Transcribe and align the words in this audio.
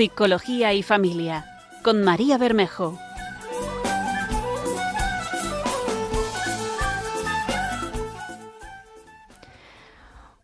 Psicología 0.00 0.72
y 0.72 0.82
Familia, 0.82 1.44
con 1.82 2.02
María 2.02 2.38
Bermejo. 2.38 2.98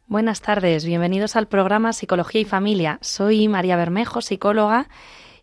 Buenas 0.08 0.42
tardes, 0.42 0.84
bienvenidos 0.84 1.36
al 1.36 1.48
programa 1.48 1.95
Psicología 1.95 2.42
y 2.42 2.45
Familia. 2.45 2.98
Soy 3.00 3.48
María 3.48 3.77
Bermejo, 3.77 4.20
psicóloga, 4.20 4.90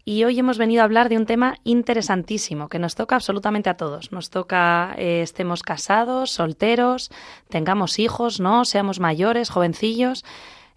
y 0.05 0.25
hoy 0.25 0.37
hemos 0.37 0.59
venido 0.59 0.83
a 0.83 0.85
hablar 0.85 1.09
de 1.09 1.17
un 1.17 1.25
tema 1.25 1.55
interesantísimo 1.63 2.69
que 2.69 2.77
nos 2.77 2.93
toca 2.93 3.15
absolutamente 3.15 3.71
a 3.71 3.77
todos. 3.77 4.11
Nos 4.11 4.29
toca, 4.29 4.93
eh, 4.95 5.23
estemos 5.23 5.63
casados, 5.63 6.29
solteros, 6.29 7.09
tengamos 7.49 7.97
hijos, 7.97 8.39
no, 8.39 8.63
seamos 8.63 8.99
mayores, 8.99 9.49
jovencillos. 9.49 10.23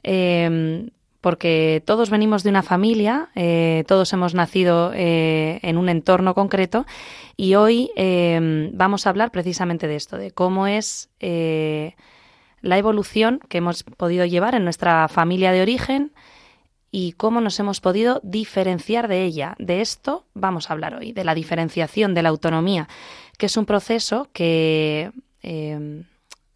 Eh, 0.05 0.89
porque 1.21 1.83
todos 1.85 2.11
venimos 2.11 2.43
de 2.43 2.51
una 2.51 2.63
familia, 2.63 3.31
eh, 3.35 3.85
todos 3.87 4.13
hemos 4.13 4.35
nacido 4.35 4.93
eh, 4.95 5.59
en 5.63 5.79
un 5.79 5.89
entorno 5.89 6.35
concreto 6.35 6.87
y 7.37 7.55
hoy 7.55 7.91
eh, 7.97 8.71
vamos 8.73 9.07
a 9.07 9.11
hablar 9.11 9.31
precisamente 9.31 9.89
de 9.89 9.97
esto, 9.97 10.17
de 10.17 10.31
cómo 10.31 10.67
es 10.67 11.11
la 11.21 12.79
evolución 12.79 13.41
que 13.49 13.59
hemos 13.59 13.83
podido 13.83 14.25
llevar 14.25 14.55
en 14.55 14.65
nuestra 14.65 15.09
familia 15.09 15.53
de 15.53 15.63
origen 15.63 16.13
y 16.91 17.13
cómo 17.13 17.41
nos 17.41 17.59
hemos 17.61 17.81
podido 17.81 18.21
diferenciar 18.23 19.09
de 19.09 19.25
ella. 19.25 19.55
De 19.59 19.81
esto 19.81 20.25
vamos 20.35 20.71
a 20.71 20.73
hablar 20.73 20.95
hoy, 20.95 21.13
de 21.13 21.25
la 21.25 21.35
diferenciación, 21.35 22.15
de 22.15 22.23
la 22.23 22.31
autonomía, 22.31 22.89
que 23.39 23.47
es 23.47 23.57
un 23.57 23.67
proceso 23.67 24.29
que 24.33 25.13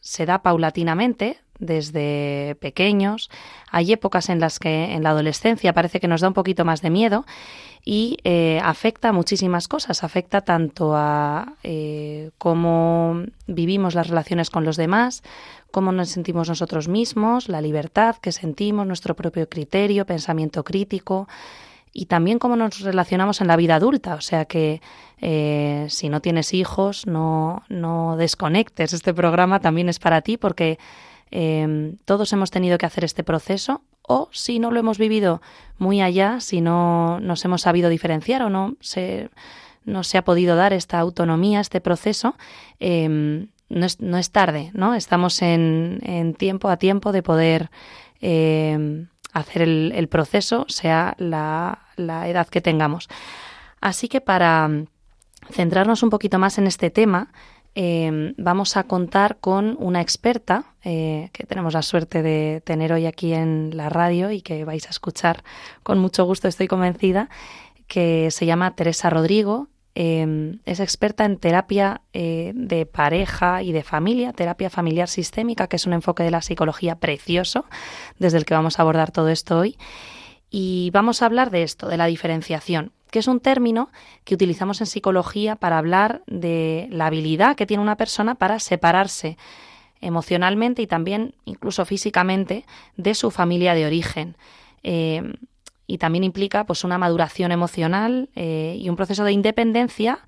se 0.00 0.26
da 0.26 0.42
paulatinamente 0.42 1.38
desde 1.60 2.56
pequeños. 2.60 3.30
Hay 3.70 3.92
épocas 3.92 4.28
en 4.28 4.40
las 4.40 4.58
que 4.58 4.94
en 4.94 5.02
la 5.04 5.10
adolescencia 5.10 5.72
parece 5.72 6.00
que 6.00 6.08
nos 6.08 6.22
da 6.22 6.28
un 6.28 6.34
poquito 6.34 6.64
más 6.64 6.82
de 6.82 6.90
miedo 6.90 7.24
y 7.84 8.18
eh, 8.24 8.60
afecta 8.62 9.10
a 9.10 9.12
muchísimas 9.12 9.68
cosas. 9.68 10.02
Afecta 10.02 10.40
tanto 10.40 10.94
a 10.96 11.54
eh, 11.62 12.30
cómo 12.38 13.22
vivimos 13.46 13.94
las 13.94 14.08
relaciones 14.08 14.50
con 14.50 14.64
los 14.64 14.76
demás, 14.76 15.22
cómo 15.70 15.92
nos 15.92 16.08
sentimos 16.08 16.48
nosotros 16.48 16.88
mismos, 16.88 17.48
la 17.48 17.60
libertad 17.60 18.16
que 18.16 18.32
sentimos, 18.32 18.86
nuestro 18.86 19.14
propio 19.14 19.48
criterio, 19.48 20.06
pensamiento 20.06 20.64
crítico 20.64 21.28
y 21.92 22.06
también 22.06 22.38
cómo 22.38 22.56
nos 22.56 22.80
relacionamos 22.80 23.40
en 23.40 23.48
la 23.48 23.56
vida 23.56 23.76
adulta. 23.76 24.14
O 24.14 24.20
sea 24.20 24.44
que 24.44 24.80
eh, 25.20 25.86
si 25.88 26.08
no 26.08 26.20
tienes 26.20 26.54
hijos, 26.54 27.06
no, 27.06 27.62
no 27.68 28.16
desconectes. 28.16 28.92
Este 28.92 29.14
programa 29.14 29.60
también 29.60 29.88
es 29.88 29.98
para 29.98 30.22
ti 30.22 30.36
porque 30.36 30.78
Em, 31.30 31.96
todos 32.04 32.32
hemos 32.32 32.50
tenido 32.50 32.78
que 32.78 32.86
hacer 32.86 33.04
este 33.04 33.22
proceso 33.22 33.82
o 34.02 34.28
si 34.32 34.58
no 34.58 34.70
lo 34.70 34.80
hemos 34.80 34.98
vivido 34.98 35.40
muy 35.78 36.00
allá, 36.00 36.40
si 36.40 36.60
no 36.60 37.20
nos 37.20 37.44
hemos 37.44 37.62
sabido 37.62 37.88
diferenciar 37.88 38.42
o 38.42 38.50
no 38.50 38.74
se, 38.80 39.30
no 39.84 40.02
se 40.02 40.18
ha 40.18 40.24
podido 40.24 40.56
dar 40.56 40.72
esta 40.72 40.98
autonomía, 40.98 41.60
este 41.60 41.80
proceso, 41.80 42.36
em, 42.80 43.48
no, 43.68 43.86
es, 43.86 44.00
no, 44.00 44.18
es, 44.18 44.32
tarde, 44.32 44.72
¿no? 44.74 44.94
Estamos 44.94 45.40
en, 45.42 46.00
en 46.02 46.34
tiempo 46.34 46.68
a 46.68 46.76
tiempo 46.76 47.12
de 47.12 47.22
poder 47.22 47.70
em, 48.20 49.06
hacer 49.32 49.62
el, 49.62 49.92
el, 49.94 50.08
proceso, 50.08 50.66
sea 50.68 51.14
la, 51.18 51.86
la 51.94 52.28
edad 52.28 52.48
que 52.48 52.60
tengamos. 52.60 53.08
Así 53.80 54.08
que 54.08 54.20
para 54.20 54.68
centrarnos 55.52 56.02
un 56.02 56.10
poquito 56.10 56.40
más 56.40 56.58
en 56.58 56.66
este 56.66 56.90
tema, 56.90 57.32
Em, 57.74 58.34
vamos 58.36 58.76
a 58.76 58.84
contar 58.84 59.38
con 59.38 59.76
una 59.78 60.00
experta 60.00 60.74
eh, 60.82 61.30
que 61.32 61.44
tenemos 61.46 61.72
la 61.72 61.82
suerte 61.82 62.20
de 62.22 62.62
tener 62.64 62.92
hoy 62.92 63.06
aquí 63.06 63.32
en 63.32 63.76
la 63.76 63.88
radio 63.88 64.32
y 64.32 64.42
que 64.42 64.64
vais 64.64 64.86
a 64.88 64.90
escuchar 64.90 65.44
con 65.84 65.98
mucho 65.98 66.24
gusto, 66.24 66.48
estoy 66.48 66.66
convencida, 66.66 67.28
que 67.86 68.30
se 68.32 68.46
llama 68.46 68.74
Teresa 68.74 69.08
Rodrigo. 69.08 69.68
Em, 69.94 70.60
es 70.66 70.80
experta 70.80 71.24
en 71.24 71.36
terapia 71.36 72.00
eh, 72.12 72.52
de 72.54 72.86
pareja 72.86 73.62
y 73.62 73.72
de 73.72 73.82
familia, 73.82 74.32
terapia 74.32 74.70
familiar 74.70 75.08
sistémica, 75.08 75.68
que 75.68 75.76
es 75.76 75.86
un 75.86 75.92
enfoque 75.92 76.22
de 76.22 76.30
la 76.30 76.42
psicología 76.42 76.96
precioso, 76.96 77.66
desde 78.18 78.38
el 78.38 78.44
que 78.44 78.54
vamos 78.54 78.78
a 78.78 78.82
abordar 78.82 79.12
todo 79.12 79.28
esto 79.28 79.58
hoy. 79.58 79.76
Y 80.50 80.90
vamos 80.92 81.22
a 81.22 81.26
hablar 81.26 81.50
de 81.50 81.62
esto, 81.62 81.88
de 81.88 81.96
la 81.96 82.06
diferenciación 82.06 82.92
que 83.10 83.18
es 83.18 83.28
un 83.28 83.40
término 83.40 83.90
que 84.24 84.34
utilizamos 84.34 84.80
en 84.80 84.86
psicología 84.86 85.56
para 85.56 85.78
hablar 85.78 86.22
de 86.26 86.88
la 86.90 87.06
habilidad 87.06 87.56
que 87.56 87.66
tiene 87.66 87.82
una 87.82 87.96
persona 87.96 88.34
para 88.34 88.58
separarse 88.58 89.36
emocionalmente 90.00 90.82
y 90.82 90.86
también 90.86 91.34
incluso 91.44 91.84
físicamente 91.84 92.64
de 92.96 93.14
su 93.14 93.30
familia 93.30 93.74
de 93.74 93.86
origen. 93.86 94.36
Eh, 94.82 95.34
y 95.86 95.98
también 95.98 96.24
implica 96.24 96.64
pues 96.64 96.84
una 96.84 96.98
maduración 96.98 97.50
emocional 97.50 98.30
eh, 98.36 98.76
y 98.78 98.88
un 98.88 98.96
proceso 98.96 99.24
de 99.24 99.32
independencia 99.32 100.20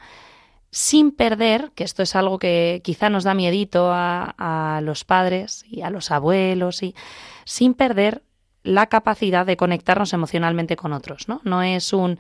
sin 0.70 1.12
perder, 1.12 1.70
que 1.74 1.84
esto 1.84 2.02
es 2.02 2.16
algo 2.16 2.38
que 2.38 2.80
quizá 2.82 3.10
nos 3.10 3.24
da 3.24 3.34
miedito 3.34 3.92
a, 3.92 4.34
a 4.38 4.80
los 4.80 5.04
padres 5.04 5.64
y 5.68 5.82
a 5.82 5.90
los 5.90 6.10
abuelos, 6.10 6.82
y 6.82 6.94
sin 7.44 7.74
perder 7.74 8.22
la 8.62 8.86
capacidad 8.86 9.44
de 9.44 9.56
conectarnos 9.56 10.14
emocionalmente 10.14 10.74
con 10.74 10.92
otros, 10.94 11.28
¿no? 11.28 11.40
No 11.44 11.62
es 11.62 11.92
un 11.92 12.18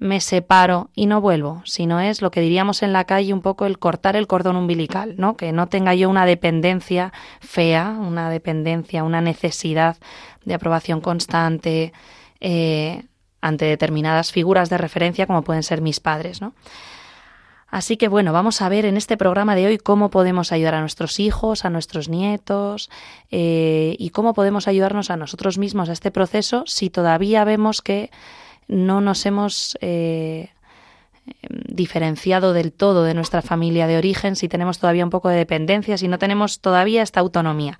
me 0.00 0.20
separo 0.20 0.88
y 0.94 1.04
no 1.04 1.20
vuelvo, 1.20 1.60
sino 1.66 2.00
es 2.00 2.22
lo 2.22 2.30
que 2.30 2.40
diríamos 2.40 2.82
en 2.82 2.94
la 2.94 3.04
calle 3.04 3.34
un 3.34 3.42
poco 3.42 3.66
el 3.66 3.78
cortar 3.78 4.16
el 4.16 4.26
cordón 4.26 4.56
umbilical, 4.56 5.14
¿no? 5.18 5.36
Que 5.36 5.52
no 5.52 5.66
tenga 5.66 5.94
yo 5.94 6.08
una 6.08 6.24
dependencia 6.24 7.12
fea, 7.40 7.90
una 8.00 8.30
dependencia, 8.30 9.04
una 9.04 9.20
necesidad 9.20 9.98
de 10.46 10.54
aprobación 10.54 11.02
constante 11.02 11.92
eh, 12.40 13.04
ante 13.42 13.66
determinadas 13.66 14.32
figuras 14.32 14.70
de 14.70 14.78
referencia 14.78 15.26
como 15.26 15.42
pueden 15.42 15.62
ser 15.62 15.82
mis 15.82 16.00
padres, 16.00 16.40
¿no? 16.40 16.54
Así 17.68 17.98
que 17.98 18.08
bueno, 18.08 18.32
vamos 18.32 18.62
a 18.62 18.70
ver 18.70 18.86
en 18.86 18.96
este 18.96 19.18
programa 19.18 19.54
de 19.54 19.66
hoy 19.66 19.76
cómo 19.76 20.08
podemos 20.08 20.50
ayudar 20.50 20.74
a 20.74 20.80
nuestros 20.80 21.20
hijos, 21.20 21.66
a 21.66 21.70
nuestros 21.70 22.08
nietos 22.08 22.88
eh, 23.30 23.96
y 23.98 24.10
cómo 24.10 24.32
podemos 24.32 24.66
ayudarnos 24.66 25.10
a 25.10 25.18
nosotros 25.18 25.58
mismos 25.58 25.90
a 25.90 25.92
este 25.92 26.10
proceso 26.10 26.64
si 26.66 26.88
todavía 26.88 27.44
vemos 27.44 27.82
que 27.82 28.10
no 28.70 29.00
nos 29.00 29.26
hemos 29.26 29.76
eh, 29.80 30.50
diferenciado 31.50 32.52
del 32.52 32.72
todo 32.72 33.02
de 33.02 33.14
nuestra 33.14 33.42
familia 33.42 33.86
de 33.86 33.98
origen, 33.98 34.36
si 34.36 34.48
tenemos 34.48 34.78
todavía 34.78 35.04
un 35.04 35.10
poco 35.10 35.28
de 35.28 35.36
dependencia, 35.36 35.98
si 35.98 36.06
no 36.08 36.18
tenemos 36.18 36.60
todavía 36.60 37.02
esta 37.02 37.20
autonomía. 37.20 37.78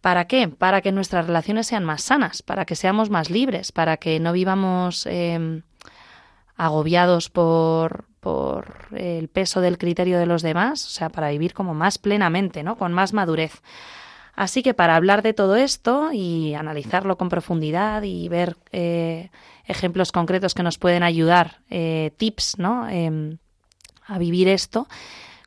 ¿Para 0.00 0.26
qué? 0.26 0.48
Para 0.48 0.80
que 0.80 0.90
nuestras 0.90 1.28
relaciones 1.28 1.68
sean 1.68 1.84
más 1.84 2.02
sanas, 2.02 2.42
para 2.42 2.64
que 2.64 2.74
seamos 2.74 3.10
más 3.10 3.30
libres, 3.30 3.70
para 3.70 3.96
que 3.96 4.18
no 4.18 4.32
vivamos 4.32 5.06
em, 5.06 5.62
agobiados 6.56 7.30
por, 7.30 8.06
por 8.18 8.88
el 8.96 9.28
peso 9.28 9.60
del 9.60 9.78
criterio 9.78 10.18
de 10.18 10.26
los 10.26 10.42
demás, 10.42 10.84
o 10.84 10.90
sea, 10.90 11.10
para 11.10 11.30
vivir 11.30 11.54
como 11.54 11.74
más 11.74 11.98
plenamente, 11.98 12.64
¿no? 12.64 12.76
Con 12.76 12.92
más 12.92 13.12
madurez. 13.12 13.62
Así 14.34 14.62
que 14.62 14.74
para 14.74 14.96
hablar 14.96 15.22
de 15.22 15.34
todo 15.34 15.56
esto 15.56 16.10
y 16.12 16.54
analizarlo 16.54 17.18
con 17.18 17.28
profundidad 17.28 18.02
y 18.02 18.28
ver 18.28 18.56
eh, 18.72 19.30
ejemplos 19.66 20.10
concretos 20.10 20.54
que 20.54 20.62
nos 20.62 20.78
pueden 20.78 21.02
ayudar, 21.02 21.60
eh, 21.68 22.12
tips, 22.16 22.58
¿no? 22.58 22.88
Em, 22.88 23.38
a 24.06 24.18
vivir 24.18 24.48
esto, 24.48 24.88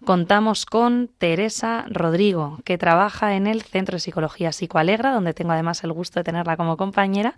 contamos 0.06 0.66
con 0.66 1.10
Teresa 1.18 1.86
Rodrigo, 1.90 2.60
que 2.64 2.78
trabaja 2.78 3.36
en 3.36 3.48
el 3.48 3.62
Centro 3.62 3.98
de 3.98 4.00
Psicología 4.00 4.52
Psicoalegra, 4.52 5.12
donde 5.12 5.34
tengo 5.34 5.52
además 5.52 5.84
el 5.84 5.92
gusto 5.92 6.20
de 6.20 6.24
tenerla 6.24 6.56
como 6.56 6.78
compañera, 6.78 7.36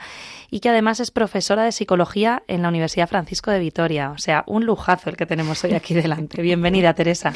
y 0.52 0.60
que 0.60 0.70
además 0.70 1.00
es 1.00 1.10
profesora 1.10 1.64
de 1.64 1.72
psicología 1.72 2.44
en 2.48 2.62
la 2.62 2.70
Universidad 2.70 3.10
Francisco 3.10 3.50
de 3.50 3.60
Vitoria. 3.60 4.12
O 4.12 4.18
sea, 4.20 4.44
un 4.46 4.66
lujazo 4.66 5.10
el 5.10 5.18
que 5.18 5.26
tenemos 5.26 5.64
hoy 5.64 5.74
aquí 5.74 5.94
delante. 5.94 6.42
Bienvenida, 6.42 6.94
Teresa. 6.94 7.34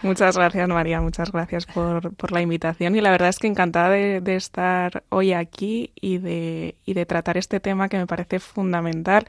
Muchas 0.00 0.36
gracias, 0.36 0.68
María. 0.68 1.00
Muchas 1.00 1.32
gracias 1.32 1.66
por, 1.66 2.14
por 2.14 2.30
la 2.30 2.40
invitación. 2.40 2.94
Y 2.94 3.00
la 3.00 3.10
verdad 3.10 3.30
es 3.30 3.38
que 3.40 3.48
encantada 3.48 3.90
de, 3.90 4.20
de, 4.20 4.36
estar 4.36 5.02
hoy 5.08 5.32
aquí 5.32 5.90
y 6.00 6.18
de, 6.18 6.76
y 6.86 6.94
de 6.94 7.04
tratar 7.04 7.36
este 7.36 7.58
tema 7.58 7.88
que 7.88 7.98
me 7.98 8.06
parece 8.06 8.38
fundamental 8.38 9.26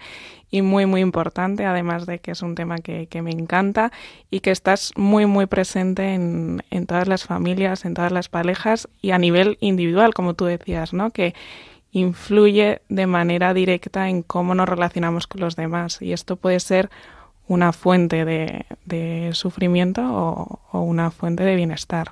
y 0.51 0.61
muy, 0.61 0.85
muy 0.85 1.01
importante, 1.01 1.65
además 1.65 2.05
de 2.05 2.19
que 2.19 2.31
es 2.31 2.41
un 2.41 2.55
tema 2.55 2.77
que, 2.77 3.07
que 3.07 3.21
me 3.21 3.31
encanta 3.31 3.91
y 4.29 4.41
que 4.41 4.51
estás 4.51 4.93
muy, 4.95 5.25
muy 5.25 5.38
presente 5.47 6.13
en, 6.13 6.63
en 6.71 6.85
todas 6.85 7.07
las 7.07 7.23
familias, 7.23 7.85
en 7.85 7.93
todas 7.93 8.11
las 8.11 8.29
parejas 8.29 8.87
y 9.01 9.11
a 9.11 9.17
nivel 9.17 9.57
individual, 9.59 10.13
como 10.13 10.33
tú 10.33 10.45
decías, 10.45 10.93
¿no? 10.93 11.11
Que 11.11 11.33
influye 11.91 12.81
de 12.89 13.07
manera 13.07 13.53
directa 13.53 14.09
en 14.09 14.21
cómo 14.21 14.55
nos 14.55 14.69
relacionamos 14.69 15.27
con 15.27 15.41
los 15.41 15.55
demás. 15.55 16.01
Y 16.01 16.13
esto 16.13 16.35
puede 16.35 16.59
ser 16.59 16.89
una 17.47 17.73
fuente 17.73 18.25
de, 18.25 19.31
sufrimiento 19.33 20.01
o, 20.03 20.81
una 20.81 21.11
fuente 21.11 21.43
de 21.43 21.55
bienestar. 21.55 22.11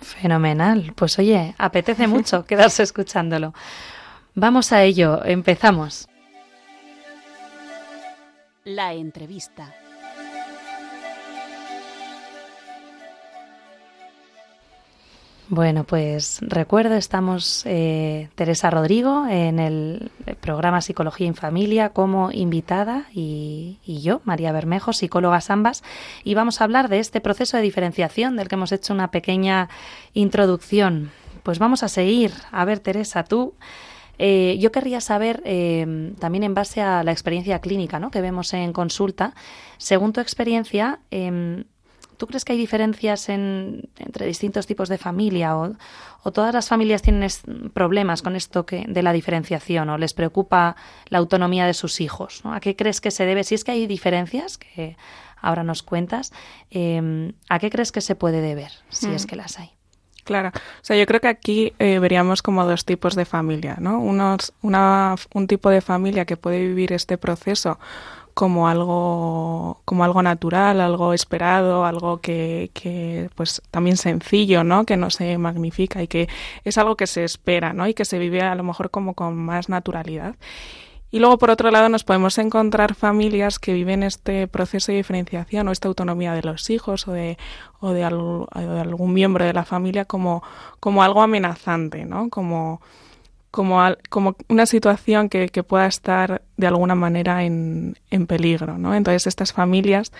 Fenomenal. 0.00 0.92
Pues 0.94 1.18
oye, 1.18 1.54
apetece 1.58 2.06
mucho 2.06 2.44
quedarse 2.46 2.82
escuchándolo. 2.82 3.54
Vamos 4.34 4.72
a 4.72 4.82
ello, 4.82 5.24
empezamos. 5.24 6.08
La 8.64 8.92
entrevista. 8.92 9.74
Bueno, 15.50 15.84
pues 15.84 16.38
recuerdo, 16.40 16.94
estamos 16.94 17.64
eh, 17.66 18.30
Teresa 18.34 18.70
Rodrigo 18.70 19.26
en 19.28 19.58
el 19.58 20.10
programa 20.40 20.80
Psicología 20.80 21.26
en 21.26 21.34
Familia 21.34 21.90
como 21.90 22.30
invitada 22.32 23.04
y, 23.12 23.78
yo, 23.86 24.22
María 24.24 24.52
Bermejo, 24.52 24.94
psicólogas 24.94 25.50
ambas, 25.50 25.84
y 26.24 26.34
vamos 26.34 26.60
a 26.60 26.64
hablar 26.64 26.88
de 26.88 26.98
este 26.98 27.20
proceso 27.20 27.58
de 27.58 27.62
diferenciación 27.62 28.36
del 28.36 28.48
que 28.48 28.54
hemos 28.54 28.72
hecho 28.72 28.94
una 28.94 29.10
pequeña 29.10 29.68
introducción. 30.14 31.10
Pues 31.42 31.58
vamos 31.58 31.82
a 31.82 31.88
seguir. 31.88 32.32
A 32.50 32.64
ver, 32.64 32.80
Teresa, 32.80 33.24
tú. 33.24 33.52
Eh, 34.18 34.56
yo 34.60 34.72
querría 34.72 35.02
saber, 35.02 35.42
eh, 35.44 36.14
también 36.20 36.44
en 36.44 36.54
base 36.54 36.80
a 36.80 37.02
la 37.02 37.12
experiencia 37.12 37.58
clínica 37.58 37.98
¿no? 37.98 38.10
que 38.10 38.22
vemos 38.22 38.54
en 38.54 38.72
consulta, 38.72 39.34
según 39.76 40.12
tu 40.14 40.20
experiencia, 40.20 41.00
em, 41.10 41.64
¿Tú 42.24 42.28
crees 42.28 42.46
que 42.46 42.52
hay 42.52 42.58
diferencias 42.58 43.28
entre 43.28 44.24
distintos 44.24 44.66
tipos 44.66 44.88
de 44.88 44.96
familia 44.96 45.58
o, 45.58 45.76
todas 46.32 46.54
las 46.54 46.70
familias 46.70 47.02
tienen 47.02 47.28
problemas 47.74 48.22
con 48.22 48.34
esto 48.34 48.64
que, 48.64 48.86
de 48.88 49.02
la 49.02 49.12
diferenciación 49.12 49.90
o 49.90 49.98
les 49.98 50.14
preocupa 50.14 50.74
la 51.10 51.18
autonomía 51.18 51.66
de 51.66 51.74
sus 51.74 52.00
hijos? 52.00 52.40
¿A 52.44 52.60
qué 52.60 52.76
crees 52.76 53.02
que 53.02 53.10
se 53.10 53.26
debe? 53.26 53.44
Si 53.44 53.54
es 53.54 53.62
que 53.62 53.72
hay 53.72 53.86
diferencias, 53.86 54.56
que 54.56 54.96
ahora 55.42 55.64
nos 55.64 55.82
cuentas, 55.82 56.32
em, 56.70 57.34
¿a 57.50 57.58
qué 57.58 57.68
crees 57.68 57.92
que 57.92 58.00
se 58.00 58.14
puede 58.14 58.40
deber, 58.40 58.72
si 58.88 59.12
es 59.12 59.26
mm. 59.26 59.28
que 59.28 59.36
las 59.36 59.58
hay? 59.58 59.72
Claro, 60.24 60.48
o 60.48 60.80
sea, 60.80 60.96
yo 60.96 61.04
creo 61.04 61.20
que 61.20 61.28
aquí 61.28 61.74
eh, 61.78 61.98
veríamos 61.98 62.40
como 62.40 62.64
dos 62.64 62.86
tipos 62.86 63.16
de 63.16 63.26
familia, 63.26 63.76
¿no? 63.78 64.00
Unos, 64.00 64.54
una, 64.62 65.16
un 65.34 65.46
tipo 65.46 65.68
de 65.68 65.82
familia 65.82 66.24
que 66.24 66.38
puede 66.38 66.66
vivir 66.66 66.94
este 66.94 67.18
proceso 67.18 67.78
como 68.34 68.68
algo, 68.68 69.80
como 69.84 70.04
algo 70.04 70.22
natural, 70.22 70.80
algo 70.80 71.12
esperado, 71.12 71.84
algo 71.84 72.18
que, 72.20 72.70
que, 72.74 73.30
pues 73.36 73.62
también 73.70 73.96
sencillo, 73.96 74.64
¿no? 74.64 74.84
Que 74.84 74.96
no 74.96 75.10
se 75.10 75.38
magnifica 75.38 76.02
y 76.02 76.08
que 76.08 76.28
es 76.64 76.76
algo 76.76 76.96
que 76.96 77.06
se 77.06 77.24
espera, 77.24 77.72
¿no? 77.72 77.86
Y 77.86 77.94
que 77.94 78.04
se 78.04 78.18
vive 78.18 78.42
a 78.42 78.54
lo 78.56 78.64
mejor 78.64 78.90
como 78.90 79.14
con 79.14 79.36
más 79.36 79.68
naturalidad. 79.68 80.34
Y 81.14 81.20
luego, 81.20 81.38
por 81.38 81.50
otro 81.50 81.70
lado, 81.70 81.88
nos 81.88 82.02
podemos 82.02 82.36
encontrar 82.38 82.96
familias 82.96 83.60
que 83.60 83.72
viven 83.72 84.02
este 84.02 84.48
proceso 84.48 84.90
de 84.90 84.98
diferenciación 84.98 85.68
o 85.68 85.70
esta 85.70 85.86
autonomía 85.86 86.32
de 86.32 86.42
los 86.42 86.70
hijos 86.70 87.06
o 87.06 87.12
de, 87.12 87.38
o 87.78 87.92
de, 87.92 88.02
algún 88.02 89.12
miembro 89.14 89.44
de 89.44 89.52
la 89.52 89.64
familia 89.64 90.06
como, 90.06 90.42
como 90.80 91.04
algo 91.04 91.22
amenazante, 91.22 92.04
¿no? 92.04 92.30
Como, 92.30 92.80
como, 93.54 93.80
como 94.08 94.34
una 94.48 94.66
situación 94.66 95.28
que, 95.28 95.48
que, 95.48 95.62
pueda 95.62 95.86
estar 95.86 96.42
de 96.56 96.66
alguna 96.66 96.96
manera 96.96 97.44
en, 97.44 97.96
en 98.10 98.26
peligro, 98.26 98.78
¿no? 98.78 98.96
Entonces 98.96 99.28
estas 99.28 99.52
familias 99.52 100.10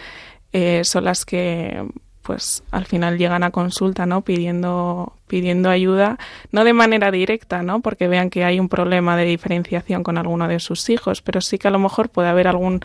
eh, 0.53 0.85
son 0.85 1.03
las 1.03 1.25
que 1.25 1.85
pues 2.23 2.63
al 2.71 2.87
final 2.87 3.19
llegan 3.19 3.43
a 3.43 3.51
consulta, 3.51 4.07
¿no? 4.07 4.23
Pidiendo, 4.23 5.15
pidiendo 5.27 5.69
ayuda, 5.69 6.17
no 6.53 6.63
de 6.63 6.75
manera 6.75 7.11
directa, 7.11 7.65
¿no? 7.65 7.81
Porque 7.81 8.07
vean 8.07 8.31
que 8.31 8.45
hay 8.45 8.61
un 8.61 8.69
problema 8.69 9.17
de 9.17 9.25
diferenciación 9.25 10.05
con 10.05 10.17
alguno 10.17 10.47
de 10.47 10.61
sus 10.61 10.89
hijos, 10.89 11.21
pero 11.21 11.41
sí 11.41 11.59
que 11.59 11.67
a 11.67 11.73
lo 11.73 11.81
mejor 11.81 12.11
puede 12.11 12.29
haber 12.29 12.47
algún, 12.47 12.83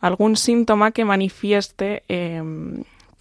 algún 0.00 0.36
síntoma 0.36 0.92
que 0.92 1.04
manifieste 1.04 2.04
eh, 2.08 2.42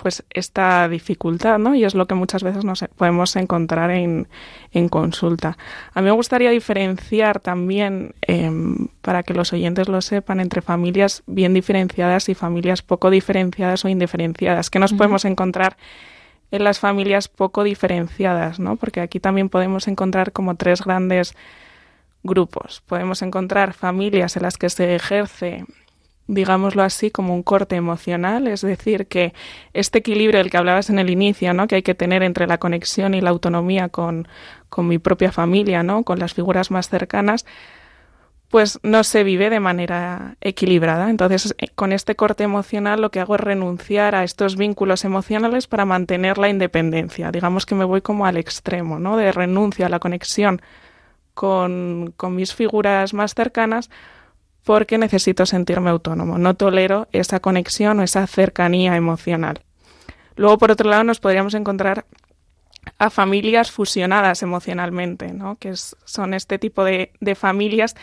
pues 0.04 0.26
esta 0.32 0.90
dificultad, 0.90 1.60
¿no? 1.60 1.76
Y 1.76 1.86
es 1.86 1.96
lo 1.96 2.08
que 2.08 2.14
muchas 2.14 2.44
veces 2.44 2.66
nos 2.66 2.84
podemos 2.98 3.38
encontrar 3.38 3.90
en, 3.90 4.28
en 4.74 4.90
consulta. 4.90 5.58
A 5.94 6.02
mí 6.02 6.06
me 6.08 6.12
gustaría 6.12 6.50
diferenciar 6.50 7.40
también, 7.40 8.14
em, 8.22 8.90
para 9.02 9.24
que 9.24 9.34
los 9.34 9.54
oyentes 9.54 9.88
lo 9.88 10.02
sepan, 10.02 10.42
entre 10.42 10.62
familias 10.62 11.24
bien 11.26 11.54
diferenciadas 11.54 12.28
y 12.28 12.36
familias 12.36 12.82
poco 12.82 13.10
diferenciadas 13.12 13.86
o 13.86 13.88
indiferenciadas. 13.88 14.70
¿Qué 14.70 14.78
nos 14.78 14.92
podemos 14.92 15.24
encontrar 15.24 15.78
en 16.52 16.66
las 16.66 16.80
familias 16.80 17.30
poco 17.30 17.64
diferenciadas, 17.64 18.60
¿no? 18.60 18.76
Porque 18.76 19.00
aquí 19.00 19.22
también 19.22 19.48
podemos 19.48 19.88
encontrar 19.88 20.34
como 20.34 20.56
tres 20.56 20.82
grandes 20.84 21.34
grupos. 22.24 22.84
Podemos 22.88 23.22
encontrar 23.22 23.72
familias 23.72 24.36
en 24.36 24.44
las 24.44 24.58
que 24.58 24.70
se 24.70 24.96
ejerce 24.96 25.64
digámoslo 26.28 26.84
así, 26.84 27.12
como 27.12 27.34
un 27.36 27.44
corte 27.44 27.76
emocional, 27.76 28.48
es 28.48 28.62
decir, 28.62 29.08
que 29.08 29.34
este 29.74 30.00
equilibrio 30.00 30.40
del 30.40 30.50
que 30.50 30.58
hablabas 30.58 30.90
en 30.90 31.00
el 31.00 31.10
inicio, 31.10 31.54
¿no? 31.54 31.68
que 31.68 31.76
hay 31.76 31.84
que 31.84 31.96
tener 31.96 32.24
entre 32.24 32.48
la 32.48 32.58
conexión 32.58 33.14
y 33.14 33.22
la 33.22 33.30
autonomía 33.30 33.90
con, 33.90 34.28
con 34.70 34.88
mi 34.88 35.00
propia 35.00 35.32
familia, 35.32 35.84
¿no? 35.84 36.04
con 36.04 36.20
las 36.20 36.34
figuras 36.34 36.72
más 36.72 36.90
cercanas, 36.90 37.46
pues 38.54 38.80
no 38.84 39.04
se 39.04 39.24
vive 39.24 39.50
de 39.50 39.60
manera 39.60 40.38
equilibrada. 40.40 41.10
Entonces, 41.10 41.56
eh, 41.58 41.70
con 41.74 41.92
este 41.92 42.16
corte 42.16 42.44
emocional 42.44 43.02
lo 43.02 43.10
que 43.10 43.20
hago 43.20 43.34
es 43.34 43.42
renunciar 43.42 44.14
a 44.14 44.24
estos 44.24 44.58
vínculos 44.58 45.06
emocionales 45.06 45.66
para 45.66 45.86
mantener 45.86 46.38
la 46.38 46.50
independencia. 46.50 47.32
Digamos 47.32 47.66
que 47.66 47.74
me 47.74 47.84
voy 47.84 48.02
como 48.02 48.28
al 48.28 48.38
extremo, 48.38 49.00
¿no? 49.00 49.18
De 49.18 49.32
renuncia 49.32 49.88
a 49.88 49.90
la 49.90 49.98
conexión 49.98 50.62
con, 51.34 52.14
con 52.16 52.36
mis 52.36 52.54
figuras 52.54 53.16
más 53.16 53.34
cercanas 53.34 53.90
porque 54.64 54.98
necesito 54.98 55.46
sentirme 55.46 55.90
autónomo. 55.90 56.38
No 56.38 56.56
tolero 56.56 57.08
esa 57.12 57.40
conexión 57.40 58.00
o 58.00 58.04
esa 58.04 58.26
cercanía 58.28 58.96
emocional. 58.96 59.62
Luego, 60.36 60.58
por 60.58 60.72
otro 60.72 60.90
lado, 60.90 61.04
nos 61.04 61.20
podríamos 61.20 61.54
encontrar 61.54 62.06
a 62.98 63.10
familias 63.10 63.72
fusionadas 63.72 64.42
emocionalmente, 64.44 65.34
¿no? 65.34 65.58
que 65.58 65.76
son 65.76 66.34
este 66.34 66.60
tipo 66.60 66.84
de, 66.84 67.12
familias, 67.36 67.96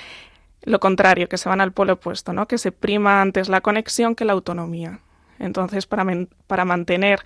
lo 0.63 0.81
contrario, 0.81 1.29
que 1.29 1.39
se 1.39 1.49
van 1.49 1.61
al 1.61 1.73
polo 1.73 1.95
opuesto, 1.95 2.33
¿no? 2.33 2.47
que 2.47 2.59
se 2.59 2.73
prima 2.73 3.21
antes 3.21 3.49
la 3.49 3.61
conexión 3.61 4.15
que 4.15 4.25
la 4.25 4.33
autonomía. 4.33 5.01
Entonces, 5.39 5.87
para, 5.87 6.05
para 6.47 6.65
mantener 6.65 7.21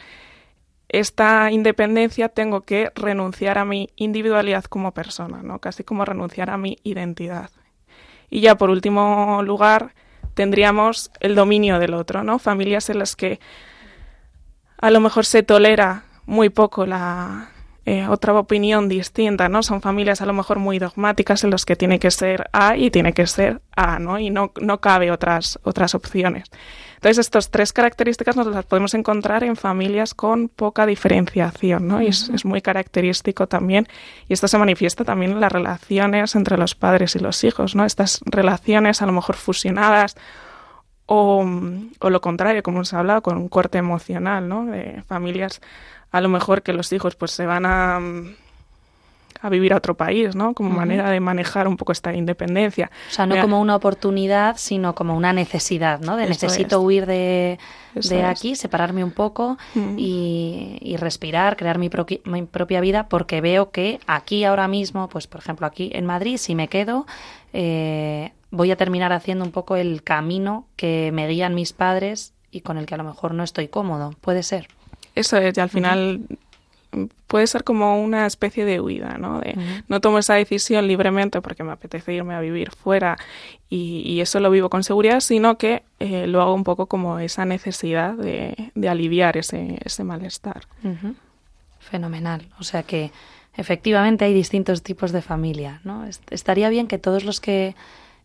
esta 0.88 1.50
independencia 1.50 2.28
tengo 2.28 2.62
que 2.62 2.90
renunciar 2.94 3.58
a 3.58 3.64
mi 3.64 3.90
individualidad 3.96 4.64
como 4.64 4.92
persona, 4.92 5.42
¿no? 5.42 5.58
casi 5.58 5.84
como 5.84 6.04
renunciar 6.04 6.50
a 6.50 6.56
mi 6.56 6.78
identidad. 6.84 7.50
Y 8.34 8.40
ya 8.40 8.56
por 8.56 8.68
último 8.68 9.44
lugar 9.44 9.94
tendríamos 10.34 11.12
el 11.20 11.36
dominio 11.36 11.78
del 11.78 11.94
otro, 11.94 12.24
¿no? 12.24 12.40
Familias 12.40 12.90
en 12.90 12.98
las 12.98 13.14
que 13.14 13.38
a 14.76 14.90
lo 14.90 14.98
mejor 14.98 15.24
se 15.24 15.44
tolera 15.44 16.02
muy 16.26 16.48
poco 16.48 16.84
la 16.84 17.50
eh, 17.86 18.06
otra 18.08 18.32
opinión 18.32 18.88
distinta, 18.88 19.48
¿no? 19.48 19.62
Son 19.62 19.82
familias 19.82 20.22
a 20.22 20.26
lo 20.26 20.32
mejor 20.32 20.58
muy 20.58 20.78
dogmáticas 20.78 21.44
en 21.44 21.50
las 21.50 21.66
que 21.66 21.76
tiene 21.76 21.98
que 21.98 22.10
ser 22.10 22.48
A 22.52 22.76
y 22.76 22.90
tiene 22.90 23.12
que 23.12 23.26
ser 23.26 23.60
A, 23.76 23.98
¿no? 23.98 24.18
Y 24.18 24.30
no, 24.30 24.52
no 24.60 24.80
cabe 24.80 25.10
otras, 25.10 25.58
otras 25.64 25.94
opciones. 25.94 26.50
Entonces, 27.04 27.26
estas 27.26 27.50
tres 27.50 27.74
características 27.74 28.34
nos 28.34 28.46
las 28.46 28.64
podemos 28.64 28.94
encontrar 28.94 29.44
en 29.44 29.56
familias 29.56 30.14
con 30.14 30.48
poca 30.48 30.86
diferenciación, 30.86 31.86
¿no? 31.86 32.00
Y 32.00 32.06
es, 32.06 32.46
muy 32.46 32.62
característico 32.62 33.46
también, 33.46 33.86
y 34.26 34.32
esto 34.32 34.48
se 34.48 34.56
manifiesta 34.56 35.04
también 35.04 35.32
en 35.32 35.40
las 35.40 35.52
relaciones 35.52 36.34
entre 36.34 36.56
los 36.56 36.74
padres 36.74 37.14
y 37.16 37.18
los 37.18 37.44
hijos, 37.44 37.74
¿no? 37.74 37.84
Estas 37.84 38.20
relaciones 38.24 39.02
a 39.02 39.06
lo 39.06 39.12
mejor 39.12 39.36
fusionadas 39.36 40.16
o, 41.06 41.44
o 42.00 42.10
lo 42.10 42.20
contrario, 42.20 42.62
como 42.62 42.80
ha 42.80 42.98
hablado, 42.98 43.22
con 43.22 43.36
un 43.36 43.48
corte 43.48 43.78
emocional, 43.78 44.48
¿no? 44.48 44.66
De 44.66 45.02
familias 45.06 45.60
a 46.10 46.20
lo 46.20 46.28
mejor 46.28 46.62
que 46.62 46.72
los 46.72 46.92
hijos 46.92 47.16
pues 47.16 47.32
se 47.32 47.44
van 47.44 47.66
a 47.66 48.00
a 49.44 49.50
vivir 49.50 49.74
a 49.74 49.76
otro 49.76 49.94
país, 49.94 50.34
¿no? 50.34 50.54
Como 50.54 50.70
manera 50.70 51.10
de 51.10 51.20
manejar 51.20 51.68
un 51.68 51.76
poco 51.76 51.92
esta 51.92 52.14
independencia. 52.14 52.90
O 53.10 53.12
sea, 53.12 53.26
no 53.26 53.38
como 53.42 53.60
una 53.60 53.76
oportunidad, 53.76 54.56
sino 54.56 54.94
como 54.94 55.14
una 55.14 55.34
necesidad, 55.34 56.00
¿no? 56.00 56.16
De 56.16 56.26
necesito 56.26 56.80
huir 56.80 57.04
de, 57.04 57.58
de 57.94 58.22
aquí, 58.22 58.56
separarme 58.56 59.04
un 59.04 59.10
poco 59.10 59.58
y, 59.98 60.96
respirar, 60.98 61.58
crear 61.58 61.76
mi, 61.76 61.90
mi, 62.24 62.42
propia 62.44 62.80
vida, 62.80 63.06
porque 63.10 63.42
veo 63.42 63.70
que 63.70 64.00
aquí 64.06 64.44
ahora 64.44 64.66
mismo, 64.66 65.10
pues 65.10 65.26
por 65.26 65.42
ejemplo 65.42 65.66
aquí 65.66 65.90
en 65.92 66.06
Madrid, 66.06 66.38
si 66.38 66.54
me 66.54 66.68
quedo, 66.68 67.04
eh, 67.52 68.32
voy 68.54 68.70
a 68.70 68.76
terminar 68.76 69.12
haciendo 69.12 69.44
un 69.44 69.50
poco 69.50 69.76
el 69.76 70.02
camino 70.02 70.66
que 70.76 71.10
me 71.12 71.26
guían 71.28 71.54
mis 71.54 71.72
padres 71.72 72.32
y 72.50 72.60
con 72.60 72.78
el 72.78 72.86
que 72.86 72.94
a 72.94 72.98
lo 72.98 73.04
mejor 73.04 73.34
no 73.34 73.42
estoy 73.42 73.68
cómodo. 73.68 74.14
Puede 74.20 74.42
ser. 74.42 74.68
Eso 75.14 75.36
es, 75.36 75.56
y 75.56 75.60
al 75.60 75.70
final 75.70 76.26
puede 77.26 77.46
ser 77.46 77.64
como 77.64 78.00
una 78.00 78.26
especie 78.26 78.64
de 78.64 78.80
huida, 78.80 79.18
¿no? 79.18 79.40
De, 79.40 79.56
No 79.88 80.00
tomo 80.00 80.18
esa 80.18 80.34
decisión 80.34 80.86
libremente 80.86 81.40
porque 81.40 81.64
me 81.64 81.72
apetece 81.72 82.14
irme 82.14 82.34
a 82.34 82.40
vivir 82.40 82.70
fuera 82.70 83.16
y, 83.68 84.20
eso 84.20 84.38
lo 84.38 84.50
vivo 84.50 84.70
con 84.70 84.84
seguridad, 84.84 85.18
sino 85.18 85.58
que 85.58 85.82
eh, 85.98 86.28
lo 86.28 86.40
hago 86.40 86.54
un 86.54 86.62
poco 86.62 86.86
como 86.86 87.18
esa 87.18 87.44
necesidad 87.44 88.14
de, 88.14 88.70
de 88.76 88.88
aliviar 88.88 89.36
ese, 89.36 89.80
ese 89.84 90.04
malestar. 90.04 90.62
Fenomenal. 91.80 92.46
O 92.60 92.62
sea 92.62 92.84
que 92.84 93.10
efectivamente 93.56 94.24
hay 94.24 94.32
distintos 94.32 94.82
tipos 94.82 95.10
de 95.10 95.22
familia, 95.22 95.80
¿no? 95.82 96.06
Estaría 96.30 96.68
bien 96.68 96.86
que 96.86 96.98
todos 96.98 97.24
los 97.24 97.40
que 97.40 97.74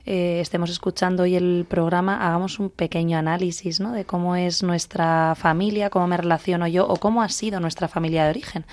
eh, 0.06 0.40
estemos 0.40 0.70
escuchando 0.70 1.24
hoy 1.24 1.36
el 1.36 1.66
programa, 1.70 2.26
hagamos 2.26 2.60
un 2.60 2.70
pequeño 2.70 3.18
análisis 3.18 3.80
¿no? 3.80 3.92
de 3.92 4.06
cómo 4.06 4.36
es 4.36 4.64
nuestra 4.64 5.36
familia, 5.36 5.90
cómo 5.90 6.08
me 6.08 6.18
relaciono 6.18 6.68
yo 6.68 6.88
o 6.88 6.96
cómo 6.96 7.22
ha 7.22 7.30
sido 7.30 7.60
nuestra 7.60 7.88
familia 7.88 8.24
de 8.24 8.30
origen. 8.30 8.66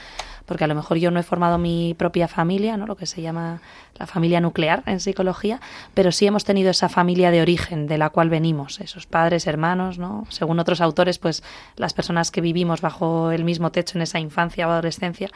porque 0.47 0.63
a 0.63 0.69
lo 0.69 0.77
mejor 0.77 0.99
yo 0.99 1.11
no 1.11 1.19
he 1.19 1.25
formado 1.25 1.59
mi 1.59 1.95
propia 1.95 2.29
familia, 2.29 2.77
¿no? 2.77 2.87
lo 2.87 2.97
que 2.97 3.07
se 3.07 3.21
llama 3.21 3.61
la 3.99 4.07
familia 4.07 4.41
nuclear 4.41 4.85
en 4.87 5.01
psicología, 5.01 5.61
pero 5.93 6.13
sí 6.13 6.25
hemos 6.25 6.45
tenido 6.45 6.71
esa 6.71 6.89
familia 6.89 7.33
de 7.33 7.43
origen 7.43 7.89
de 7.89 7.99
la 7.99 8.11
cual 8.11 8.31
venimos, 8.31 8.81
esos 8.81 9.07
padres, 9.07 9.49
hermanos, 9.49 9.99
¿no? 9.99 10.25
según 10.29 10.61
otros 10.61 10.81
autores, 10.81 11.19
pues 11.19 11.43
las 11.77 11.95
personas 11.95 12.31
que 12.31 12.41
vivimos 12.41 12.81
bajo 12.81 13.33
el 13.33 13.43
mismo 13.43 13.73
techo 13.73 13.99
en 13.99 14.03
esa 14.03 14.21
infancia 14.21 14.69
o 14.69 14.71
adolescencia, 14.71 15.31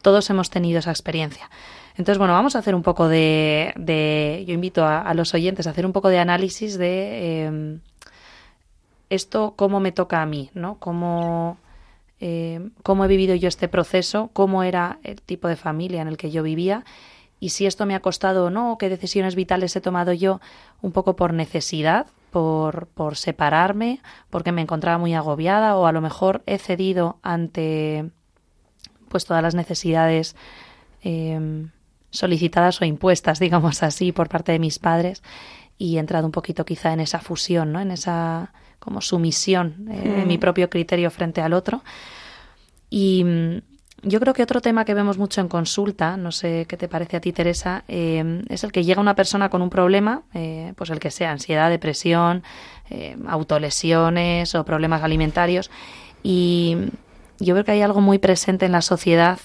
todos 0.00 0.30
hemos 0.30 0.48
tenido 0.48 0.78
esa 0.78 0.90
experiencia. 0.90 1.50
Entonces, 1.96 2.18
bueno, 2.18 2.34
vamos 2.34 2.56
a 2.56 2.58
hacer 2.58 2.74
un 2.74 2.82
poco 2.82 3.08
de, 3.08 4.44
yo 4.46 4.52
invito 4.52 4.84
a, 4.84 5.14
los 5.14 5.32
oyentes 5.32 5.66
a 5.66 5.70
hacer 5.70 5.86
un 5.86 5.92
poco 5.92 6.08
de 6.08 6.18
análisis 6.18 6.76
de 6.76 7.44
em, 7.44 7.80
esto, 9.10 9.54
cómo 9.56 9.78
me 9.78 9.92
toca 9.92 10.20
a 10.20 10.26
mí, 10.26 10.50
¿no? 10.54 10.76
Cómo, 10.80 11.56
em, 12.18 12.72
cómo 12.82 13.04
he 13.04 13.08
vivido 13.08 13.36
yo 13.36 13.46
este 13.46 13.68
proceso, 13.68 14.30
cómo 14.32 14.64
era 14.64 14.98
el 15.04 15.22
tipo 15.22 15.46
de 15.46 15.56
familia 15.56 16.02
en 16.02 16.08
el 16.08 16.16
que 16.16 16.32
yo 16.32 16.42
vivía 16.42 16.84
y 17.38 17.50
si 17.50 17.66
esto 17.66 17.86
me 17.86 17.94
ha 17.94 18.00
costado 18.00 18.46
o 18.46 18.50
no, 18.50 18.76
qué 18.78 18.88
decisiones 18.88 19.36
vitales 19.36 19.76
he 19.76 19.80
tomado 19.80 20.12
yo 20.12 20.40
un 20.82 20.92
poco 20.92 21.14
por 21.14 21.32
necesidad, 21.32 22.06
por, 22.30 22.88
por 22.88 23.16
separarme, 23.16 24.00
porque 24.30 24.50
me 24.50 24.62
encontraba 24.62 24.98
muy 24.98 25.14
agobiada 25.14 25.76
o 25.76 25.86
a 25.86 25.92
lo 25.92 26.00
mejor 26.00 26.42
he 26.46 26.58
cedido 26.58 27.18
ante 27.22 28.10
pues 29.08 29.26
todas 29.26 29.42
las 29.42 29.54
necesidades 29.54 30.34
eh, 31.04 31.68
solicitadas 32.14 32.80
o 32.80 32.84
impuestas, 32.84 33.38
digamos 33.40 33.82
así, 33.82 34.12
por 34.12 34.28
parte 34.28 34.52
de 34.52 34.58
mis 34.58 34.78
padres 34.78 35.22
y 35.78 35.96
he 35.96 36.00
entrado 36.00 36.26
un 36.26 36.32
poquito 36.32 36.64
quizá 36.64 36.92
en 36.92 37.00
esa 37.00 37.20
fusión, 37.20 37.72
¿no? 37.72 37.80
En 37.80 37.90
esa 37.90 38.52
como 38.78 39.00
sumisión 39.00 39.88
eh, 39.90 40.08
de 40.18 40.26
mi 40.26 40.36
mm. 40.36 40.40
propio 40.40 40.70
criterio 40.70 41.10
frente 41.10 41.40
al 41.40 41.54
otro. 41.54 41.82
Y 42.90 43.24
mm, 43.24 43.58
yo 44.02 44.20
creo 44.20 44.34
que 44.34 44.42
otro 44.42 44.60
tema 44.60 44.84
que 44.84 44.92
vemos 44.92 45.16
mucho 45.16 45.40
en 45.40 45.48
consulta, 45.48 46.18
no 46.18 46.32
sé 46.32 46.66
qué 46.68 46.76
te 46.76 46.86
parece 46.86 47.16
a 47.16 47.20
ti, 47.20 47.32
Teresa, 47.32 47.84
eh, 47.88 48.42
es 48.50 48.62
el 48.62 48.72
que 48.72 48.84
llega 48.84 49.00
una 49.00 49.16
persona 49.16 49.48
con 49.48 49.62
un 49.62 49.70
problema, 49.70 50.22
eh, 50.34 50.74
pues 50.76 50.90
el 50.90 51.00
que 51.00 51.10
sea 51.10 51.32
ansiedad, 51.32 51.70
depresión, 51.70 52.42
autolesiones 53.26 54.54
o 54.54 54.64
problemas 54.64 55.02
alimentarios. 55.02 55.70
Y 56.22 56.76
yo 57.40 57.54
creo 57.54 57.64
que 57.64 57.72
hay 57.72 57.80
algo 57.80 58.02
muy 58.02 58.18
presente 58.18 58.66
en 58.66 58.72
la 58.72 58.82
sociedad 58.82 59.38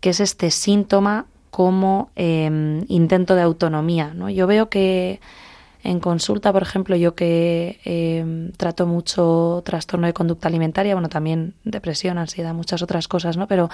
que 0.00 0.10
es 0.10 0.20
este 0.20 0.50
síntoma 0.50 1.26
como 1.50 2.10
em, 2.16 2.84
intento 2.88 3.34
de 3.34 3.42
autonomía. 3.42 4.12
¿no? 4.14 4.30
Yo 4.30 4.46
veo 4.46 4.68
que 4.68 5.20
en 5.82 5.98
consulta, 5.98 6.52
por 6.52 6.62
ejemplo, 6.62 6.94
yo 6.96 7.14
que 7.14 7.80
em, 7.84 8.52
trato 8.52 8.86
mucho 8.86 9.62
trastorno 9.64 10.06
de 10.06 10.12
conducta 10.12 10.48
alimentaria, 10.48 10.94
bueno, 10.94 11.08
también 11.08 11.54
depresión, 11.64 12.18
ansiedad, 12.18 12.52
muchas 12.54 12.82
otras 12.82 13.08
cosas, 13.08 13.36
¿no? 13.38 13.48
Pero 13.48 13.70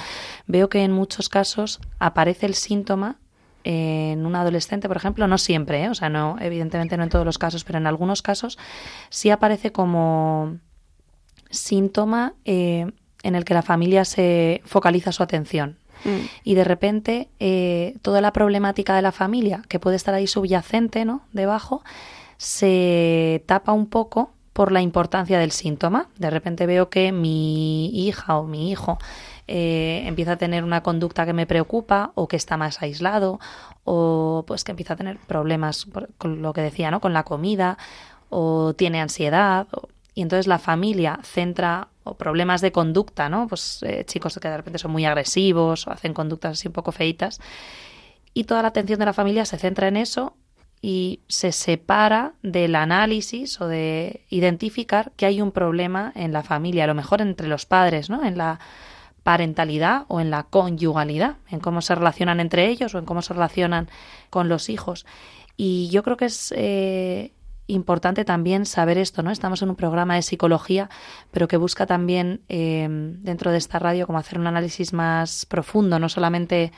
veo 0.46 0.68
que 0.68 0.84
en 0.84 0.92
muchos 0.92 1.28
casos 1.28 1.80
aparece 1.98 2.46
el 2.46 2.54
síntoma 2.54 3.16
en 3.64 4.24
un 4.24 4.36
adolescente, 4.36 4.86
por 4.86 4.96
ejemplo, 4.96 5.26
no 5.26 5.38
siempre, 5.38 5.82
¿eh? 5.82 5.88
o 5.88 5.94
sea, 5.96 6.08
no, 6.08 6.36
evidentemente 6.40 6.96
no 6.96 7.02
en 7.02 7.08
todos 7.08 7.24
los 7.24 7.36
casos, 7.36 7.64
pero 7.64 7.78
en 7.78 7.88
algunos 7.88 8.22
casos 8.22 8.58
sí 9.10 9.30
aparece 9.30 9.72
como 9.72 10.58
síntoma 11.50 12.34
eh, 12.44 12.92
en 13.24 13.34
el 13.34 13.44
que 13.44 13.54
la 13.54 13.62
familia 13.62 14.04
se 14.04 14.62
focaliza 14.64 15.10
su 15.10 15.24
atención, 15.24 15.78
y 16.44 16.54
de 16.54 16.64
repente 16.64 17.28
eh, 17.40 17.96
toda 18.02 18.20
la 18.20 18.32
problemática 18.32 18.94
de 18.94 19.02
la 19.02 19.12
familia, 19.12 19.62
que 19.68 19.80
puede 19.80 19.96
estar 19.96 20.14
ahí 20.14 20.26
subyacente, 20.26 21.04
¿no? 21.04 21.22
Debajo, 21.32 21.82
se 22.36 23.42
tapa 23.46 23.72
un 23.72 23.86
poco 23.86 24.30
por 24.52 24.72
la 24.72 24.80
importancia 24.80 25.38
del 25.38 25.52
síntoma. 25.52 26.08
De 26.16 26.30
repente 26.30 26.66
veo 26.66 26.88
que 26.88 27.12
mi 27.12 27.88
hija 28.06 28.38
o 28.38 28.46
mi 28.46 28.70
hijo 28.70 28.98
eh, 29.48 30.02
empieza 30.06 30.32
a 30.32 30.36
tener 30.36 30.64
una 30.64 30.82
conducta 30.82 31.26
que 31.26 31.32
me 31.32 31.46
preocupa 31.46 32.12
o 32.14 32.26
que 32.26 32.36
está 32.36 32.56
más 32.56 32.80
aislado 32.82 33.38
o 33.84 34.44
pues 34.46 34.64
que 34.64 34.72
empieza 34.72 34.94
a 34.94 34.96
tener 34.96 35.18
problemas 35.18 35.86
con 36.18 36.42
lo 36.42 36.52
que 36.52 36.62
decía, 36.62 36.90
¿no? 36.90 37.00
Con 37.00 37.12
la 37.12 37.24
comida 37.24 37.76
o 38.30 38.74
tiene 38.74 39.00
ansiedad 39.00 39.66
y 40.16 40.22
entonces 40.22 40.46
la 40.46 40.58
familia 40.58 41.20
centra 41.22 41.88
o 42.02 42.14
problemas 42.14 42.62
de 42.62 42.72
conducta, 42.72 43.28
¿no? 43.28 43.46
Pues 43.48 43.82
eh, 43.82 44.02
chicos 44.06 44.38
que 44.40 44.48
de 44.48 44.56
repente 44.56 44.78
son 44.78 44.90
muy 44.90 45.04
agresivos 45.04 45.86
o 45.86 45.90
hacen 45.90 46.14
conductas 46.14 46.52
así 46.52 46.68
un 46.68 46.72
poco 46.72 46.90
feitas. 46.90 47.38
Y 48.32 48.44
toda 48.44 48.62
la 48.62 48.68
atención 48.68 48.98
de 48.98 49.04
la 49.04 49.12
familia 49.12 49.44
se 49.44 49.58
centra 49.58 49.88
en 49.88 49.98
eso 49.98 50.34
y 50.80 51.20
se 51.28 51.52
separa 51.52 52.32
del 52.42 52.76
análisis 52.76 53.60
o 53.60 53.68
de 53.68 54.24
identificar 54.30 55.12
que 55.16 55.26
hay 55.26 55.42
un 55.42 55.52
problema 55.52 56.12
en 56.14 56.32
la 56.32 56.42
familia, 56.42 56.84
a 56.84 56.86
lo 56.86 56.94
mejor 56.94 57.20
entre 57.20 57.46
los 57.46 57.66
padres, 57.66 58.08
¿no? 58.08 58.24
En 58.24 58.38
la 58.38 58.58
parentalidad 59.22 60.06
o 60.08 60.20
en 60.20 60.30
la 60.30 60.44
conyugalidad, 60.44 61.36
en 61.50 61.60
cómo 61.60 61.82
se 61.82 61.94
relacionan 61.94 62.40
entre 62.40 62.68
ellos 62.68 62.94
o 62.94 62.98
en 62.98 63.04
cómo 63.04 63.20
se 63.20 63.34
relacionan 63.34 63.90
con 64.30 64.48
los 64.48 64.70
hijos. 64.70 65.04
Y 65.58 65.90
yo 65.90 66.02
creo 66.02 66.16
que 66.16 66.26
es 66.26 66.54
eh, 66.56 67.32
importante 67.66 68.24
también 68.24 68.66
saber 68.66 68.98
esto, 68.98 69.22
¿no? 69.22 69.30
Estamos 69.30 69.62
en 69.62 69.70
un 69.70 69.76
programa 69.76 70.14
de 70.14 70.22
psicología, 70.22 70.88
pero 71.30 71.48
que 71.48 71.56
busca 71.56 71.86
también 71.86 72.40
eh, 72.48 72.86
dentro 72.90 73.50
de 73.50 73.58
esta 73.58 73.78
radio 73.78 74.06
como 74.06 74.18
hacer 74.18 74.38
un 74.38 74.46
análisis 74.46 74.92
más 74.92 75.46
profundo, 75.46 75.98
no 75.98 76.08
solamente 76.08 76.72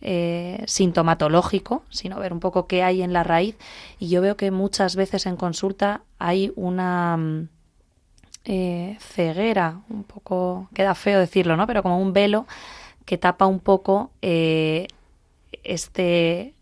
eh, 0.00 0.62
sintomatológico, 0.66 1.84
sino 1.90 2.18
ver 2.18 2.32
un 2.32 2.40
poco 2.40 2.66
qué 2.66 2.82
hay 2.82 3.02
en 3.02 3.12
la 3.12 3.24
raíz. 3.24 3.56
Y 3.98 4.08
yo 4.08 4.20
veo 4.20 4.36
que 4.36 4.50
muchas 4.50 4.96
veces 4.96 5.26
en 5.26 5.36
consulta 5.36 6.02
hay 6.18 6.52
una 6.54 7.48
eh, 8.44 8.96
ceguera, 9.00 9.80
un 9.88 10.04
poco, 10.04 10.68
queda 10.74 10.94
feo 10.94 11.18
decirlo, 11.18 11.56
¿no? 11.56 11.66
Pero 11.66 11.82
como 11.82 12.00
un 12.00 12.12
velo 12.12 12.46
que 13.04 13.18
tapa 13.18 13.46
un 13.46 13.58
poco 13.58 14.12
este, 14.20 14.86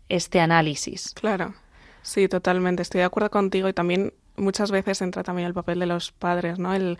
este 0.09 0.39
análisis. 0.39 1.13
Claro. 1.13 1.53
Sí, 2.09 2.27
totalmente. 2.27 2.81
Estoy 2.81 2.99
de 2.99 3.05
acuerdo 3.05 3.29
contigo 3.29 3.69
y 3.69 3.73
también 3.73 4.13
muchas 4.35 4.71
veces 4.71 4.99
entra 5.03 5.21
también 5.21 5.47
el 5.47 5.53
papel 5.53 5.77
de 5.77 5.85
los 5.85 6.11
padres, 6.11 6.57
¿no? 6.57 6.73
El, 6.73 6.97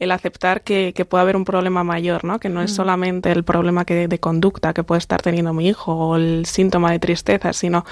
el 0.00 0.10
aceptar 0.10 0.62
que, 0.62 0.92
que 0.96 1.04
puede 1.04 1.22
haber 1.22 1.36
un 1.36 1.44
problema 1.44 1.84
mayor, 1.84 2.24
¿no? 2.24 2.40
Que 2.40 2.48
no 2.48 2.60
es 2.60 2.74
solamente 2.74 3.30
el 3.30 3.44
problema 3.44 3.84
que, 3.84 4.08
de 4.08 4.18
conducta 4.18 4.74
que 4.74 4.82
puede 4.82 4.98
estar 4.98 5.22
teniendo 5.22 5.52
mi 5.52 5.68
hijo 5.68 5.94
o 5.94 6.16
el 6.16 6.44
síntoma 6.44 6.90
de 6.90 6.98
tristeza, 6.98 7.52
sino 7.52 7.84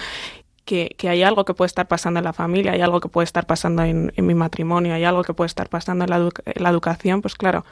que, 0.64 0.96
que, 0.98 1.08
hay 1.08 1.22
algo 1.22 1.44
que 1.44 1.54
puede 1.54 1.68
estar 1.68 1.86
pasando 1.86 2.18
en 2.18 2.24
la 2.24 2.32
familia, 2.32 2.72
hay 2.72 2.80
algo 2.80 2.98
que 2.98 3.08
puede 3.08 3.26
estar 3.26 3.46
pasando 3.46 3.84
en, 3.84 4.12
en 4.16 4.26
mi 4.26 4.34
matrimonio, 4.34 4.92
hay 4.92 5.04
algo 5.04 5.22
que 5.22 5.34
puede 5.34 5.46
estar 5.46 5.68
pasando 5.68 6.04
en 6.04 6.10
la, 6.10 6.30
la, 6.56 6.70
educación, 6.70 7.22
pues 7.22 7.36
claro, 7.36 7.64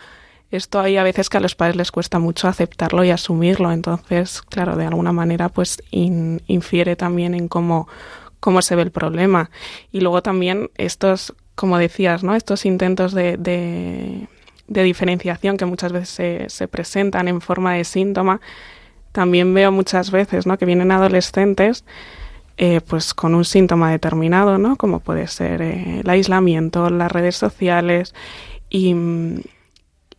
esto 0.52 0.78
hay 0.78 0.98
a 0.98 1.02
veces 1.02 1.28
que 1.28 1.38
a 1.38 1.40
los 1.40 1.56
padres 1.56 1.74
les 1.74 1.90
cuesta 1.90 2.20
mucho 2.20 2.46
aceptarlo 2.46 3.02
y 3.02 3.10
asumirlo, 3.10 3.72
entonces, 3.72 4.40
claro, 4.42 4.76
de 4.76 4.86
alguna 4.86 5.10
manera 5.10 5.48
pues 5.48 5.82
infiere 5.90 6.94
también 6.94 7.34
en 7.34 7.48
cómo 7.48 7.88
cómo 8.44 8.60
se 8.60 8.76
ve 8.76 8.82
el 8.82 8.90
problema. 8.90 9.50
Y 9.90 10.00
luego 10.00 10.22
también 10.22 10.68
estos, 10.76 11.32
como 11.54 11.78
decías, 11.78 12.22
¿no? 12.22 12.34
Estos 12.34 12.66
intentos 12.66 13.14
de, 13.14 13.38
de, 13.38 14.82
diferenciación 14.82 15.56
que 15.56 15.64
muchas 15.64 15.92
veces 15.92 16.10
se, 16.10 16.50
se, 16.50 16.68
presentan 16.68 17.26
en 17.26 17.40
forma 17.40 17.72
de 17.72 17.84
síntoma, 17.84 18.42
también 19.12 19.54
veo 19.54 19.72
muchas 19.72 20.10
veces, 20.10 20.46
¿no? 20.46 20.58
Que 20.58 20.66
vienen 20.66 20.92
adolescentes 20.92 21.86
eh, 22.58 22.82
pues 22.86 23.14
con 23.14 23.34
un 23.34 23.46
síntoma 23.46 23.90
determinado, 23.90 24.58
¿no? 24.58 24.76
Como 24.76 25.00
puede 25.00 25.26
ser 25.26 25.62
eh, 25.62 26.00
el 26.00 26.10
aislamiento, 26.10 26.90
las 26.90 27.10
redes 27.10 27.36
sociales 27.36 28.14
y, 28.68 28.94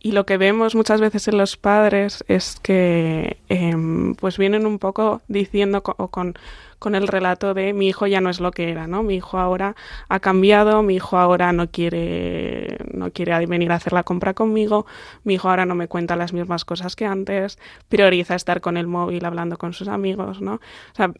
y 0.06 0.12
lo 0.12 0.24
que 0.24 0.36
vemos 0.36 0.76
muchas 0.76 1.00
veces 1.00 1.26
en 1.26 1.36
los 1.36 1.56
padres 1.56 2.24
es 2.28 2.60
que 2.62 3.38
em, 3.48 4.14
pues 4.14 4.38
vienen 4.38 4.64
un 4.64 4.78
poco 4.78 5.20
diciendo 5.26 5.82
o 5.84 6.08
con, 6.08 6.34
con 6.78 6.94
el 6.94 7.08
relato 7.08 7.54
de 7.54 7.72
mi 7.72 7.88
hijo 7.88 8.06
ya 8.06 8.20
no 8.20 8.30
es 8.30 8.38
lo 8.38 8.52
que 8.52 8.70
era, 8.70 8.86
¿no? 8.86 9.02
Mi 9.02 9.16
hijo 9.16 9.36
ahora 9.36 9.74
ha 10.08 10.20
cambiado, 10.20 10.84
mi 10.84 10.94
hijo 10.94 11.18
ahora 11.18 11.52
no 11.52 11.72
quiere, 11.72 12.78
no 12.94 13.10
quiere 13.10 13.44
venir 13.46 13.72
a 13.72 13.74
hacer 13.74 13.92
la 13.92 14.04
compra 14.04 14.32
conmigo, 14.32 14.86
mi 15.24 15.34
hijo 15.34 15.50
ahora 15.50 15.66
no 15.66 15.74
me 15.74 15.88
cuenta 15.88 16.14
las 16.14 16.32
mismas 16.32 16.64
cosas 16.64 16.94
que 16.94 17.04
antes, 17.04 17.58
prioriza 17.88 18.36
estar 18.36 18.60
con 18.60 18.76
el 18.76 18.86
móvil 18.86 19.24
hablando 19.24 19.58
con 19.58 19.72
sus 19.72 19.88
amigos, 19.88 20.40
¿no? 20.40 20.54
O 20.54 20.94
sea, 20.94 21.10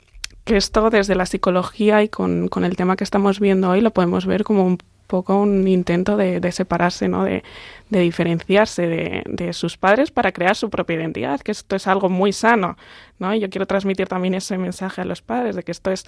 que 0.45 0.57
esto 0.57 0.91
desde 0.91 1.17
la 1.17 1.27
psicología 1.27 2.05
y 2.05 2.09
con, 2.09 2.47
con 2.47 2.65
el 2.65 2.77
tema 2.77 2.95
que 2.95 3.03
estamos 3.03 3.41
viendo 3.41 3.69
hoy 3.69 3.81
lo 3.81 3.91
podemos 3.91 4.27
ver 4.27 4.45
como 4.45 4.65
un 4.65 4.79
poco 5.07 5.37
un 5.37 5.67
intento 5.69 6.17
de, 6.17 6.53
separarse, 6.53 7.09
¿no? 7.09 7.25
De, 7.25 7.43
diferenciarse 7.89 8.87
de, 9.27 9.53
sus 9.53 9.77
padres 9.77 10.11
para 10.11 10.33
crear 10.33 10.57
su 10.57 10.71
propia 10.71 10.97
identidad, 10.97 11.41
que 11.41 11.53
esto 11.53 11.77
es 11.77 11.87
algo 11.87 12.09
muy 12.09 12.33
sano, 12.33 12.77
¿no? 13.19 13.35
Y 13.35 13.41
yo 13.41 13.51
quiero 13.51 13.67
transmitir 13.67 14.09
también 14.09 14.35
ese 14.35 14.59
mensaje 14.59 15.01
a 15.01 15.05
los 15.05 15.23
padres 15.23 15.57
de 15.57 15.63
que 15.63 15.73
esto 15.73 15.91
es 15.91 16.05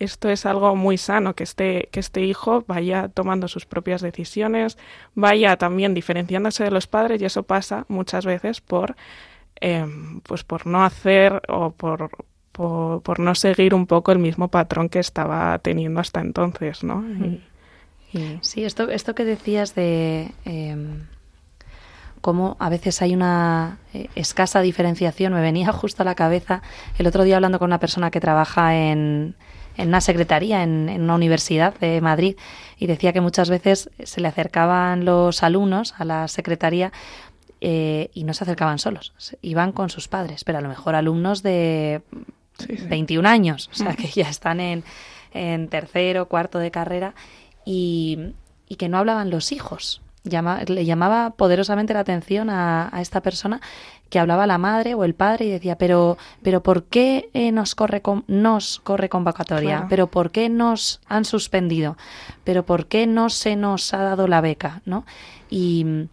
esto 0.00 0.30
es 0.30 0.46
algo 0.46 0.74
muy 0.74 0.96
sano, 0.96 1.34
que 1.34 1.44
este, 1.44 1.90
que 1.92 2.00
este 2.00 2.22
hijo 2.22 2.64
vaya 2.66 3.08
tomando 3.08 3.48
sus 3.48 3.66
propias 3.66 4.00
decisiones, 4.00 4.78
vaya 5.14 5.58
también 5.58 5.92
diferenciándose 5.92 6.64
de 6.64 6.70
los 6.70 6.86
padres, 6.86 7.20
y 7.20 7.26
eso 7.26 7.42
pasa 7.42 7.84
muchas 7.88 8.24
veces 8.24 8.62
por, 8.62 8.96
em, 9.56 10.20
pues 10.22 10.42
por 10.42 10.66
no 10.66 10.82
hacer 10.84 11.42
o 11.48 11.72
por, 11.72 12.10
por, 12.52 13.20
no 13.20 13.34
seguir 13.34 13.74
un 13.74 13.86
poco 13.86 14.10
el 14.10 14.18
mismo 14.18 14.48
patrón 14.48 14.88
que 14.88 14.98
estaba 14.98 15.58
teniendo 15.58 16.00
hasta 16.00 16.20
entonces, 16.20 16.82
¿no? 16.82 17.04
Sí, 18.40 18.64
esto, 18.64 18.90
esto 18.90 19.14
que 19.14 19.24
decías 19.24 19.74
de 19.74 20.32
em, 20.44 21.06
cómo 22.20 22.56
a 22.58 22.68
veces 22.68 23.00
hay 23.02 23.14
una 23.14 23.78
eh, 23.94 24.08
escasa 24.14 24.60
diferenciación. 24.60 25.32
Me 25.32 25.40
venía 25.40 25.72
justo 25.72 26.02
a 26.02 26.04
la 26.04 26.14
cabeza 26.14 26.62
el 26.98 27.06
otro 27.06 27.24
día 27.24 27.36
hablando 27.36 27.58
con 27.58 27.66
una 27.66 27.80
persona 27.80 28.10
que 28.10 28.20
trabaja 28.20 28.76
en, 28.76 29.36
en 29.76 29.88
una 29.88 30.00
secretaría 30.00 30.62
en, 30.62 30.88
una 31.00 31.14
universidad 31.14 31.74
de 31.78 32.00
Madrid 32.00 32.36
y 32.78 32.86
decía 32.86 33.12
que 33.12 33.20
muchas 33.20 33.50
veces 33.50 33.90
se 34.02 34.20
le 34.20 34.28
acercaban 34.28 35.04
los 35.04 35.42
alumnos 35.42 35.94
a 35.98 36.04
la 36.04 36.28
secretaría 36.28 36.92
eh, 37.60 38.10
y 38.14 38.24
no 38.24 38.32
se 38.32 38.44
acercaban 38.44 38.78
solos, 38.78 39.12
iban 39.42 39.72
con 39.72 39.90
sus 39.90 40.08
padres, 40.08 40.44
pero 40.44 40.58
a 40.58 40.60
lo 40.62 40.68
mejor 40.68 40.94
alumnos 40.94 41.42
de 41.42 42.00
21 42.88 43.28
años, 43.28 43.68
o 43.72 43.74
sea, 43.74 43.94
que 43.94 44.08
ya 44.08 44.30
están 44.30 44.60
en, 44.60 44.82
en 45.34 45.68
tercero, 45.68 46.26
cuarto 46.26 46.58
de 46.58 46.70
carrera 46.70 47.14
y, 47.70 48.18
y 48.66 48.74
que 48.76 48.88
no 48.88 48.98
hablaban 48.98 49.30
los 49.30 49.52
hijos. 49.52 50.02
le 50.24 50.84
llamaba 50.84 51.30
poderosamente 51.30 51.94
la 51.94 52.00
atención 52.00 52.50
a, 52.50 52.90
esta 53.00 53.20
persona 53.20 53.60
que 54.08 54.18
hablaba 54.18 54.48
la 54.48 54.58
madre 54.58 54.94
o 54.94 55.04
el 55.04 55.14
padre 55.14 55.44
y 55.44 55.50
decía, 55.50 55.78
pero, 55.78 56.18
pero 56.42 56.64
¿por 56.64 56.82
qué 56.82 57.30
eh, 57.32 57.52
nos 57.52 57.76
corre 57.76 58.02
con, 58.02 58.24
nos 58.26 58.80
corre 58.80 59.08
convocatoria? 59.08 59.86
¿Pero 59.88 60.08
por 60.08 60.32
qué 60.32 60.48
nos 60.48 61.00
han 61.06 61.24
suspendido? 61.24 61.96
¿Pero 62.42 62.66
por 62.66 62.86
qué 62.86 63.06
no 63.06 63.30
se 63.30 63.54
nos 63.54 63.94
ha 63.94 64.02
dado 64.02 64.26
la 64.26 64.40
beca? 64.40 64.82
¿no? 64.84 65.04
Y 65.48 65.84
mm, 65.84 66.08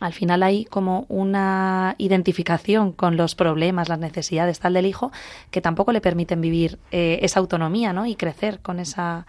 al 0.00 0.12
final 0.12 0.42
hay 0.42 0.64
como 0.64 1.06
una 1.08 1.94
identificación 1.98 2.90
con 2.90 3.16
los 3.16 3.36
problemas, 3.36 3.88
las 3.88 4.00
necesidades 4.00 4.58
tal 4.58 4.74
del 4.74 4.86
hijo, 4.86 5.12
que 5.52 5.60
tampoco 5.60 5.92
le 5.92 6.00
permiten 6.00 6.40
vivir 6.40 6.80
eh, 6.90 7.20
esa 7.22 7.38
autonomía 7.38 7.92
¿no? 7.92 8.04
y 8.04 8.16
crecer 8.16 8.58
con 8.58 8.80
esa, 8.80 9.26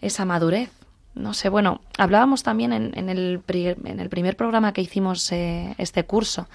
esa 0.00 0.24
madurez 0.24 0.77
no 1.18 1.34
sé, 1.34 1.48
bueno, 1.48 1.80
hablábamos 1.98 2.42
también 2.42 2.72
en, 2.72 2.92
en, 2.96 3.08
el, 3.08 3.42
en 3.48 4.00
el, 4.00 4.08
primer 4.08 4.36
programa 4.36 4.72
que 4.72 4.80
hicimos 4.80 5.30
eh, 5.32 5.74
este 5.76 6.04
curso 6.04 6.48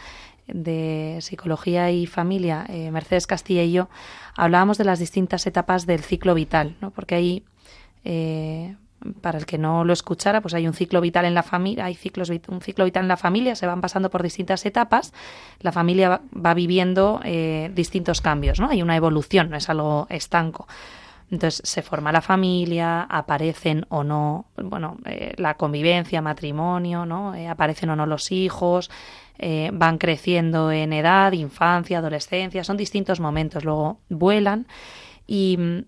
de 0.48 1.18
psicología 1.22 1.92
y 1.92 2.06
familia, 2.06 2.66
eh, 2.70 2.90
Mercedes 2.90 3.28
Castilla 3.28 3.64
y 3.64 3.74
yo, 3.74 3.90
hablábamos 4.36 4.78
de 4.78 4.86
las 4.86 5.00
distintas 5.00 5.46
etapas 5.48 5.86
del 5.86 6.02
ciclo 6.02 6.34
vital, 6.34 6.76
¿no? 6.82 6.92
Porque 6.92 7.16
ahí, 7.16 7.44
eh, 8.06 8.76
para 9.22 9.38
el 9.38 9.46
que 9.46 9.58
no 9.58 9.84
lo 9.84 9.92
escuchara, 9.92 10.42
pues 10.42 10.54
hay 10.54 10.66
un 10.66 10.74
ciclo 10.74 11.02
vital 11.02 11.26
en 11.26 11.34
la 11.34 11.44
familia, 11.44 11.86
hay 11.86 11.96
ciclos, 11.96 12.32
un 12.48 12.62
ciclo 12.62 12.86
vital 12.86 13.04
en 13.04 13.10
la 13.10 13.18
familia, 13.18 13.56
se 13.56 13.68
van 13.68 13.82
pasando 13.82 14.10
por 14.10 14.24
distintas 14.24 14.66
etapas, 14.66 15.14
la 15.60 15.74
familia 15.74 16.10
va, 16.10 16.22
va 16.34 16.54
viviendo 16.54 17.20
distintos 17.74 18.22
cambios, 18.22 18.62
¿no? 18.62 18.70
Hay 18.70 18.82
una 18.82 18.96
evolución, 18.96 19.50
no 19.50 19.58
es 19.58 19.70
algo 19.70 20.08
estanco. 20.10 20.68
Entonces 21.34 21.68
se 21.68 21.82
forma 21.82 22.12
la 22.12 22.22
familia, 22.22 23.02
aparecen 23.10 23.88
o 23.90 24.04
no, 24.04 24.46
bueno, 24.56 24.98
eh, 25.06 25.34
la 25.38 25.56
convivencia, 25.56 26.22
matrimonio, 26.22 27.08
¿no? 27.08 27.34
Eh, 27.34 27.48
aparecen 27.48 27.90
o 27.90 27.96
no 27.96 28.06
los 28.06 28.32
hijos, 28.32 28.92
eh, 29.40 29.72
van 29.74 29.98
creciendo 29.98 30.72
en 30.72 30.94
edad, 30.94 31.32
infancia, 31.32 31.98
adolescencia, 31.98 32.64
son 32.64 32.78
distintos 32.78 33.20
momentos, 33.20 33.66
luego 33.66 33.98
vuelan. 34.10 34.68
¿Y 35.26 35.58
mm, 35.58 35.86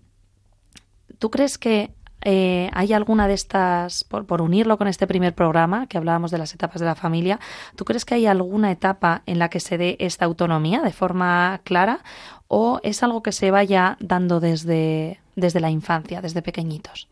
tú 1.20 1.30
crees 1.30 1.58
que 1.58 1.92
hay 2.28 2.92
alguna 2.92 3.28
de 3.28 3.34
estas, 3.34 4.02
por, 4.02 4.26
por, 4.26 4.42
unirlo 4.42 4.78
con 4.78 4.88
este 4.88 5.06
primer 5.06 5.32
programa 5.32 5.86
que 5.86 5.96
hablábamos 5.96 6.32
de 6.32 6.38
las 6.38 6.52
etapas 6.54 6.80
de 6.80 6.86
la 6.86 6.96
familia, 6.96 7.38
¿tú 7.76 7.84
crees 7.84 8.04
que 8.04 8.16
hay 8.16 8.26
alguna 8.26 8.72
etapa 8.72 9.22
en 9.26 9.38
la 9.38 9.48
que 9.48 9.60
se 9.60 9.78
dé 9.78 9.96
esta 10.00 10.24
autonomía 10.24 10.82
de 10.82 10.92
forma 10.92 11.60
clara 11.62 12.00
o 12.48 12.80
es 12.82 13.04
algo 13.04 13.22
que 13.22 13.30
se 13.30 13.52
vaya 13.52 13.96
dando 14.00 14.40
desde, 14.40 15.20
desde 15.36 15.60
la 15.60 15.70
infancia, 15.70 16.20
desde 16.20 16.42
pequeñitos? 16.42 17.08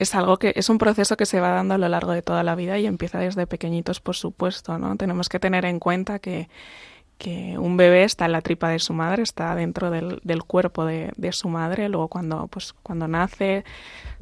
es 0.00 0.14
algo 0.14 0.38
que 0.38 0.54
es 0.56 0.70
un 0.70 0.78
proceso 0.78 1.18
que 1.18 1.26
se 1.26 1.40
va 1.40 1.50
dando 1.50 1.74
a 1.74 1.78
lo 1.78 1.86
largo 1.86 2.12
de 2.12 2.22
toda 2.22 2.42
la 2.42 2.54
vida 2.54 2.78
y 2.78 2.86
empieza 2.86 3.18
desde 3.18 3.46
pequeñitos, 3.46 4.00
por 4.00 4.16
supuesto, 4.16 4.78
¿no? 4.78 4.96
Tenemos 4.96 5.28
que 5.28 5.38
tener 5.38 5.66
en 5.66 5.78
cuenta 5.78 6.20
que, 6.20 6.48
que 7.18 7.58
un 7.58 7.76
bebé 7.76 8.04
está 8.04 8.24
en 8.24 8.32
la 8.32 8.40
tripa 8.40 8.70
de 8.70 8.78
su 8.78 8.94
madre, 8.94 9.22
está 9.22 9.54
dentro 9.54 9.90
del, 9.90 10.18
del 10.24 10.42
cuerpo 10.42 10.86
de, 10.86 11.12
de, 11.18 11.32
su 11.32 11.50
madre, 11.50 11.90
luego 11.90 12.08
cuando, 12.08 12.46
pues, 12.48 12.72
cuando 12.82 13.08
nace 13.08 13.62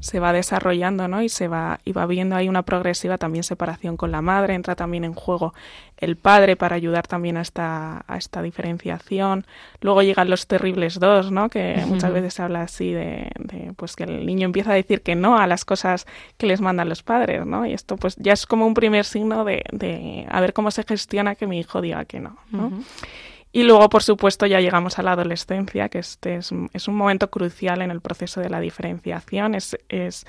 se 0.00 0.18
va 0.18 0.32
desarrollando, 0.32 1.06
¿no? 1.06 1.22
Y 1.22 1.28
se 1.28 1.46
va, 1.46 1.78
y 1.84 1.92
va 1.92 2.06
viendo 2.06 2.34
ahí 2.34 2.48
una 2.48 2.64
progresiva 2.64 3.16
también 3.16 3.44
separación 3.44 3.96
con 3.96 4.10
la 4.10 4.20
madre, 4.20 4.54
entra 4.54 4.74
también 4.74 5.04
en 5.04 5.14
juego 5.14 5.54
el 5.98 6.16
padre 6.16 6.56
para 6.56 6.76
ayudar 6.76 7.06
también 7.06 7.36
a 7.36 7.42
esta, 7.42 8.04
a 8.06 8.16
esta 8.16 8.40
diferenciación. 8.40 9.44
Luego 9.80 10.02
llegan 10.02 10.30
los 10.30 10.46
terribles 10.46 10.98
dos, 10.98 11.30
¿no? 11.30 11.48
Que 11.48 11.82
muchas 11.86 12.12
veces 12.12 12.34
se 12.34 12.42
habla 12.42 12.62
así 12.62 12.92
de, 12.92 13.30
de, 13.38 13.72
pues 13.76 13.96
que 13.96 14.04
el 14.04 14.24
niño 14.24 14.46
empieza 14.46 14.70
a 14.70 14.74
decir 14.74 15.02
que 15.02 15.16
no 15.16 15.38
a 15.38 15.46
las 15.46 15.64
cosas 15.64 16.06
que 16.36 16.46
les 16.46 16.60
mandan 16.60 16.88
los 16.88 17.02
padres, 17.02 17.44
¿no? 17.44 17.66
Y 17.66 17.72
esto 17.72 17.96
pues 17.96 18.16
ya 18.16 18.32
es 18.32 18.46
como 18.46 18.66
un 18.66 18.74
primer 18.74 19.04
signo 19.04 19.44
de, 19.44 19.64
de 19.72 20.26
a 20.30 20.40
ver 20.40 20.52
cómo 20.52 20.70
se 20.70 20.84
gestiona 20.84 21.34
que 21.34 21.46
mi 21.46 21.58
hijo 21.58 21.80
diga 21.80 22.04
que 22.04 22.20
no, 22.20 22.36
¿no? 22.50 22.72
Y 23.58 23.64
luego, 23.64 23.88
por 23.88 24.04
supuesto, 24.04 24.46
ya 24.46 24.60
llegamos 24.60 25.00
a 25.00 25.02
la 25.02 25.10
adolescencia, 25.12 25.88
que 25.88 25.98
este 25.98 26.36
es, 26.36 26.52
un 26.52 26.70
momento 26.94 27.28
crucial 27.28 27.82
en 27.82 27.90
el 27.90 28.00
proceso 28.00 28.40
de 28.40 28.48
la 28.48 28.60
diferenciación. 28.60 29.56
Es, 29.56 29.76
es 29.88 30.26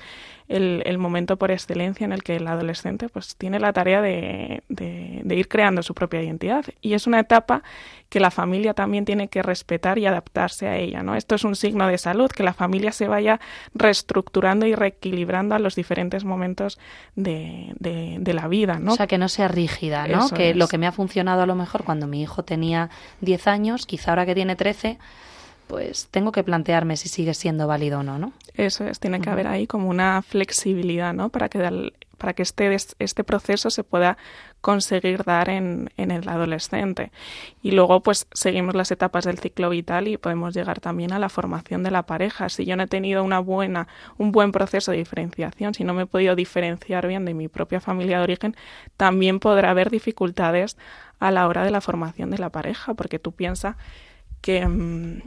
el, 0.48 0.98
momento 0.98 1.36
por 1.36 1.52
excelencia 1.52 2.04
en 2.04 2.10
el 2.10 2.24
que 2.24 2.34
el 2.34 2.48
adolescente 2.48 3.08
pues, 3.08 3.36
tiene 3.36 3.60
la 3.60 3.72
tarea 3.72 4.02
de, 4.02 4.64
ir 4.68 5.46
creando 5.46 5.84
su 5.84 5.94
propia 5.94 6.20
identidad. 6.20 6.64
Y 6.80 6.94
es 6.94 7.06
una 7.06 7.20
etapa 7.20 7.62
que 8.10 8.20
la 8.20 8.30
familia 8.30 8.74
también 8.74 9.04
tiene 9.04 9.28
que 9.28 9.42
respetar 9.42 9.96
y 9.98 10.04
adaptarse 10.04 10.66
a 10.66 10.76
ella. 10.76 11.02
¿no? 11.02 11.14
Esto 11.14 11.36
es 11.36 11.44
un 11.44 11.56
signo 11.56 11.86
de 11.86 11.96
salud, 11.96 12.28
que 12.28 12.42
la 12.42 12.52
familia 12.52 12.92
se 12.92 13.08
vaya 13.08 13.40
reestructurando 13.72 14.66
y 14.66 14.74
reequilibrando 14.74 15.54
a 15.54 15.60
los 15.60 15.76
diferentes 15.76 16.24
momentos 16.24 16.78
de, 17.14 17.72
de, 17.78 18.16
de 18.20 18.34
la 18.34 18.48
vida. 18.48 18.78
¿no? 18.80 18.92
O 18.92 18.96
sea, 18.96 19.06
que 19.06 19.16
no 19.16 19.28
sea 19.28 19.48
rígida, 19.48 20.06
¿no? 20.08 20.26
Eso 20.26 20.34
que 20.34 20.50
es. 20.50 20.56
lo 20.56 20.66
que 20.66 20.76
me 20.76 20.88
ha 20.88 20.92
funcionado 20.92 21.42
a 21.42 21.46
lo 21.46 21.54
mejor 21.54 21.84
cuando 21.84 22.08
mi 22.08 22.20
hijo 22.20 22.42
tenía 22.42 22.90
10 23.20 23.46
años, 23.46 23.86
quizá 23.86 24.10
ahora 24.10 24.26
que 24.26 24.34
tiene 24.34 24.56
13 24.56 24.98
pues 25.70 26.08
tengo 26.10 26.32
que 26.32 26.42
plantearme 26.42 26.96
si 26.96 27.08
sigue 27.08 27.32
siendo 27.32 27.68
válido 27.68 28.00
o 28.00 28.02
no, 28.02 28.18
¿no? 28.18 28.32
Eso 28.54 28.84
es, 28.84 28.98
tiene 28.98 29.20
que 29.20 29.30
haber 29.30 29.46
ahí 29.46 29.68
como 29.68 29.88
una 29.88 30.20
flexibilidad, 30.20 31.14
¿no? 31.14 31.28
Para 31.28 31.48
que, 31.48 31.92
para 32.18 32.32
que 32.32 32.42
este, 32.42 32.76
este 32.98 33.22
proceso 33.22 33.70
se 33.70 33.84
pueda 33.84 34.18
conseguir 34.62 35.22
dar 35.22 35.48
en, 35.48 35.90
en 35.96 36.10
el 36.10 36.28
adolescente. 36.28 37.12
Y 37.62 37.70
luego, 37.70 38.02
pues, 38.02 38.26
seguimos 38.32 38.74
las 38.74 38.90
etapas 38.90 39.26
del 39.26 39.38
ciclo 39.38 39.70
vital 39.70 40.08
y 40.08 40.16
podemos 40.16 40.54
llegar 40.54 40.80
también 40.80 41.12
a 41.12 41.20
la 41.20 41.28
formación 41.28 41.84
de 41.84 41.92
la 41.92 42.02
pareja. 42.02 42.48
Si 42.48 42.64
yo 42.64 42.74
no 42.74 42.82
he 42.82 42.88
tenido 42.88 43.22
una 43.22 43.38
buena, 43.38 43.86
un 44.18 44.32
buen 44.32 44.50
proceso 44.50 44.90
de 44.90 44.98
diferenciación, 44.98 45.74
si 45.74 45.84
no 45.84 45.94
me 45.94 46.02
he 46.02 46.06
podido 46.06 46.34
diferenciar 46.34 47.06
bien 47.06 47.24
de 47.24 47.32
mi 47.32 47.46
propia 47.46 47.78
familia 47.78 48.16
de 48.16 48.24
origen, 48.24 48.56
también 48.96 49.38
podrá 49.38 49.70
haber 49.70 49.88
dificultades 49.88 50.76
a 51.20 51.30
la 51.30 51.46
hora 51.46 51.62
de 51.62 51.70
la 51.70 51.80
formación 51.80 52.32
de 52.32 52.38
la 52.38 52.50
pareja, 52.50 52.94
porque 52.94 53.20
tú 53.20 53.30
piensas 53.30 53.76
que... 54.40 54.66
Mmm, 54.66 55.20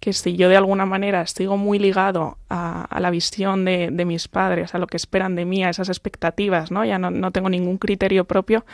que 0.00 0.12
si 0.12 0.36
yo 0.36 0.48
de 0.48 0.56
alguna 0.56 0.86
manera 0.86 1.26
sigo 1.26 1.56
muy 1.56 1.78
ligado 1.78 2.38
a, 2.48 2.84
a 2.84 3.00
la 3.00 3.10
visión 3.10 3.64
de, 3.64 3.90
de, 3.90 4.04
mis 4.04 4.28
padres, 4.28 4.74
a 4.74 4.78
lo 4.78 4.86
que 4.86 4.96
esperan 4.96 5.34
de 5.34 5.44
mí, 5.44 5.64
a 5.64 5.70
esas 5.70 5.88
expectativas, 5.88 6.70
¿no? 6.70 6.84
Ya 6.84 6.98
no, 6.98 7.10
no 7.10 7.32
tengo 7.32 7.48
ningún 7.48 7.78
criterio 7.78 8.24
propio, 8.24 8.64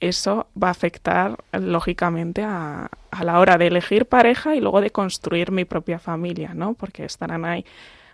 eso 0.00 0.46
va 0.60 0.68
a 0.68 0.70
afectar 0.70 1.36
lógicamente 1.52 2.42
a, 2.42 2.88
a, 3.10 3.24
la 3.24 3.40
hora 3.40 3.58
de 3.58 3.66
elegir 3.66 4.06
pareja 4.06 4.54
y 4.54 4.60
luego 4.60 4.80
de 4.80 4.90
construir 4.90 5.50
mi 5.50 5.64
propia 5.64 5.98
familia, 5.98 6.54
¿no? 6.54 6.74
Porque 6.74 7.04
estarán 7.04 7.44
ahí 7.44 7.64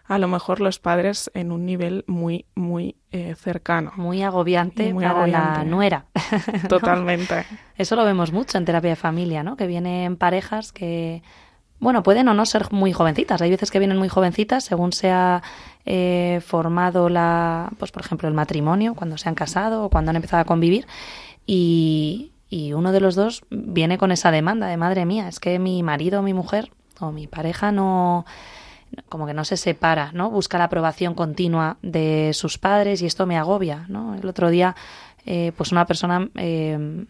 a 0.07 0.19
lo 0.19 0.29
mejor 0.29 0.61
los 0.61 0.79
padres 0.79 1.31
en 1.35 1.51
un 1.51 1.65
nivel 1.65 2.05
muy, 2.07 2.45
muy 2.55 2.97
eh, 3.11 3.35
cercano. 3.37 3.93
Muy 3.97 4.23
agobiante 4.23 4.93
muy 4.93 5.03
para 5.03 5.17
agobiante. 5.17 5.59
la 5.59 5.65
nuera. 5.65 6.07
Totalmente. 6.69 7.37
¿no? 7.37 7.59
Eso 7.77 7.97
lo 7.97 8.05
vemos 8.05 8.31
mucho 8.33 8.59
en 8.59 8.67
terapia 8.67 8.91
de 8.91 8.97
familia, 8.97 9.43
¿no? 9.43 9.57
Que 9.57 9.67
vienen 9.67 10.17
parejas 10.17 10.73
que 10.73 11.23
bueno, 11.85 12.03
pueden 12.03 12.27
o 12.29 12.35
no 12.35 12.47
ser 12.47 12.73
muy 12.73 12.95
jovencitas. 12.95 13.43
Hay 13.43 13.51
veces 13.51 13.71
que 13.71 13.79
vienen 13.79 13.99
muy 13.99 14.09
jovencitas 14.09 14.65
según 14.65 14.95
se 14.95 15.11
ha 15.11 15.43
eh, 15.85 16.41
formado 16.45 17.11
la, 17.11 17.71
pues 17.79 17.93
por 17.93 18.03
ejemplo, 18.03 18.27
el 18.27 18.33
matrimonio, 18.33 18.95
cuando 18.95 19.19
se 19.19 19.29
han 19.29 19.35
casado 19.35 19.85
o 19.85 19.91
cuando 19.91 20.09
han 20.09 20.17
empezado 20.17 20.41
a 20.41 20.47
convivir. 20.47 20.87
Y, 21.47 22.33
y 22.49 22.73
uno 22.73 22.91
de 22.91 23.01
los 23.01 23.15
dos 23.17 23.45
viene 23.51 23.99
con 23.99 24.13
esa 24.13 24.31
demanda 24.31 24.67
de 24.67 24.79
madre 24.79 25.05
mía, 25.05 25.29
es 25.29 25.41
que 25.41 25.59
mi 25.59 25.83
marido 25.83 26.21
o 26.21 26.23
mi 26.23 26.33
mujer 26.33 26.71
o 27.01 27.13
mi 27.13 27.27
pareja 27.27 27.71
no 27.71 28.25
como 29.11 29.27
que 29.27 29.35
no 29.35 29.45
se 29.45 29.59
separa, 29.59 30.11
¿no? 30.15 30.31
Busca 30.31 30.57
la 30.57 30.65
aprobación 30.65 31.15
continua 31.15 31.77
de 31.83 32.31
sus 32.33 32.57
padres 32.57 33.03
y 33.03 33.07
esto 33.07 33.27
me 33.27 33.37
agobia, 33.37 33.85
¿no? 33.89 34.15
El 34.15 34.27
otro 34.27 34.49
día, 34.49 34.75
eh, 35.27 35.53
pues 35.55 35.71
una 35.71 35.85
persona 35.85 36.31
eh, 36.37 37.05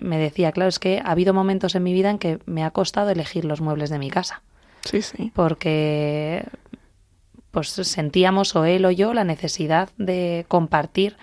me 0.00 0.18
decía, 0.18 0.52
claro, 0.52 0.68
es 0.68 0.78
que 0.78 1.00
ha 1.04 1.10
habido 1.10 1.34
momentos 1.34 1.74
en 1.74 1.82
mi 1.82 1.92
vida 1.92 2.10
en 2.10 2.18
que 2.18 2.38
me 2.46 2.64
ha 2.64 2.70
costado 2.70 3.10
elegir 3.10 3.44
los 3.44 3.60
muebles 3.60 3.90
de 3.90 3.98
mi 3.98 4.10
casa. 4.10 4.42
Sí, 4.84 5.02
sí. 5.02 5.32
Porque 5.34 6.44
pues 7.50 7.68
sentíamos 7.68 8.54
o 8.54 8.64
él 8.66 8.84
o 8.84 8.90
yo 8.90 9.14
la 9.14 9.24
necesidad 9.24 9.88
de 9.96 10.44
compartir 10.48 11.16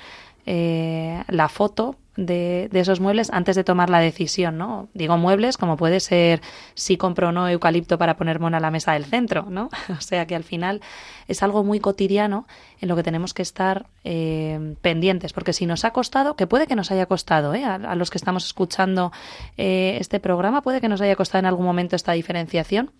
eh, 0.46 1.24
la 1.28 1.48
foto 1.48 1.96
de, 2.16 2.70
esos 2.74 3.00
muebles 3.00 3.32
antes 3.32 3.56
de 3.56 3.64
tomar 3.64 3.90
la 3.90 4.00
decisión, 4.00 4.58
¿no? 4.58 4.90
Digo 4.94 5.18
muebles 5.18 5.58
como 5.58 5.78
puede 5.78 6.00
ser 6.00 6.42
si 6.76 6.98
compro 6.98 7.30
o 7.30 7.32
no 7.32 7.48
eucalipto 7.48 7.98
para 7.98 8.18
poner 8.18 8.40
mona 8.40 8.58
a 8.58 8.60
la 8.60 8.72
mesa 8.72 8.94
del 8.94 9.06
centro, 9.06 9.48
¿no? 9.50 9.70
o 9.90 10.02
sea 10.02 10.28
que 10.28 10.36
al 10.36 10.44
final 10.44 10.82
es 11.28 11.44
algo 11.44 11.64
muy 11.64 11.80
cotidiano 11.80 12.46
en 12.82 12.90
lo 12.90 12.96
que 12.96 13.04
tenemos 13.04 13.34
que 13.34 13.42
estar 13.42 13.88
eh, 14.04 14.76
pendientes, 14.82 15.34
porque 15.34 15.54
si 15.54 15.66
nos 15.66 15.86
ha 15.86 15.92
costado, 15.92 16.36
que 16.36 16.48
puede 16.48 16.68
que 16.68 16.76
nos 16.76 16.92
haya 16.92 17.06
costado, 17.06 17.54
¿eh? 17.54 17.64
a, 17.64 17.96
los 17.96 18.10
que 18.10 18.18
estamos 18.18 18.46
escuchando 18.46 19.12
eh, 19.58 19.98
este 20.00 20.20
programa, 20.20 20.62
puede 20.62 20.82
que 20.82 20.90
nos 20.90 21.02
haya 21.02 21.16
costado 21.16 21.40
en 21.40 21.46
algún 21.46 21.66
momento 21.66 21.96
esta 21.96 22.12
diferenciación, 22.12 22.92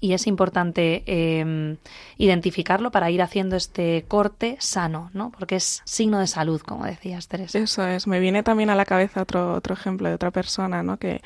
y 0.00 0.12
es 0.12 0.26
importante 0.26 1.02
em, 1.06 1.76
identificarlo 2.18 2.90
para 2.90 3.10
ir 3.10 3.22
haciendo 3.22 3.56
este 3.56 4.04
corte 4.08 4.56
sano, 4.60 5.10
¿no? 5.12 5.30
Porque 5.30 5.56
es 5.56 5.82
signo 5.84 6.18
de 6.18 6.26
salud, 6.26 6.60
como 6.60 6.84
decías, 6.84 7.28
Teresa. 7.28 7.58
Eso 7.58 7.86
es. 7.86 8.06
Me 8.06 8.20
viene 8.20 8.42
también 8.42 8.70
a 8.70 8.74
la 8.74 8.84
cabeza 8.84 9.22
otro, 9.22 9.54
otro 9.54 9.74
ejemplo 9.74 10.08
de 10.08 10.14
otra 10.14 10.30
persona, 10.30 10.82
¿no? 10.82 10.98
Que, 10.98 11.22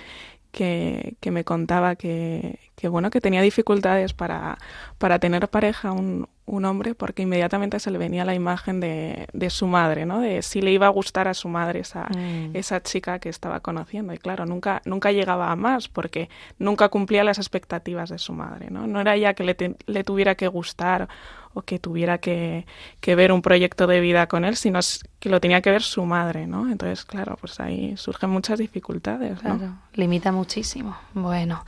que, 0.50 1.16
que 1.20 1.30
me 1.30 1.44
contaba 1.44 1.96
que, 1.96 2.58
que, 2.76 2.88
bueno, 2.88 3.10
que 3.10 3.20
tenía 3.20 3.42
dificultades 3.42 4.12
para, 4.12 4.58
para 4.98 5.18
tener 5.18 5.48
pareja 5.48 5.92
un, 5.92 6.28
un 6.50 6.64
hombre 6.64 6.94
porque 6.94 7.22
inmediatamente 7.22 7.78
se 7.78 7.90
le 7.90 7.98
venía 7.98 8.24
la 8.24 8.34
imagen 8.34 8.80
de, 8.80 9.28
de, 9.32 9.50
su 9.50 9.66
madre, 9.66 10.04
¿no? 10.04 10.20
De 10.20 10.42
si 10.42 10.60
le 10.60 10.72
iba 10.72 10.86
a 10.86 10.90
gustar 10.90 11.28
a 11.28 11.34
su 11.34 11.48
madre 11.48 11.80
esa, 11.80 12.08
mm. 12.08 12.54
esa 12.54 12.82
chica 12.82 13.20
que 13.20 13.28
estaba 13.28 13.60
conociendo. 13.60 14.12
Y 14.12 14.18
claro, 14.18 14.46
nunca, 14.46 14.82
nunca 14.84 15.12
llegaba 15.12 15.52
a 15.52 15.56
más 15.56 15.88
porque 15.88 16.28
nunca 16.58 16.88
cumplía 16.88 17.22
las 17.22 17.38
expectativas 17.38 18.10
de 18.10 18.18
su 18.18 18.32
madre, 18.32 18.68
¿no? 18.70 18.86
No 18.86 19.00
era 19.00 19.16
ya 19.16 19.34
que 19.34 19.44
le, 19.44 19.56
le 19.86 20.04
tuviera 20.04 20.34
que 20.34 20.48
gustar 20.48 21.08
o 21.54 21.62
que 21.62 21.78
tuviera 21.78 22.18
que, 22.18 22.66
que, 23.00 23.14
ver 23.14 23.32
un 23.32 23.42
proyecto 23.42 23.86
de 23.86 24.00
vida 24.00 24.26
con 24.26 24.44
él, 24.44 24.56
sino 24.56 24.80
que 25.18 25.28
lo 25.28 25.40
tenía 25.40 25.60
que 25.60 25.70
ver 25.70 25.82
su 25.82 26.04
madre, 26.04 26.46
¿no? 26.46 26.70
Entonces, 26.70 27.04
claro, 27.04 27.36
pues 27.40 27.58
ahí 27.60 27.96
surgen 27.96 28.30
muchas 28.30 28.58
dificultades, 28.58 29.42
¿no? 29.42 29.58
Claro, 29.58 29.74
limita 29.94 30.30
muchísimo. 30.30 30.96
Bueno, 31.14 31.64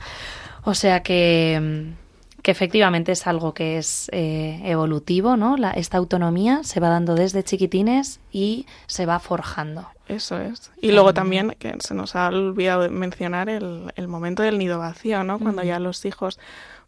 o 0.63 0.73
sea 0.73 1.03
que 1.03 1.93
que 2.43 2.51
efectivamente 2.51 3.13
es 3.13 3.25
algo 3.25 3.53
que 3.53 3.77
es 3.77 4.09
eh, 4.11 4.59
evolutivo, 4.65 5.37
¿no? 5.37 5.55
La, 5.55 5.71
esta 5.71 5.97
autonomía 5.97 6.63
se 6.63 6.81
va 6.81 6.89
dando 6.89 7.15
desde 7.15 7.41
chiquitines 7.43 8.19
y 8.31 8.67
se 8.85 9.05
va 9.05 9.19
forjando. 9.19 9.87
Eso 10.09 10.37
es. 10.37 10.69
Y 10.81 10.91
luego 10.91 11.13
también, 11.13 11.55
que 11.57 11.73
se 11.79 11.93
nos 11.95 12.17
ha 12.17 12.27
olvidado 12.27 12.89
mencionar 12.89 13.47
el, 13.47 13.93
el 13.95 14.07
momento 14.09 14.43
del 14.43 14.57
nido 14.57 14.77
vacío, 14.77 15.23
¿no? 15.23 15.39
Cuando 15.39 15.63
ya 15.63 15.79
los 15.79 16.03
hijos 16.03 16.37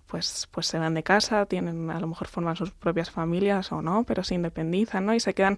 pues, 0.07 0.47
pues 0.51 0.67
se 0.67 0.77
van 0.77 0.93
de 0.93 1.03
casa, 1.03 1.45
tienen, 1.45 1.89
a 1.89 2.01
lo 2.01 2.07
mejor 2.07 2.27
forman 2.27 2.57
sus 2.57 2.71
propias 2.71 3.09
familias 3.09 3.71
o 3.71 3.81
no, 3.81 4.03
pero 4.03 4.25
se 4.25 4.35
independizan, 4.35 5.05
¿no? 5.05 5.13
Y 5.13 5.21
se 5.21 5.33
quedan 5.33 5.57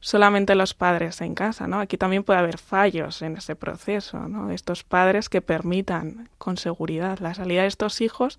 solamente 0.00 0.54
los 0.54 0.72
padres 0.72 1.20
en 1.20 1.34
casa, 1.34 1.66
¿no? 1.66 1.80
Aquí 1.80 1.98
también 1.98 2.24
puede 2.24 2.38
haber 2.38 2.56
fallos 2.56 3.20
en 3.20 3.36
ese 3.36 3.54
proceso, 3.54 4.28
¿no? 4.28 4.50
Estos 4.50 4.82
padres 4.82 5.28
que 5.28 5.42
permitan 5.42 6.30
con 6.38 6.56
seguridad 6.56 7.18
la 7.18 7.34
salida 7.34 7.62
de 7.62 7.68
estos 7.68 8.00
hijos 8.00 8.38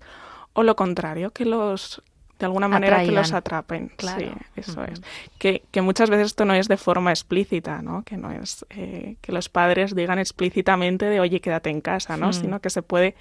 o 0.58 0.64
lo 0.64 0.74
contrario, 0.74 1.30
que 1.30 1.44
los 1.44 2.02
de 2.36 2.46
alguna 2.46 2.66
manera 2.66 3.04
que 3.04 3.12
los 3.12 3.32
atrapen. 3.32 3.92
Claro. 3.96 4.18
Sí, 4.18 4.30
eso 4.56 4.82
es. 4.82 5.00
Que, 5.38 5.62
que, 5.70 5.82
muchas 5.82 6.10
veces 6.10 6.26
esto 6.26 6.44
no 6.44 6.54
es 6.54 6.66
de 6.66 6.76
forma 6.76 7.10
explícita, 7.10 7.80
¿no? 7.80 8.02
Que 8.02 8.16
no 8.16 8.32
es 8.32 8.66
eh, 8.70 9.14
que 9.20 9.30
los 9.30 9.48
padres 9.48 9.94
digan 9.94 10.18
explícitamente 10.18 11.06
de 11.06 11.20
oye, 11.20 11.40
quédate 11.40 11.70
en 11.70 11.80
casa, 11.80 12.16
¿no? 12.16 12.32
Sino 12.32 12.58
que 12.58 12.70
se 12.70 12.82
puede 12.82 13.14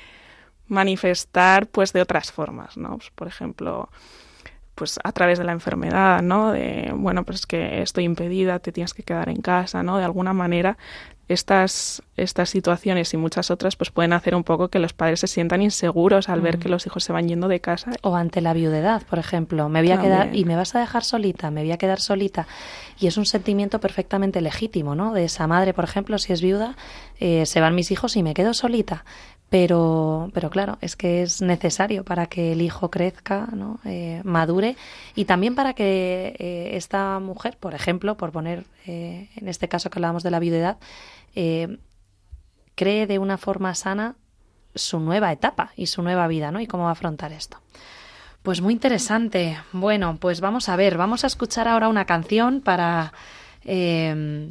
manifestar 0.67 1.67
pues 1.67 1.93
de 1.93 2.01
otras 2.01 2.31
formas, 2.31 2.75
¿no? 2.75 2.97
Pues, 2.97 3.11
por 3.11 3.27
ejemplo, 3.27 3.89
pues 4.73 4.99
a 5.03 5.11
través 5.11 5.37
de 5.37 5.43
la 5.43 5.51
enfermedad, 5.51 6.23
¿no? 6.23 6.53
De, 6.53 6.91
bueno, 6.95 7.23
pues 7.23 7.41
es 7.41 7.45
que 7.45 7.83
estoy 7.83 8.03
impedida, 8.05 8.57
te 8.57 8.71
tienes 8.71 8.95
que 8.95 9.03
quedar 9.03 9.29
en 9.29 9.41
casa, 9.41 9.83
¿no? 9.83 9.99
De 9.99 10.05
alguna 10.05 10.33
manera 10.33 10.75
estas, 11.27 12.01
estas 12.15 12.49
situaciones 12.49 13.13
y 13.13 13.17
muchas 13.17 13.51
otras 13.51 13.75
pues 13.75 13.91
pueden 13.91 14.13
hacer 14.13 14.33
un 14.33 14.43
poco 14.43 14.69
que 14.69 14.79
los 14.79 14.93
padres 14.93 15.19
se 15.19 15.27
sientan 15.27 15.61
inseguros 15.61 16.29
al 16.29 16.41
ver 16.41 16.57
mm. 16.57 16.59
que 16.61 16.69
los 16.69 16.85
hijos 16.85 17.03
se 17.03 17.11
van 17.11 17.27
yendo 17.27 17.47
de 17.47 17.59
casa. 17.59 17.91
O 18.01 18.15
ante 18.15 18.41
la 18.41 18.53
viudedad, 18.53 19.01
por 19.09 19.19
ejemplo. 19.19 19.67
Me 19.69 19.81
voy 19.81 19.91
a 19.91 19.99
quedar 19.99 20.35
y 20.35 20.45
me 20.45 20.55
vas 20.55 20.75
a 20.75 20.79
dejar 20.79 21.03
solita, 21.03 21.51
me 21.51 21.61
voy 21.61 21.71
a 21.71 21.77
quedar 21.77 21.99
solita. 21.99 22.47
Y 22.99 23.07
es 23.07 23.17
un 23.17 23.25
sentimiento 23.25 23.79
perfectamente 23.79 24.41
legítimo, 24.41 24.95
¿no? 24.95 25.13
De 25.13 25.25
esa 25.25 25.47
madre, 25.47 25.73
por 25.73 25.83
ejemplo, 25.83 26.17
si 26.17 26.33
es 26.33 26.41
viuda, 26.41 26.75
eh, 27.19 27.45
se 27.45 27.59
van 27.59 27.75
mis 27.75 27.91
hijos 27.91 28.15
y 28.15 28.23
me 28.23 28.33
quedo 28.33 28.53
solita. 28.53 29.03
Pero, 29.49 30.29
pero 30.33 30.49
claro, 30.49 30.77
es 30.81 30.97
que 30.97 31.21
es 31.21 31.41
necesario 31.41 32.03
para 32.03 32.25
que 32.25 32.51
el 32.51 32.61
hijo 32.61 32.91
crezca, 32.91 33.47
¿no? 33.53 33.79
Eh, 33.85 34.21
madure 34.25 34.75
y 35.15 35.23
también 35.23 35.55
para 35.55 35.73
que 35.73 36.35
eh, 36.37 36.71
esta 36.73 37.19
mujer, 37.19 37.55
por 37.57 37.73
ejemplo, 37.73 38.17
por 38.17 38.31
poner 38.31 38.65
en 38.85 39.49
este 39.49 39.67
caso 39.67 39.89
que 39.89 39.99
hablábamos 39.99 40.23
de 40.23 40.31
la 40.31 40.39
viudedad, 40.39 40.77
eh, 41.35 41.77
cree 42.75 43.07
de 43.07 43.19
una 43.19 43.37
forma 43.37 43.75
sana 43.75 44.15
su 44.75 44.99
nueva 44.99 45.31
etapa 45.31 45.71
y 45.75 45.87
su 45.87 46.01
nueva 46.03 46.27
vida, 46.27 46.51
¿no? 46.51 46.59
Y 46.61 46.67
cómo 46.67 46.83
va 46.83 46.89
a 46.89 46.93
afrontar 46.93 47.31
esto. 47.31 47.57
Pues 48.43 48.61
muy 48.61 48.73
interesante. 48.73 49.57
Bueno, 49.73 50.17
pues 50.19 50.41
vamos 50.41 50.69
a 50.69 50.75
ver, 50.75 50.97
vamos 50.97 51.23
a 51.23 51.27
escuchar 51.27 51.67
ahora 51.67 51.89
una 51.89 52.05
canción 52.05 52.61
para... 52.61 53.13
Eh, 53.65 54.49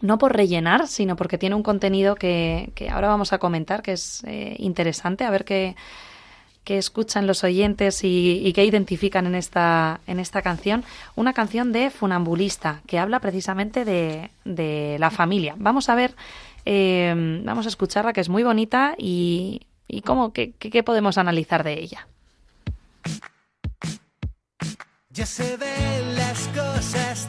no 0.00 0.18
por 0.18 0.34
rellenar, 0.34 0.88
sino 0.88 1.16
porque 1.16 1.38
tiene 1.38 1.54
un 1.54 1.62
contenido 1.62 2.14
que, 2.14 2.72
ahora 2.90 3.08
vamos 3.08 3.32
a 3.32 3.38
comentar, 3.38 3.82
que 3.82 3.92
es 3.92 4.22
eh, 4.24 4.56
interesante, 4.58 5.24
a 5.24 5.30
ver 5.30 5.44
qué, 5.44 5.76
qué, 6.64 6.78
escuchan 6.78 7.26
los 7.26 7.44
oyentes 7.44 8.04
y, 8.04 8.40
y 8.44 8.52
qué 8.52 8.64
identifican 8.64 9.26
en 9.26 9.34
esta, 9.34 10.00
en 10.06 10.20
esta 10.20 10.42
canción. 10.42 10.84
Una 11.16 11.32
canción 11.32 11.72
de 11.72 11.90
Funambulista, 11.90 12.80
que 12.86 12.98
habla 12.98 13.20
precisamente 13.20 13.84
de, 13.84 14.30
de 14.44 14.96
la 14.98 15.10
familia. 15.10 15.54
Vamos 15.58 15.88
a 15.88 15.94
ver, 15.94 16.14
eh, 16.64 17.40
vamos 17.44 17.66
a 17.66 17.68
escucharla, 17.68 18.12
que 18.12 18.20
es 18.20 18.28
muy 18.28 18.42
bonita 18.42 18.94
y, 18.96 19.62
y 19.86 20.02
cómo, 20.02 20.32
qué, 20.32 20.52
qué 20.52 20.82
podemos 20.82 21.18
analizar 21.18 21.64
de 21.64 21.80
ella. 21.80 22.06
Ya 25.12 25.26
se 25.26 25.56
ven 25.56 26.14
las 26.14 26.48
cosas 26.48 27.28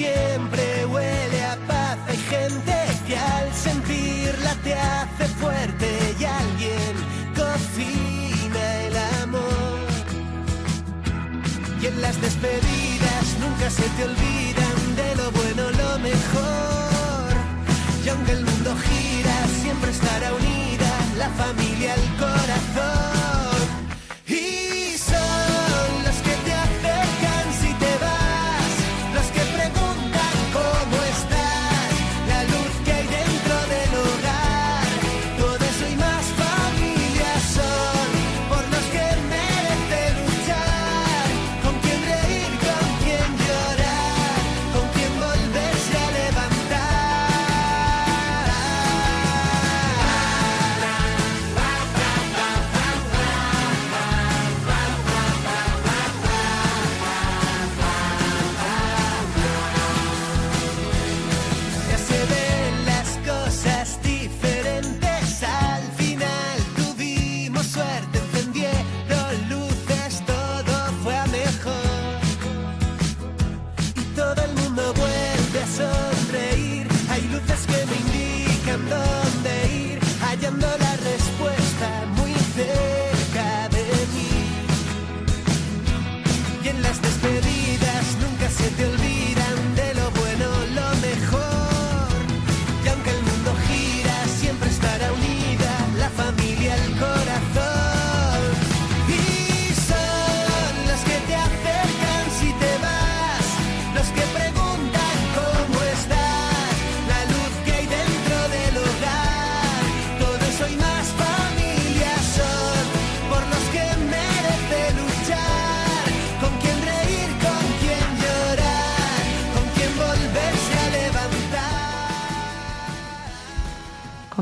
siempre 0.00 0.86
huele 0.86 1.44
a 1.44 1.56
paz, 1.68 1.98
hay 2.08 2.16
gente 2.16 2.74
que 3.06 3.16
al 3.18 3.52
sentirla 3.52 4.54
te 4.64 4.74
hace 4.74 5.26
fuerte 5.40 5.88
y 6.18 6.24
alguien 6.24 6.94
cocina 7.42 8.62
el 8.86 8.96
amor. 9.22 9.78
Y 11.82 11.86
en 11.86 12.00
las 12.00 12.16
despedidas 12.20 13.24
nunca 13.42 13.68
se 13.68 13.86
te 13.96 14.02
olvidan 14.10 14.78
de 15.00 15.08
lo 15.20 15.26
bueno, 15.38 15.62
lo 15.82 15.98
mejor. 15.98 17.32
Y 18.04 18.08
aunque 18.08 18.32
el 18.32 18.44
mundo 18.44 18.70
gira, 18.86 19.36
siempre 19.62 19.90
estará 19.90 20.32
unida 20.32 20.90
la 21.18 21.28
familia, 21.42 21.94
el 21.94 22.08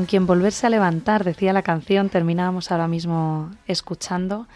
quien 0.09 0.25
volverse 0.25 0.65
a 0.65 0.71
levantar, 0.71 1.23
decía 1.23 1.53
la 1.53 1.61
canción, 1.61 2.09
terminábamos 2.09 2.71
ahora 2.71 2.87
mismo 2.87 3.51
escuchando. 3.67 4.47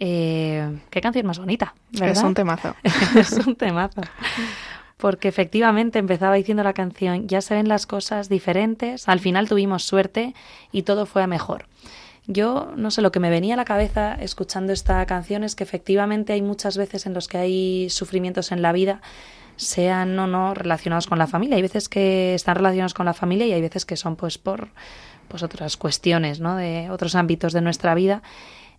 Eh, 0.00 0.78
qué 0.88 1.02
canción 1.02 1.26
más 1.26 1.38
bonita, 1.38 1.74
¿verdad? 1.92 2.08
Es 2.08 2.22
un 2.22 2.32
temazo. 2.32 2.74
es 3.14 3.32
un 3.32 3.54
temazo. 3.54 4.00
Porque 4.96 5.28
efectivamente 5.28 5.98
empezaba 5.98 6.34
diciendo 6.36 6.62
la 6.62 6.72
canción, 6.72 7.28
ya 7.28 7.42
se 7.42 7.54
ven 7.54 7.68
las 7.68 7.86
cosas 7.86 8.30
diferentes, 8.30 9.06
al 9.06 9.20
final 9.20 9.46
tuvimos 9.46 9.84
suerte 9.84 10.34
y 10.72 10.84
todo 10.84 11.04
fue 11.04 11.22
a 11.22 11.26
mejor. 11.26 11.66
Yo 12.26 12.72
no 12.74 12.90
sé, 12.90 13.02
lo 13.02 13.12
que 13.12 13.20
me 13.20 13.28
venía 13.28 13.52
a 13.52 13.58
la 13.58 13.66
cabeza 13.66 14.14
escuchando 14.14 14.72
esta 14.72 15.04
canción 15.04 15.44
es 15.44 15.54
que 15.54 15.64
efectivamente 15.64 16.32
hay 16.32 16.40
muchas 16.40 16.78
veces 16.78 17.04
en 17.04 17.12
los 17.12 17.28
que 17.28 17.36
hay 17.36 17.90
sufrimientos 17.90 18.52
en 18.52 18.62
la 18.62 18.72
vida, 18.72 19.02
sean 19.56 20.18
o 20.18 20.26
no 20.26 20.54
relacionados 20.54 21.06
con 21.06 21.18
la 21.18 21.26
familia. 21.26 21.56
Hay 21.56 21.62
veces 21.62 21.88
que 21.88 22.34
están 22.34 22.56
relacionados 22.56 22.94
con 22.94 23.06
la 23.06 23.14
familia 23.14 23.46
y 23.46 23.52
hay 23.52 23.60
veces 23.60 23.84
que 23.84 23.96
son 23.96 24.16
pues 24.16 24.38
por 24.38 24.68
pues 25.28 25.42
otras 25.42 25.76
cuestiones, 25.76 26.40
¿no? 26.40 26.56
De 26.56 26.90
otros 26.90 27.14
ámbitos 27.14 27.52
de 27.52 27.60
nuestra 27.60 27.94
vida. 27.94 28.22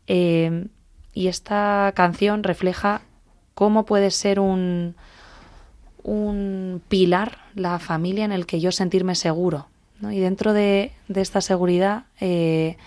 Eh, 0.07 0.67
y 1.13 1.27
esta 1.27 1.91
canción 1.95 2.43
refleja 2.43 3.01
cómo 3.53 3.85
puede 3.85 4.11
ser 4.11 4.39
un, 4.39 4.95
un 6.03 6.81
pilar 6.87 7.39
la 7.55 7.79
familia 7.79 8.25
en 8.25 8.31
el 8.31 8.45
que 8.45 8.59
yo 8.59 8.71
sentirme 8.71 9.15
seguro. 9.15 9.67
¿no? 9.99 10.11
Y 10.11 10.19
dentro 10.19 10.53
de, 10.53 10.91
de 11.07 11.21
esta 11.21 11.41
seguridad 11.41 12.05
eh, 12.19 12.77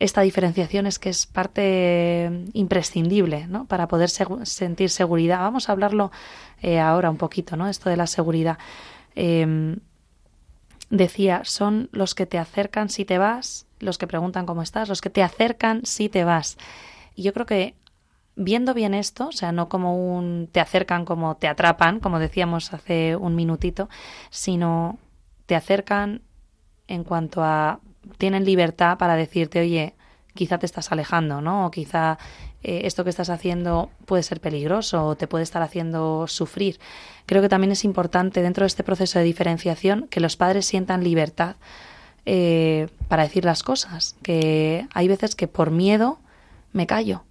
esta 0.00 0.22
diferenciación 0.22 0.86
es 0.86 0.98
que 0.98 1.10
es 1.10 1.26
parte 1.26 2.30
imprescindible 2.54 3.46
¿no? 3.46 3.66
para 3.66 3.86
poder 3.86 4.08
sentir 4.08 4.88
seguridad. 4.88 5.40
Vamos 5.40 5.68
a 5.68 5.72
hablarlo 5.72 6.10
eh, 6.62 6.80
ahora 6.80 7.10
un 7.10 7.18
poquito, 7.18 7.54
¿no? 7.54 7.68
Esto 7.68 7.90
de 7.90 7.98
la 7.98 8.06
seguridad. 8.06 8.58
Em, 9.14 9.76
decía, 10.88 11.42
son 11.44 11.90
los 11.92 12.14
que 12.14 12.24
te 12.24 12.38
acercan 12.38 12.88
si 12.88 13.04
te 13.04 13.18
vas, 13.18 13.66
los 13.78 13.98
que 13.98 14.06
preguntan 14.06 14.46
cómo 14.46 14.62
estás, 14.62 14.88
los 14.88 15.02
que 15.02 15.10
te 15.10 15.22
acercan 15.22 15.82
si 15.84 16.08
te 16.08 16.24
vas. 16.24 16.56
Y 17.14 17.22
yo 17.22 17.34
creo 17.34 17.44
que 17.44 17.74
viendo 18.36 18.72
bien 18.72 18.94
esto, 18.94 19.28
o 19.28 19.32
sea, 19.32 19.52
no 19.52 19.68
como 19.68 20.16
un 20.16 20.48
te 20.50 20.60
acercan 20.60 21.04
como 21.04 21.36
te 21.36 21.46
atrapan, 21.46 22.00
como 22.00 22.18
decíamos 22.18 22.72
hace 22.72 23.16
un 23.16 23.34
minutito, 23.36 23.90
sino 24.30 24.98
te 25.44 25.56
acercan 25.56 26.22
en 26.88 27.04
cuanto 27.04 27.44
a 27.44 27.80
tienen 28.18 28.44
libertad 28.44 28.98
para 28.98 29.16
decirte, 29.16 29.60
oye, 29.60 29.94
quizá 30.34 30.58
te 30.58 30.66
estás 30.66 30.92
alejando, 30.92 31.40
¿no? 31.40 31.66
O 31.66 31.70
quizá 31.70 32.18
eh, 32.62 32.82
esto 32.84 33.04
que 33.04 33.10
estás 33.10 33.30
haciendo 33.30 33.90
puede 34.06 34.22
ser 34.22 34.40
peligroso 34.40 35.06
o 35.06 35.16
te 35.16 35.26
puede 35.26 35.44
estar 35.44 35.62
haciendo 35.62 36.26
sufrir. 36.26 36.78
Creo 37.26 37.42
que 37.42 37.48
también 37.48 37.72
es 37.72 37.84
importante 37.84 38.42
dentro 38.42 38.62
de 38.62 38.68
este 38.68 38.84
proceso 38.84 39.18
de 39.18 39.24
diferenciación 39.24 40.08
que 40.08 40.20
los 40.20 40.36
padres 40.36 40.66
sientan 40.66 41.04
libertad 41.04 41.56
eh, 42.26 42.88
para 43.08 43.24
decir 43.24 43.44
las 43.44 43.62
cosas. 43.62 44.16
Que 44.22 44.86
hay 44.92 45.08
veces 45.08 45.34
que 45.34 45.48
por 45.48 45.70
miedo 45.70 46.18
me 46.72 46.86
callo 46.86 47.24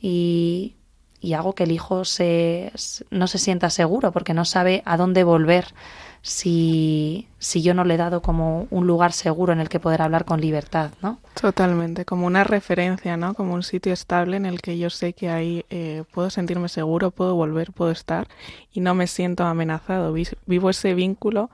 y, 0.00 0.76
y 1.20 1.32
hago 1.34 1.54
que 1.54 1.64
el 1.64 1.72
hijo 1.72 2.04
se, 2.04 2.72
no 3.10 3.26
se 3.26 3.38
sienta 3.38 3.70
seguro 3.70 4.12
porque 4.12 4.34
no 4.34 4.44
sabe 4.44 4.82
a 4.84 4.96
dónde 4.96 5.24
volver 5.24 5.74
si, 6.22 7.28
si 7.38 7.62
yo 7.62 7.74
no 7.74 7.84
le 7.84 7.94
he 7.94 7.96
dado 7.96 8.22
como 8.22 8.66
un 8.70 8.86
lugar 8.86 9.12
seguro 9.12 9.52
en 9.52 9.60
el 9.60 9.68
que 9.68 9.80
poder 9.80 10.02
hablar 10.02 10.24
con 10.24 10.40
libertad, 10.40 10.90
¿no? 11.02 11.18
Totalmente, 11.40 12.04
como 12.04 12.26
una 12.26 12.44
referencia, 12.44 13.16
¿no? 13.16 13.34
Como 13.34 13.54
un 13.54 13.62
sitio 13.62 13.92
estable 13.92 14.36
en 14.36 14.46
el 14.46 14.60
que 14.60 14.78
yo 14.78 14.90
sé 14.90 15.12
que 15.12 15.30
ahí 15.30 15.64
eh, 15.70 16.04
puedo 16.12 16.30
sentirme 16.30 16.68
seguro, 16.68 17.10
puedo 17.10 17.34
volver, 17.34 17.72
puedo 17.72 17.90
estar 17.90 18.28
y 18.72 18.80
no 18.80 18.94
me 18.94 19.06
siento 19.06 19.44
amenazado. 19.44 20.14
Vivo 20.46 20.70
ese 20.70 20.94
vínculo 20.94 21.50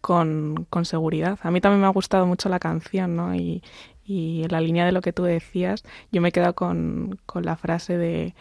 con, 0.00 0.66
con 0.70 0.84
seguridad. 0.84 1.38
A 1.42 1.50
mí 1.50 1.60
también 1.60 1.80
me 1.80 1.86
ha 1.86 1.90
gustado 1.90 2.26
mucho 2.26 2.48
la 2.48 2.58
canción, 2.58 3.16
¿no? 3.16 3.34
Y, 3.34 3.62
y 4.04 4.42
en 4.44 4.52
la 4.52 4.60
línea 4.60 4.86
de 4.86 4.92
lo 4.92 5.02
que 5.02 5.12
tú 5.12 5.24
decías, 5.24 5.84
yo 6.10 6.20
me 6.22 6.30
he 6.30 6.32
quedado 6.32 6.54
con, 6.54 7.18
con 7.26 7.44
la 7.44 7.56
frase 7.56 7.98
de 7.98 8.34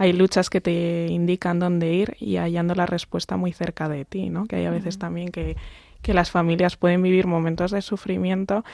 hay 0.00 0.14
luchas 0.14 0.48
que 0.48 0.62
te 0.62 1.08
indican 1.10 1.58
dónde 1.58 1.92
ir 1.92 2.16
y 2.18 2.38
hallando 2.38 2.74
la 2.74 2.86
respuesta 2.86 3.36
muy 3.36 3.52
cerca 3.52 3.86
de 3.86 4.06
ti, 4.06 4.30
¿no? 4.30 4.46
Que 4.46 4.56
hay 4.56 4.64
a 4.64 4.70
veces 4.70 4.98
también 4.98 5.28
que, 5.28 5.58
que 6.00 6.14
las 6.14 6.30
familias 6.30 6.78
pueden 6.78 7.02
vivir 7.02 7.26
momentos 7.26 7.70
de 7.70 7.82
sufrimiento, 7.82 8.64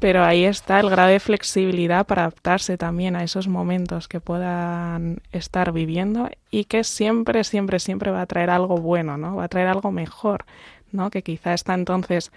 pero 0.00 0.22
ahí 0.22 0.44
está 0.44 0.80
el 0.80 0.90
grado 0.90 1.08
de 1.08 1.18
flexibilidad 1.18 2.06
para 2.06 2.24
adaptarse 2.24 2.76
también 2.76 3.16
a 3.16 3.24
esos 3.24 3.48
momentos 3.48 4.06
que 4.06 4.20
puedan 4.20 5.22
estar 5.32 5.72
viviendo 5.72 6.28
y 6.50 6.64
que 6.64 6.84
siempre, 6.84 7.42
siempre, 7.42 7.78
siempre 7.78 8.10
va 8.10 8.20
a 8.20 8.26
traer 8.26 8.50
algo 8.50 8.76
bueno, 8.76 9.16
¿no? 9.16 9.36
Va 9.36 9.44
a 9.44 9.48
traer 9.48 9.68
algo 9.68 9.92
mejor, 9.92 10.44
¿no? 10.90 11.08
Que 11.08 11.22
quizá 11.22 11.54
está 11.54 11.72
entonces 11.72 12.32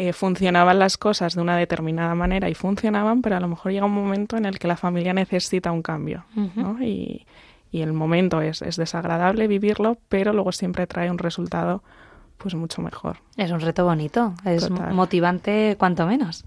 eh, 0.00 0.12
funcionaban 0.12 0.78
las 0.78 0.96
cosas 0.96 1.34
de 1.34 1.40
una 1.42 1.56
determinada 1.56 2.14
manera 2.14 2.48
y 2.48 2.54
funcionaban, 2.54 3.20
pero 3.20 3.36
a 3.36 3.40
lo 3.40 3.48
mejor 3.48 3.72
llega 3.72 3.84
un 3.84 3.94
momento 3.94 4.36
en 4.36 4.44
el 4.44 4.60
que 4.60 4.68
la 4.68 4.76
familia 4.76 5.12
necesita 5.12 5.72
un 5.72 5.82
cambio, 5.82 6.24
¿no? 6.54 6.80
Y, 6.80 7.26
y, 7.72 7.82
el 7.82 7.92
momento 7.92 8.40
es, 8.40 8.62
es 8.62 8.76
desagradable 8.76 9.48
vivirlo, 9.48 9.98
pero 10.08 10.32
luego 10.32 10.52
siempre 10.52 10.86
trae 10.86 11.10
un 11.10 11.18
resultado 11.18 11.82
pues 12.36 12.54
mucho 12.54 12.80
mejor. 12.80 13.16
Es 13.36 13.50
un 13.50 13.58
reto 13.58 13.84
bonito, 13.84 14.34
es 14.44 14.70
motivante 14.70 15.74
cuanto 15.76 16.06
menos. 16.06 16.44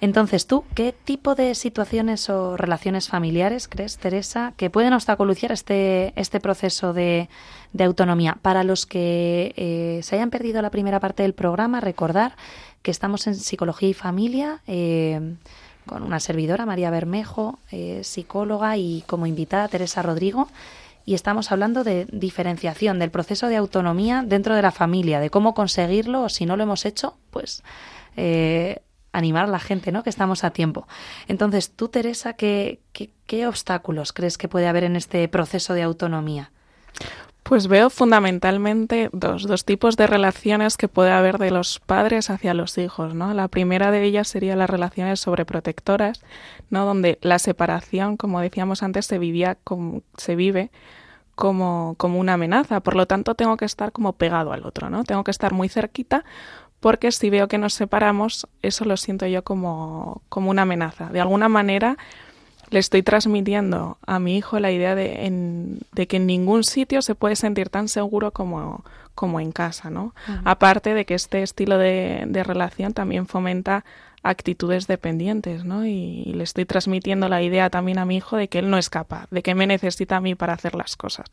Entonces, 0.00 0.46
¿tú 0.46 0.64
qué 0.74 0.92
tipo 0.92 1.34
de 1.34 1.54
situaciones 1.54 2.28
o 2.28 2.56
relaciones 2.56 3.08
familiares 3.08 3.66
crees, 3.66 3.96
Teresa, 3.96 4.52
que 4.56 4.68
pueden 4.68 4.92
obstaculizar 4.92 5.52
este, 5.52 6.12
este 6.16 6.38
proceso 6.38 6.92
de, 6.92 7.30
de 7.72 7.84
autonomía? 7.84 8.36
Para 8.42 8.62
los 8.62 8.84
que 8.84 9.54
eh, 9.56 10.00
se 10.02 10.16
hayan 10.16 10.30
perdido 10.30 10.60
la 10.60 10.70
primera 10.70 11.00
parte 11.00 11.22
del 11.22 11.32
programa, 11.32 11.80
recordar 11.80 12.36
que 12.82 12.90
estamos 12.90 13.26
en 13.26 13.36
Psicología 13.36 13.88
y 13.88 13.94
Familia 13.94 14.60
eh, 14.66 15.36
con 15.86 16.02
una 16.02 16.20
servidora, 16.20 16.66
María 16.66 16.90
Bermejo, 16.90 17.58
eh, 17.70 18.00
psicóloga, 18.04 18.76
y 18.76 19.02
como 19.06 19.26
invitada 19.26 19.68
Teresa 19.68 20.02
Rodrigo. 20.02 20.48
Y 21.06 21.14
estamos 21.14 21.52
hablando 21.52 21.84
de 21.84 22.06
diferenciación 22.10 22.98
del 22.98 23.12
proceso 23.12 23.46
de 23.46 23.56
autonomía 23.56 24.24
dentro 24.26 24.56
de 24.56 24.62
la 24.62 24.72
familia, 24.72 25.20
de 25.20 25.30
cómo 25.30 25.54
conseguirlo, 25.54 26.24
o 26.24 26.28
si 26.28 26.44
no 26.44 26.56
lo 26.56 26.64
hemos 26.64 26.84
hecho, 26.84 27.16
pues 27.30 27.62
animar 29.16 29.44
a 29.44 29.48
la 29.48 29.58
gente, 29.58 29.92
¿no? 29.92 30.02
Que 30.02 30.10
estamos 30.10 30.44
a 30.44 30.50
tiempo. 30.50 30.86
Entonces, 31.26 31.70
tú, 31.70 31.88
Teresa, 31.88 32.34
¿qué, 32.34 32.80
qué, 33.26 33.46
obstáculos 33.46 34.12
crees 34.12 34.36
que 34.36 34.46
puede 34.46 34.68
haber 34.68 34.84
en 34.84 34.94
este 34.94 35.26
proceso 35.28 35.72
de 35.72 35.82
autonomía? 35.82 36.50
Pues 37.42 37.68
veo 37.68 37.90
fundamentalmente 37.90 39.08
dos, 39.12 39.44
dos 39.44 39.64
tipos 39.64 39.96
de 39.96 40.06
relaciones 40.06 40.76
que 40.76 40.88
puede 40.88 41.12
haber 41.12 41.38
de 41.38 41.50
los 41.50 41.78
padres 41.80 42.28
hacia 42.28 42.54
los 42.54 42.76
hijos, 42.76 43.14
¿no? 43.14 43.32
La 43.32 43.48
primera 43.48 43.90
de 43.90 44.02
ellas 44.02 44.28
sería 44.28 44.56
las 44.56 44.68
relaciones 44.68 45.20
sobreprotectoras, 45.20 46.22
¿no? 46.70 46.84
Donde 46.84 47.18
la 47.22 47.38
separación, 47.38 48.16
como 48.16 48.40
decíamos 48.40 48.82
antes, 48.82 49.06
se 49.06 49.18
vivía 49.18 49.56
como, 49.64 50.02
se 50.16 50.36
vive 50.36 50.70
como, 51.36 51.94
como 51.98 52.18
una 52.18 52.34
amenaza. 52.34 52.80
Por 52.80 52.96
lo 52.96 53.06
tanto, 53.06 53.34
tengo 53.34 53.56
que 53.56 53.64
estar 53.64 53.92
como 53.92 54.14
pegado 54.14 54.52
al 54.52 54.66
otro, 54.66 54.90
¿no? 54.90 55.04
Tengo 55.04 55.22
que 55.22 55.30
estar 55.30 55.52
muy 55.52 55.68
cerquita 55.68 56.24
porque 56.86 57.10
si 57.10 57.30
veo 57.30 57.48
que 57.48 57.58
nos 57.58 57.74
separamos, 57.74 58.46
eso 58.62 58.84
lo 58.84 58.96
siento 58.96 59.26
yo 59.26 59.42
como, 59.42 60.22
como 60.28 60.50
una 60.50 60.62
amenaza. 60.62 61.06
De 61.06 61.20
alguna 61.20 61.48
manera 61.48 61.98
le 62.70 62.78
estoy 62.78 63.02
transmitiendo 63.02 63.98
a 64.06 64.20
mi 64.20 64.36
hijo 64.36 64.60
la 64.60 64.70
idea 64.70 64.94
de, 64.94 65.82
de, 65.90 66.06
que 66.06 66.18
en 66.18 66.26
ningún 66.26 66.62
sitio 66.62 67.02
se 67.02 67.16
puede 67.16 67.34
sentir 67.34 67.70
tan 67.70 67.88
seguro 67.88 68.30
como, 68.30 68.84
como 69.16 69.40
en 69.40 69.50
casa, 69.50 69.90
¿no? 69.90 70.14
Aparte 70.44 70.94
de 70.94 71.04
que 71.04 71.14
este 71.14 71.42
estilo 71.42 71.76
de, 71.76 72.22
de, 72.28 72.44
relación 72.44 72.92
también 72.92 73.26
fomenta 73.26 73.84
actitudes 74.22 74.86
dependientes, 74.86 75.64
¿no? 75.64 75.84
Y, 75.86 76.22
y, 76.24 76.34
le 76.34 76.44
estoy 76.44 76.66
transmitiendo 76.66 77.28
la 77.28 77.42
idea 77.42 77.68
también 77.68 77.98
a 77.98 78.04
mi 78.04 78.18
hijo 78.18 78.36
de 78.36 78.46
que 78.46 78.60
él 78.60 78.70
no 78.70 78.78
es 78.78 78.90
capaz, 78.90 79.26
de 79.32 79.42
que 79.42 79.56
me 79.56 79.66
necesita 79.66 80.18
a 80.18 80.20
mí 80.20 80.36
para 80.36 80.52
hacer 80.52 80.76
las 80.76 80.94
cosas 80.94 81.26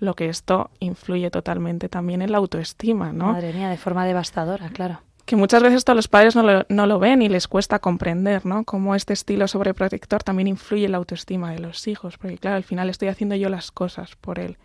lo 0.00 0.14
que 0.14 0.28
esto 0.28 0.70
influye 0.80 1.30
totalmente 1.30 1.88
también 1.88 2.22
en 2.22 2.32
la 2.32 2.38
autoestima, 2.38 3.12
¿no? 3.12 3.32
Madre 3.32 3.52
mía, 3.52 3.68
de 3.68 3.76
forma 3.76 4.06
devastadora, 4.06 4.68
claro. 4.70 5.00
Que 5.24 5.36
muchas 5.36 5.62
veces 5.62 5.84
todos 5.84 5.96
los 5.96 6.08
padres 6.08 6.34
no 6.36 6.42
lo, 6.42 6.64
no 6.68 6.86
lo 6.86 6.98
ven 6.98 7.20
y 7.20 7.28
les 7.28 7.48
cuesta 7.48 7.80
comprender, 7.80 8.46
¿no? 8.46 8.64
Cómo 8.64 8.94
este 8.94 9.12
estilo 9.12 9.46
sobreprotector 9.46 10.22
también 10.22 10.48
influye 10.48 10.86
en 10.86 10.92
la 10.92 10.98
autoestima 10.98 11.52
de 11.52 11.58
los 11.58 11.86
hijos, 11.86 12.16
porque 12.16 12.38
claro, 12.38 12.56
al 12.56 12.64
final 12.64 12.88
estoy 12.88 13.08
haciendo 13.08 13.34
yo 13.34 13.48
las 13.50 13.70
cosas 13.70 14.16
por 14.16 14.38
él. 14.38 14.56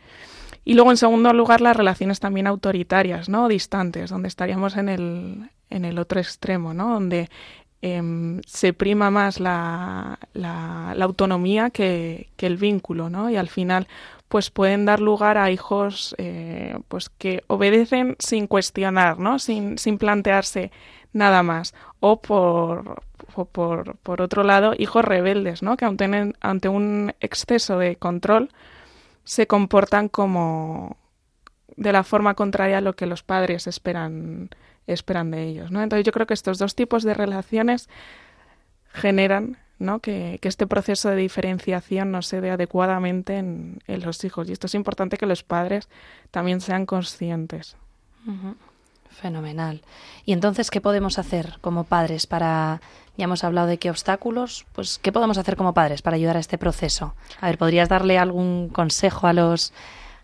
Y 0.66 0.76
luego, 0.76 0.92
en 0.92 0.98
segundo 0.98 1.34
lugar, 1.34 1.60
las 1.60 1.76
relaciones 1.76 2.22
también 2.22 2.48
autoritarias, 2.48 3.28
¿no? 3.28 3.50
Distantes, 3.50 4.10
donde 4.10 4.30
estaríamos 4.30 4.78
en 4.78 4.88
el, 4.88 5.50
en 5.70 5.84
el 5.84 6.00
otro 6.00 6.22
extremo, 6.22 6.74
¿no? 6.74 6.94
Donde 6.94 7.30
eh, 7.82 8.40
se 8.46 8.72
prima 8.72 9.12
más 9.12 9.42
la, 9.42 10.18
la, 10.34 10.94
la 10.96 11.06
autonomía 11.06 11.70
que, 11.70 12.30
que, 12.38 12.48
el 12.48 12.56
vínculo, 12.56 13.10
¿no? 13.10 13.30
Y 13.30 13.36
al 13.36 13.50
final, 13.50 13.90
pues 14.28 14.50
pueden 14.50 14.86
dar 14.86 15.00
lugar 15.00 15.38
a 15.38 15.52
hijos 15.52 16.16
eh, 16.18 16.78
pues 16.88 17.10
que 17.10 17.44
obedecen 17.48 18.16
sin 18.20 18.48
cuestionar, 18.48 19.20
¿no? 19.20 19.40
Sin, 19.40 19.78
sin 19.78 19.98
plantearse 19.98 20.72
nada 21.14 21.44
más. 21.44 21.74
O 22.00 22.22
por, 22.22 23.04
por, 23.52 23.98
por, 23.98 24.22
otro 24.22 24.44
lado, 24.44 24.74
hijos 24.78 25.06
rebeldes, 25.06 25.62
¿no? 25.62 25.78
Que 25.78 25.86
ante, 25.86 26.34
ante 26.42 26.70
un 26.70 27.14
exceso 27.20 27.78
de 27.78 27.96
control 27.96 28.50
se 29.24 29.48
comportan 29.48 30.10
como 30.10 30.98
de 31.76 31.92
la 31.92 32.04
forma 32.04 32.34
contraria 32.34 32.80
a 32.80 32.82
lo 32.82 32.94
que 32.94 33.06
los 33.06 33.24
padres 33.24 33.68
esperan 33.68 34.50
esperan 34.86 35.32
de 35.32 35.44
ellos, 35.44 35.72
¿no? 35.72 35.82
Entonces 35.82 36.06
yo 36.06 36.12
creo 36.12 36.28
que 36.28 36.34
estos 36.34 36.58
dos 36.58 36.76
tipos 36.76 37.04
de 37.04 37.14
relaciones 37.14 37.90
generan 38.92 39.58
¿no? 39.84 40.00
Que, 40.00 40.40
este 40.42 40.68
proceso 40.68 41.10
de 41.10 41.16
diferenciación 41.18 42.12
no 42.12 42.22
se 42.22 42.42
dé 42.42 42.52
adecuadamente 42.52 43.38
en, 43.38 43.82
los 43.88 44.24
hijos. 44.24 44.50
Y 44.50 44.54
esto 44.54 44.68
es 44.68 44.76
importante 44.76 45.18
que 45.18 45.26
los 45.26 45.44
padres 45.44 45.90
también 46.32 46.62
sean 46.62 46.86
conscientes. 46.86 47.76
Fenomenal. 49.10 49.82
Y 50.26 50.34
entonces, 50.34 50.72
¿qué 50.72 50.82
podemos 50.82 51.20
hacer 51.20 51.58
como 51.62 51.84
padres 51.84 52.26
para, 52.26 52.82
ya 53.18 53.26
hemos 53.26 53.44
hablado 53.44 53.68
de 53.68 53.78
qué 53.78 53.90
obstáculos, 53.90 54.66
pues, 54.74 55.00
¿qué 55.02 55.12
podemos 55.12 55.38
hacer 55.38 55.56
como 55.56 55.74
padres 55.74 56.02
para 56.02 56.16
ayudar 56.16 56.38
a 56.38 56.40
este 56.40 56.58
proceso? 56.58 57.16
A 57.40 57.48
ver, 57.48 57.58
¿podrías 57.58 57.90
darle 57.90 58.18
algún 58.18 58.70
consejo 58.70 59.28
a 59.28 59.34
los, 59.34 59.74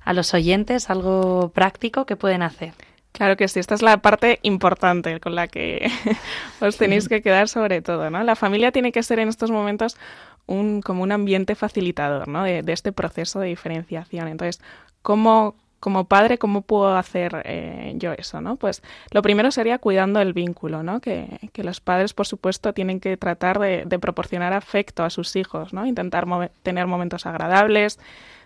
a 0.04 0.14
los 0.14 0.34
oyentes, 0.34 0.90
algo 0.90 1.52
práctico 1.54 2.06
que 2.06 2.16
pueden 2.16 2.42
hacer? 2.42 2.74
Claro 3.12 3.36
que 3.38 3.48
sí, 3.48 3.60
esta 3.60 3.76
es 3.76 3.82
la 3.82 3.98
parte 3.98 4.40
importante 4.44 5.20
con 5.20 5.36
la 5.36 5.48
que 5.48 5.92
os 6.62 6.78
tenéis 6.78 7.10
que 7.10 7.22
quedar 7.22 7.50
sobre 7.50 7.82
todo, 7.82 8.10
¿no? 8.10 8.24
La 8.24 8.36
familia 8.36 8.72
tiene 8.72 8.92
que 8.92 9.04
ser 9.04 9.20
en 9.20 9.30
estos 9.30 9.52
momentos 9.52 9.98
un, 10.46 10.82
como 10.82 11.04
un 11.04 11.12
ambiente 11.12 11.56
facilitador, 11.56 12.28
¿no? 12.28 12.44
De, 12.44 12.64
este 12.68 12.92
proceso 12.92 13.40
de 13.40 13.48
diferenciación. 13.48 14.28
Entonces, 14.28 14.62
¿cómo, 15.02 15.56
como 15.80 16.06
padre, 16.06 16.38
¿cómo 16.38 16.62
puedo 16.62 16.96
hacer 16.96 17.42
eh, 17.46 17.94
yo 17.96 18.14
eso? 18.14 18.42
¿no? 18.42 18.56
Pues 18.58 18.84
lo 19.12 19.22
primero 19.22 19.52
sería 19.52 19.80
cuidando 19.80 20.22
el 20.22 20.34
vínculo, 20.34 20.84
¿no? 20.84 21.02
Que, 21.02 21.40
que 21.52 21.64
los 21.64 21.82
padres, 21.82 22.14
por 22.14 22.28
supuesto, 22.28 22.74
tienen 22.74 23.00
que 23.00 23.18
tratar 23.18 23.60
de, 23.60 23.86
de 23.86 24.00
proporcionar 24.00 24.54
afecto 24.54 25.04
a 25.04 25.10
sus 25.10 25.36
hijos, 25.36 25.74
¿no? 25.74 25.86
Intentar 25.86 26.26
tener 26.64 26.88
momentos 26.88 27.26
agradables, 27.26 28.00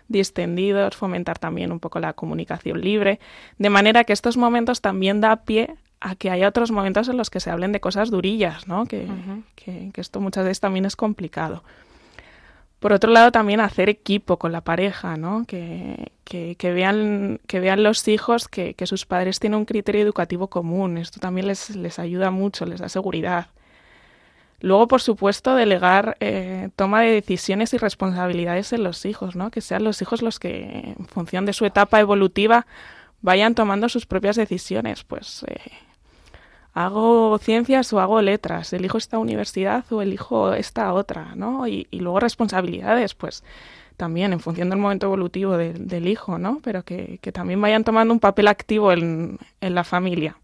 distendidos, 0.08 0.96
fomentar 0.96 1.38
también 1.38 1.72
un 1.72 1.80
poco 1.80 2.00
la 2.00 2.12
comunicación 2.12 2.80
libre, 2.80 3.20
de 3.58 3.70
manera 3.70 4.04
que 4.04 4.12
estos 4.12 4.36
momentos 4.36 4.80
también 4.80 5.20
da 5.20 5.36
pie 5.44 5.76
a 6.00 6.16
que 6.16 6.30
haya 6.30 6.48
otros 6.48 6.70
momentos 6.70 7.08
en 7.08 7.16
los 7.16 7.30
que 7.30 7.40
se 7.40 7.50
hablen 7.50 7.72
de 7.72 7.80
cosas 7.80 8.10
durillas, 8.10 8.68
¿no? 8.68 8.84
Que, 8.84 9.08
que, 9.54 9.90
esto 9.96 10.20
muchas 10.20 10.44
veces 10.44 10.60
también 10.60 10.84
es 10.84 10.96
complicado. 10.96 11.64
Por 12.78 12.92
otro 12.92 13.10
lado, 13.10 13.32
también 13.32 13.60
hacer 13.60 13.88
equipo 13.88 14.38
con 14.38 14.52
la 14.52 14.60
pareja, 14.60 15.16
¿no? 15.16 15.46
Que, 15.46 16.12
que, 16.24 16.56
que 16.56 16.72
vean, 16.74 17.40
que 17.46 17.58
vean 17.58 17.82
los 17.82 18.06
hijos 18.08 18.48
que, 18.48 18.74
que, 18.74 18.86
sus 18.86 19.06
padres 19.06 19.40
tienen 19.40 19.60
un 19.60 19.64
criterio 19.64 20.02
educativo 20.02 20.48
común. 20.48 20.98
Esto 20.98 21.20
también 21.20 21.46
les, 21.46 21.74
les 21.74 21.98
ayuda 21.98 22.30
mucho, 22.30 22.66
les 22.66 22.80
da 22.80 22.90
seguridad. 22.90 23.46
Luego, 24.64 24.88
por 24.88 25.02
supuesto, 25.02 25.54
delegar 25.54 26.16
eh, 26.20 26.70
toma 26.74 27.02
de 27.02 27.10
decisiones 27.12 27.74
y 27.74 27.76
responsabilidades 27.76 28.72
en 28.72 28.82
los 28.82 29.04
hijos, 29.04 29.36
¿no? 29.36 29.50
Que 29.50 29.60
sean 29.60 29.84
los 29.84 30.00
hijos 30.00 30.22
los 30.22 30.38
que, 30.38 30.94
en 30.96 31.06
función 31.06 31.44
de 31.44 31.52
su 31.52 31.66
etapa 31.66 32.00
evolutiva, 32.00 32.66
vayan 33.20 33.54
tomando 33.54 33.90
sus 33.90 34.06
propias 34.06 34.36
decisiones. 34.36 35.04
Pues 35.04 35.44
eh, 35.48 35.70
hago 36.72 37.36
ciencias 37.36 37.92
o 37.92 38.00
hago 38.00 38.22
letras, 38.22 38.72
elijo 38.72 38.96
esta 38.96 39.18
universidad 39.18 39.84
o 39.92 40.00
elijo 40.00 40.54
esta 40.54 40.94
otra, 40.94 41.34
¿no? 41.34 41.68
Y, 41.68 41.86
luego 41.92 42.18
responsabilidades, 42.18 43.14
pues 43.14 43.44
también 43.98 44.32
en 44.32 44.40
función 44.40 44.70
del 44.70 44.78
momento 44.78 45.08
evolutivo 45.08 45.58
del 45.58 46.08
hijo, 46.08 46.38
¿no? 46.38 46.60
Pero 46.64 46.84
que, 46.84 47.18
que, 47.20 47.32
también 47.32 47.60
vayan 47.60 47.84
tomando 47.84 48.14
un 48.14 48.20
papel 48.20 48.48
activo 48.48 48.92
en, 48.92 49.38
en 49.60 49.74
la 49.74 49.84
familia. 49.84 50.38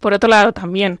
Por 0.00 0.14
otro 0.14 0.30
lado, 0.30 0.54
también 0.54 1.00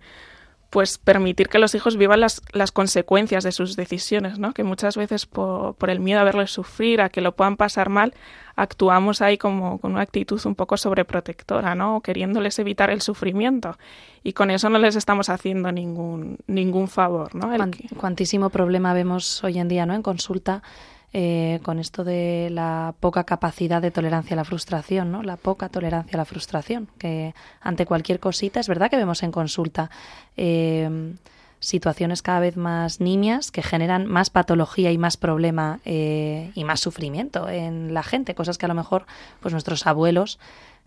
pues 0.70 0.98
permitir 0.98 1.48
que 1.48 1.58
los 1.58 1.74
hijos 1.74 1.96
vivan 1.96 2.20
las, 2.20 2.42
las 2.52 2.72
consecuencias 2.72 3.42
de 3.42 3.52
sus 3.52 3.74
decisiones, 3.74 4.38
¿no? 4.38 4.52
Que 4.52 4.64
muchas 4.64 4.96
veces 4.96 5.24
por, 5.24 5.74
por, 5.76 5.88
el 5.88 5.98
miedo 6.00 6.20
a 6.20 6.24
verles 6.24 6.50
sufrir, 6.50 7.00
a 7.00 7.08
que 7.08 7.22
lo 7.22 7.34
puedan 7.34 7.56
pasar 7.56 7.88
mal, 7.88 8.12
actuamos 8.54 9.22
ahí 9.22 9.38
como 9.38 9.78
con 9.78 9.92
una 9.92 10.02
actitud 10.02 10.40
un 10.44 10.54
poco 10.54 10.76
sobreprotectora, 10.76 11.74
¿no? 11.74 12.02
Queriéndoles 12.02 12.58
evitar 12.58 12.90
el 12.90 13.00
sufrimiento. 13.00 13.78
Y 14.22 14.34
con 14.34 14.50
eso 14.50 14.68
no 14.68 14.78
les 14.78 14.94
estamos 14.94 15.30
haciendo 15.30 15.72
ningún, 15.72 16.38
ningún 16.46 16.88
favor, 16.88 17.34
¿no? 17.34 17.50
Cuantísimo 17.96 18.50
problema 18.50 18.92
vemos 18.92 19.42
hoy 19.44 19.58
en 19.58 19.68
día, 19.68 19.86
¿no? 19.86 19.94
En 19.94 20.02
consulta 20.02 20.62
eh, 21.12 21.60
con 21.62 21.78
esto 21.78 22.04
de 22.04 22.48
la 22.50 22.94
poca 23.00 23.24
capacidad 23.24 23.80
de 23.80 23.90
tolerancia 23.90 24.34
a 24.34 24.36
la 24.36 24.44
frustración, 24.44 25.10
¿no? 25.10 25.22
La 25.22 25.36
poca 25.36 25.68
tolerancia 25.68 26.16
a 26.16 26.18
la 26.18 26.24
frustración, 26.24 26.88
que 26.98 27.34
ante 27.60 27.86
cualquier 27.86 28.20
cosita 28.20 28.60
es 28.60 28.68
verdad 28.68 28.90
que 28.90 28.96
vemos 28.96 29.22
en 29.22 29.32
consulta 29.32 29.90
eh, 30.36 31.14
situaciones 31.60 32.22
cada 32.22 32.40
vez 32.40 32.56
más 32.56 33.00
niñas 33.00 33.50
que 33.50 33.62
generan 33.62 34.06
más 34.06 34.30
patología 34.30 34.92
y 34.92 34.98
más 34.98 35.16
problema 35.16 35.80
eh, 35.84 36.50
y 36.54 36.64
más 36.64 36.80
sufrimiento 36.80 37.48
en 37.48 37.94
la 37.94 38.02
gente, 38.02 38.34
cosas 38.34 38.58
que 38.58 38.66
a 38.66 38.68
lo 38.68 38.74
mejor 38.74 39.06
pues 39.40 39.52
nuestros 39.52 39.86
abuelos 39.86 40.38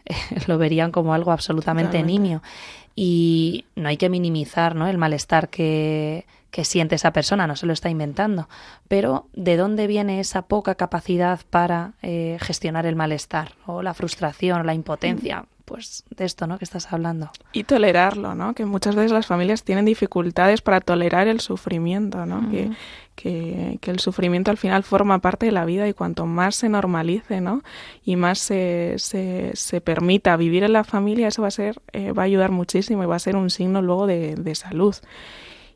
lo 0.47 0.57
verían 0.57 0.91
como 0.91 1.13
algo 1.13 1.31
absolutamente 1.31 2.03
niño 2.03 2.41
y 2.95 3.65
no 3.75 3.89
hay 3.89 3.97
que 3.97 4.09
minimizar 4.09 4.75
¿no? 4.75 4.87
el 4.87 4.97
malestar 4.97 5.49
que 5.49 6.25
que 6.51 6.65
siente 6.65 6.95
esa 6.95 7.13
persona, 7.13 7.47
no 7.47 7.55
se 7.55 7.65
lo 7.65 7.73
está 7.73 7.89
inventando. 7.89 8.47
Pero 8.87 9.27
¿de 9.33 9.55
dónde 9.57 9.87
viene 9.87 10.19
esa 10.19 10.43
poca 10.43 10.75
capacidad 10.75 11.39
para 11.49 11.93
eh, 12.01 12.37
gestionar 12.41 12.85
el 12.85 12.95
malestar 12.95 13.53
o 13.65 13.81
la 13.81 13.93
frustración 13.93 14.61
o 14.61 14.63
la 14.63 14.73
impotencia? 14.73 15.45
Pues 15.63 16.03
de 16.09 16.25
esto, 16.25 16.47
¿no? 16.47 16.57
Que 16.57 16.65
estás 16.65 16.91
hablando. 16.91 17.31
Y 17.53 17.63
tolerarlo, 17.63 18.35
¿no? 18.35 18.53
Que 18.53 18.65
muchas 18.65 18.93
veces 18.93 19.13
las 19.13 19.27
familias 19.27 19.63
tienen 19.63 19.85
dificultades 19.85 20.61
para 20.61 20.81
tolerar 20.81 21.29
el 21.29 21.39
sufrimiento, 21.39 22.25
¿no? 22.25 22.49
que, 22.51 22.71
que, 23.15 23.77
que, 23.79 23.91
el 23.91 23.99
sufrimiento 23.99 24.51
al 24.51 24.57
final 24.57 24.83
forma 24.83 25.19
parte 25.19 25.45
de 25.45 25.53
la 25.53 25.63
vida 25.63 25.87
y 25.87 25.93
cuanto 25.93 26.25
más 26.25 26.55
se 26.55 26.67
normalice, 26.67 27.39
¿no? 27.39 27.61
Y 28.03 28.17
más 28.17 28.39
se, 28.39 28.95
se, 28.97 29.51
se 29.53 29.79
permita 29.79 30.35
vivir 30.35 30.63
en 30.63 30.73
la 30.73 30.83
familia, 30.83 31.29
eso 31.29 31.41
va 31.41 31.47
a 31.47 31.51
ser, 31.51 31.81
eh, 31.93 32.11
va 32.11 32.23
a 32.23 32.25
ayudar 32.25 32.51
muchísimo 32.51 33.03
y 33.03 33.05
va 33.05 33.15
a 33.15 33.19
ser 33.19 33.37
un 33.37 33.49
signo 33.49 33.81
luego 33.81 34.07
de, 34.07 34.35
de 34.35 34.55
salud. 34.55 34.95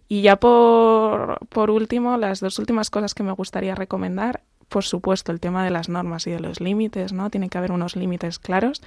Y 0.08 0.22
ya 0.22 0.36
por, 0.36 1.40
por 1.50 1.72
último, 1.72 2.18
las 2.18 2.40
dos 2.40 2.60
últimas 2.60 2.90
cosas 2.90 3.14
que 3.16 3.24
me 3.24 3.32
gustaría 3.32 3.76
recomendar, 3.76 4.44
por 4.70 4.84
supuesto, 4.84 5.32
el 5.32 5.40
tema 5.40 5.64
de 5.64 5.72
las 5.72 5.90
normas 5.90 6.28
y 6.28 6.32
de 6.32 6.40
los 6.40 6.60
límites, 6.62 7.14
¿no? 7.14 7.30
Tiene 7.30 7.50
que 7.50 7.58
haber 7.58 7.72
unos 7.72 7.96
límites 7.96 8.40
claros 8.40 8.82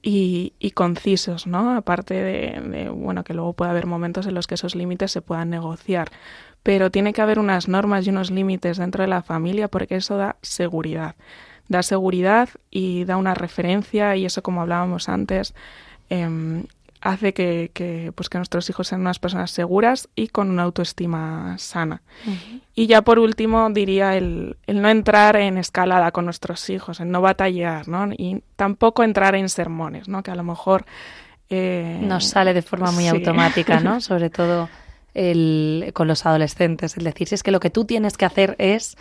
y, 0.00 0.52
y 0.58 0.72
concisos, 0.72 1.46
¿no? 1.46 1.74
Aparte 1.76 2.14
de, 2.14 2.88
bueno, 2.90 3.24
que 3.24 3.34
luego 3.34 3.52
puede 3.52 3.70
haber 3.70 3.86
momentos 3.86 4.26
en 4.26 4.34
los 4.34 4.46
que 4.46 4.54
esos 4.54 4.74
límites 4.74 5.12
se 5.12 5.22
puedan 5.22 5.50
negociar. 5.50 6.10
Pero 6.62 6.90
tiene 6.90 7.12
que 7.12 7.22
haber 7.22 7.38
unas 7.38 7.68
normas 7.68 8.06
y 8.06 8.10
unos 8.10 8.30
límites 8.30 8.76
dentro 8.76 9.02
de 9.02 9.08
la 9.08 9.22
familia 9.22 9.68
porque 9.68 9.96
eso 9.96 10.16
da 10.16 10.36
seguridad. 10.42 11.16
Da 11.68 11.82
seguridad 11.82 12.48
y 12.70 13.04
da 13.04 13.16
una 13.16 13.34
referencia 13.34 14.14
y 14.16 14.24
eso, 14.24 14.42
como 14.42 14.60
hablábamos 14.60 15.08
antes, 15.08 15.54
eh, 16.10 16.64
hace 17.02 17.34
que, 17.34 17.70
que, 17.74 18.12
pues 18.14 18.28
que 18.28 18.38
nuestros 18.38 18.70
hijos 18.70 18.86
sean 18.86 19.00
unas 19.00 19.18
personas 19.18 19.50
seguras 19.50 20.08
y 20.14 20.28
con 20.28 20.50
una 20.50 20.62
autoestima 20.62 21.56
sana. 21.58 22.02
Y 22.74 22.86
ya 22.86 23.02
por 23.02 23.18
último 23.18 23.68
diría 23.70 24.16
el, 24.16 24.56
el, 24.66 24.80
no 24.80 24.88
entrar 24.88 25.36
en 25.36 25.58
escalada 25.58 26.12
con 26.12 26.24
nuestros 26.24 26.70
hijos, 26.70 27.00
el 27.00 27.10
no 27.10 27.20
batallar, 27.20 27.88
¿no? 27.88 28.08
Y 28.16 28.44
tampoco 28.54 29.02
entrar 29.02 29.34
en 29.34 29.48
sermones, 29.48 30.08
¿no? 30.08 30.22
Que 30.22 30.30
a 30.30 30.36
lo 30.36 30.44
mejor... 30.44 30.86
Eh, 31.50 31.98
Nos 32.00 32.24
sale 32.24 32.54
de 32.54 32.62
forma 32.62 32.92
muy 32.92 33.08
automática, 33.08 33.80
¿no? 33.80 34.00
Sobre 34.00 34.30
todo 34.30 34.70
el, 35.12 35.90
con 35.94 36.06
los 36.06 36.24
adolescentes. 36.24 36.96
Es 36.96 37.04
decir, 37.04 37.28
si 37.28 37.34
es 37.34 37.42
que 37.42 37.50
lo 37.50 37.60
que 37.60 37.70
tú 37.70 37.84
tienes 37.84 38.16
que 38.16 38.24
hacer 38.24 38.54
es 38.58 38.96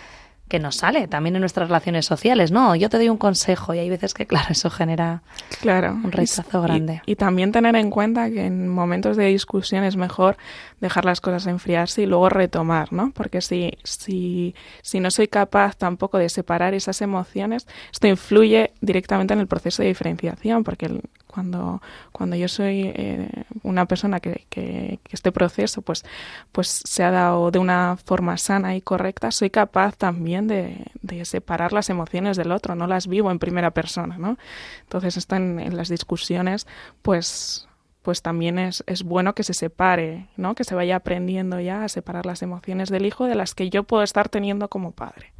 que 0.52 0.60
nos 0.60 0.76
sale 0.76 1.08
también 1.08 1.38
en 1.38 1.40
nuestras 1.40 1.70
relaciones 1.70 2.06
sociales, 2.06 2.52
¿no? 2.52 2.76
Yo 2.76 2.90
te 2.90 2.98
doy 2.98 3.08
un 3.08 3.16
consejo 3.16 3.74
y 3.74 3.80
hay 3.80 3.90
veces 3.90 4.14
que, 4.14 4.26
claro, 4.28 4.48
eso 4.50 4.70
genera 4.70 5.24
claro, 5.62 5.94
un 5.94 6.12
rechazo 6.12 6.62
grande. 6.62 7.02
Y, 7.06 7.16
también 7.16 7.54
tener 7.54 7.78
en 7.78 7.90
cuenta 7.90 8.30
que 8.30 8.48
en 8.48 8.68
momentos 8.68 9.16
de 9.16 9.28
discusión 9.28 9.86
es 9.86 9.96
mejor 9.96 10.36
dejar 10.82 11.06
las 11.06 11.22
cosas 11.22 11.48
enfriarse 11.48 12.02
y 12.02 12.06
luego 12.06 12.28
retomar, 12.28 12.92
¿no? 12.92 13.12
Porque 13.16 13.40
si, 13.40 13.78
si, 13.86 14.54
si 14.82 15.00
no 15.00 15.10
soy 15.10 15.30
capaz 15.30 15.78
tampoco 15.78 16.18
de 16.18 16.28
separar 16.28 16.74
esas 16.74 17.02
emociones, 17.02 17.66
esto 17.94 18.08
influye 18.08 18.74
directamente 18.82 19.34
en 19.34 19.40
el 19.40 19.48
proceso 19.48 19.84
de 19.84 19.88
diferenciación, 19.88 20.66
porque 20.66 20.88
el, 20.88 21.02
cuando, 21.32 21.82
cuando 22.12 22.36
yo 22.36 22.48
soy 22.48 22.92
eh, 22.94 23.30
una 23.64 23.86
persona 23.86 24.20
que, 24.20 24.46
que, 24.50 25.00
este 25.10 25.32
proceso 25.32 25.82
pues, 25.82 26.06
pues 26.52 26.82
se 26.86 27.04
ha 27.04 27.12
dado 27.12 27.52
de 27.52 27.60
una 27.60 27.98
forma 27.98 28.38
sana 28.38 28.76
y 28.76 28.82
correcta, 28.82 29.32
soy 29.32 29.50
capaz 29.50 29.96
también 29.96 30.48
de, 30.48 30.86
de 31.02 31.26
separar 31.26 31.74
las 31.74 31.90
emociones 31.90 32.38
del 32.38 32.52
otro, 32.52 32.76
no 32.76 32.88
las 32.88 33.08
vivo 33.08 33.32
en 33.32 33.40
primera 33.40 33.72
persona, 33.72 34.18
¿no? 34.18 34.38
Entonces 34.84 35.18
esto 35.18 35.36
en, 35.36 35.60
en 35.60 35.76
las 35.76 35.90
discusiones 35.90 36.68
pues 37.02 37.68
pues 38.02 38.24
también 38.24 38.58
es, 38.58 38.84
es, 38.88 39.04
bueno 39.04 39.36
que 39.36 39.44
se 39.44 39.54
separe, 39.54 40.28
¿no? 40.36 40.56
Que 40.56 40.64
se 40.64 40.74
vaya 40.74 40.96
aprendiendo 40.96 41.60
ya 41.60 41.84
a 41.84 41.90
separar 41.90 42.26
las 42.26 42.42
emociones 42.42 42.90
del 42.90 43.06
hijo 43.06 43.26
de 43.26 43.36
las 43.36 43.54
que 43.54 43.70
yo 43.70 43.84
puedo 43.84 44.02
estar 44.02 44.28
teniendo 44.28 44.70
como 44.70 44.92
padre. 44.92 45.34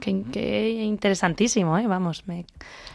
Qué, 0.00 0.70
interesantísimo, 0.82 1.76
¿eh? 1.78 1.86
Vamos, 1.86 2.26
me, 2.26 2.46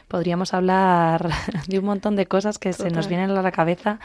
podríamos 0.07 0.53
hablar 0.53 1.29
de 1.67 1.79
un 1.79 1.85
montón 1.85 2.15
de 2.15 2.25
cosas 2.25 2.57
que 2.57 2.73
se 2.73 2.89
nos 2.89 3.07
vienen 3.07 3.31
a 3.31 3.41
la 3.41 3.51
cabeza, 3.51 3.99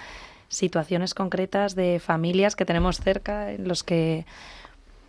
situaciones 0.49 1.14
concretas 1.14 1.74
de 1.74 2.01
familias 2.01 2.57
que 2.57 2.64
tenemos 2.64 3.01
cerca 3.01 3.53
en 3.53 3.68
los 3.68 3.84
que 3.84 4.26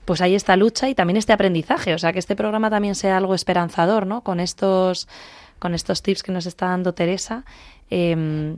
pues 0.05 0.21
hay 0.21 0.33
esta 0.33 0.55
lucha 0.55 0.89
y 0.89 0.95
también 0.95 1.17
este 1.17 1.33
aprendizaje, 1.33 1.93
o 1.93 1.99
sea, 1.99 2.13
que 2.13 2.19
este 2.19 2.35
programa 2.35 2.69
también 2.69 2.95
sea 2.95 3.17
algo 3.17 3.35
esperanzador, 3.35 4.07
¿no? 4.07 4.21
Con 4.21 4.39
estos 4.39 5.07
con 5.59 5.75
estos 5.75 6.01
tips 6.01 6.23
que 6.23 6.31
nos 6.31 6.45
está 6.45 6.67
dando 6.67 6.93
Teresa. 6.93 7.43
Eh, 7.89 8.55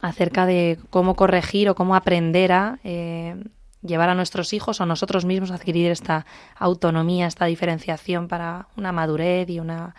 acerca 0.00 0.46
de 0.46 0.78
cómo 0.90 1.14
corregir 1.14 1.68
o 1.68 1.74
cómo 1.74 1.94
aprender 1.94 2.52
a 2.52 2.78
llevar 3.82 4.08
a 4.10 4.14
nuestros 4.14 4.52
hijos 4.52 4.80
o 4.80 4.86
nosotros 4.86 5.24
mismos 5.24 5.50
a 5.50 5.54
adquirir 5.54 5.90
esta 5.90 6.26
autonomía, 6.56 7.26
esta 7.26 7.46
diferenciación 7.46 8.28
para 8.28 8.68
una 8.76 8.92
madurez 8.92 9.48
y 9.48 9.60
una 9.60 9.94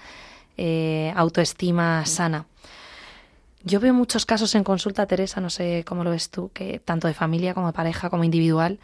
autoestima 1.16 2.06
sana. 2.06 2.46
Yo 3.64 3.80
veo 3.80 3.94
muchos 3.94 4.26
casos 4.26 4.56
en 4.56 4.64
consulta, 4.64 5.06
Teresa, 5.06 5.40
no 5.40 5.50
sé 5.50 5.84
cómo 5.86 6.04
lo 6.04 6.12
ves 6.12 6.32
tú, 6.32 6.50
que 6.54 6.80
tanto 6.80 7.08
de 7.08 7.14
familia 7.14 7.54
como 7.54 7.68
de 7.68 7.74
pareja 7.74 8.10
como 8.10 8.24
individual, 8.24 8.80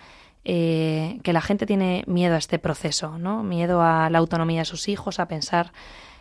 eh, 0.46 1.20
que 1.24 1.34
la 1.34 1.42
gente 1.42 1.66
tiene 1.66 2.04
miedo 2.06 2.36
a 2.36 2.38
este 2.38 2.60
proceso, 2.60 3.18
¿no? 3.18 3.42
Miedo 3.42 3.82
a 3.82 4.10
la 4.12 4.20
autonomía 4.20 4.62
de 4.62 4.66
sus 4.66 4.88
hijos, 4.88 5.20
a 5.20 5.28
pensar 5.28 5.74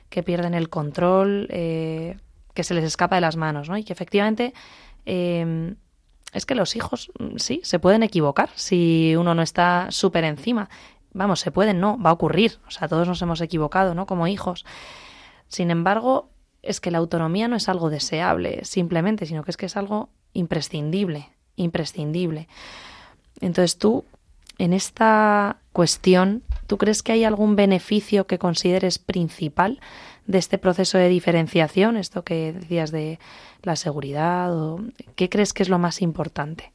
que 0.09 0.23
pierden 0.23 0.55
el 0.55 0.71
control, 0.71 1.49
eh, 1.51 2.17
que 2.55 2.65
se 2.65 2.73
les 2.73 2.85
escapa 2.85 3.17
de 3.17 3.21
las 3.21 3.37
manos, 3.37 3.69
¿no? 3.69 3.77
Y 3.77 3.85
que 3.85 3.93
efectivamente 3.93 4.55
es 6.37 6.45
que 6.45 6.55
los 6.55 6.77
hijos, 6.77 7.11
sí, 7.37 7.61
se 7.65 7.79
pueden 7.79 8.03
equivocar 8.03 8.51
si 8.55 9.15
uno 9.17 9.35
no 9.35 9.41
está 9.41 9.87
súper 9.91 10.25
encima. 10.25 10.69
Vamos, 11.15 11.41
se 11.41 11.51
pueden, 11.51 11.81
no, 11.81 11.99
va 11.99 12.11
a 12.11 12.13
ocurrir. 12.13 12.59
O 12.69 12.71
sea, 12.71 12.89
todos 12.89 13.09
nos 13.09 13.23
hemos 13.23 13.41
equivocado, 13.41 13.95
¿no? 13.95 14.05
Como 14.05 14.27
hijos. 14.27 14.67
Sin 15.49 15.71
embargo, 15.71 16.29
es 16.61 16.79
que 16.81 16.91
la 16.91 16.99
autonomía 16.99 17.49
no 17.49 17.57
es 17.57 17.71
algo 17.71 17.89
deseable 17.89 18.67
simplemente, 18.67 19.25
sino 19.25 19.45
que 19.45 19.51
es 19.51 19.57
que 19.57 19.65
es 19.65 19.79
algo 19.79 20.11
imprescindible, 20.35 21.31
imprescindible. 21.57 22.49
Entonces 23.41 23.79
tú, 23.79 24.05
en 24.59 24.75
esta 24.75 25.57
cuestión, 25.73 26.43
¿tú 26.67 26.77
crees 26.77 27.03
que 27.03 27.13
hay 27.13 27.25
algún 27.25 27.57
beneficio 27.57 28.27
que 28.27 28.39
consideres 28.39 28.99
principal 28.99 29.81
de 30.27 30.39
este 30.39 30.59
proceso 30.59 30.99
de 30.99 31.09
diferenciación? 31.09 31.97
Esto 31.97 32.23
que 32.23 32.53
decías 32.53 32.91
de 32.91 33.19
la 33.63 33.77
seguridad, 33.77 34.57
o 34.57 34.81
¿qué 35.15 35.29
crees 35.29 35.53
que 35.53 35.63
es 35.63 35.69
lo 35.69 35.79
más 35.79 36.03
importante 36.03 36.73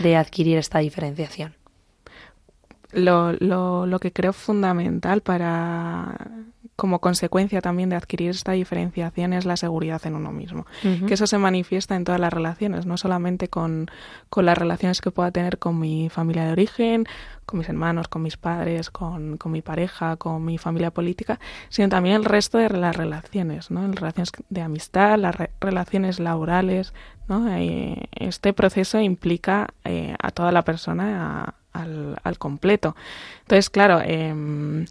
de 0.00 0.16
adquirir 0.16 0.58
esta 0.58 0.78
diferenciación? 0.78 1.54
Lo, 2.92 3.32
lo, 3.32 3.86
lo 3.86 3.98
que 4.00 4.12
creo 4.12 4.32
fundamental 4.32 5.22
para 5.22 6.16
como 6.76 7.00
consecuencia 7.00 7.60
también 7.60 7.90
de 7.90 7.96
adquirir 7.96 8.30
esta 8.30 8.52
diferenciación 8.52 9.32
es 9.34 9.44
la 9.44 9.56
seguridad 9.56 10.04
en 10.06 10.14
uno 10.14 10.32
mismo. 10.32 10.66
Que 11.06 11.14
eso 11.14 11.26
se 11.26 11.38
manifiesta 11.38 11.94
en 11.94 12.04
todas 12.04 12.20
las 12.20 12.32
relaciones, 12.32 12.86
no 12.86 12.96
solamente 12.96 13.48
con, 13.48 13.90
con, 14.30 14.46
las 14.46 14.56
relaciones 14.56 15.00
que 15.00 15.10
pueda 15.10 15.30
tener 15.30 15.58
con 15.58 15.78
mi 15.78 16.08
familia 16.08 16.44
de 16.44 16.52
origen, 16.52 17.06
con 17.44 17.58
mis 17.58 17.68
hermanos, 17.68 18.08
con 18.08 18.22
mis 18.22 18.36
padres, 18.36 18.90
con, 18.90 19.36
con 19.36 19.52
mi 19.52 19.60
pareja, 19.60 20.16
con 20.16 20.44
mi 20.44 20.58
familia 20.58 20.90
política, 20.90 21.38
sino 21.68 21.88
también 21.88 22.16
el 22.16 22.24
resto 22.24 22.58
de 22.58 22.70
las 22.70 22.96
relaciones, 22.96 23.70
¿no? 23.70 23.86
Las 23.86 23.96
relaciones 23.96 24.32
de 24.48 24.60
amistad, 24.62 25.18
las 25.18 25.36
relaciones 25.60 26.20
laborales, 26.20 26.94
¿no? 27.28 27.54
Eh, 27.54 28.08
este 28.12 28.54
proceso 28.54 28.98
implica 28.98 29.68
eh, 29.84 30.14
a 30.18 30.30
toda 30.30 30.52
la 30.52 30.62
persona 30.62 31.54
al, 31.72 32.16
al, 32.22 32.38
completo. 32.38 32.96
Entonces, 33.42 33.70
claro, 33.70 34.00
eh, 34.04 34.86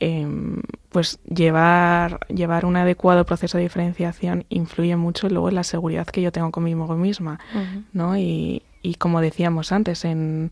Em, 0.00 0.62
pues 0.90 1.18
llevar, 1.24 2.20
llevar 2.28 2.64
un 2.64 2.76
adecuado 2.76 3.26
proceso 3.26 3.58
de 3.58 3.64
diferenciación 3.64 4.44
influye 4.48 4.94
mucho 4.94 5.28
luego 5.28 5.48
en 5.48 5.56
la 5.56 5.64
seguridad 5.64 6.06
que 6.06 6.22
yo 6.22 6.30
tengo 6.30 6.52
conmigo 6.52 6.86
misma, 6.94 7.40
¿no? 7.92 8.16
Y, 8.16 8.62
y, 8.80 8.94
como 8.94 9.20
decíamos 9.20 9.72
antes, 9.72 10.04
en, 10.04 10.50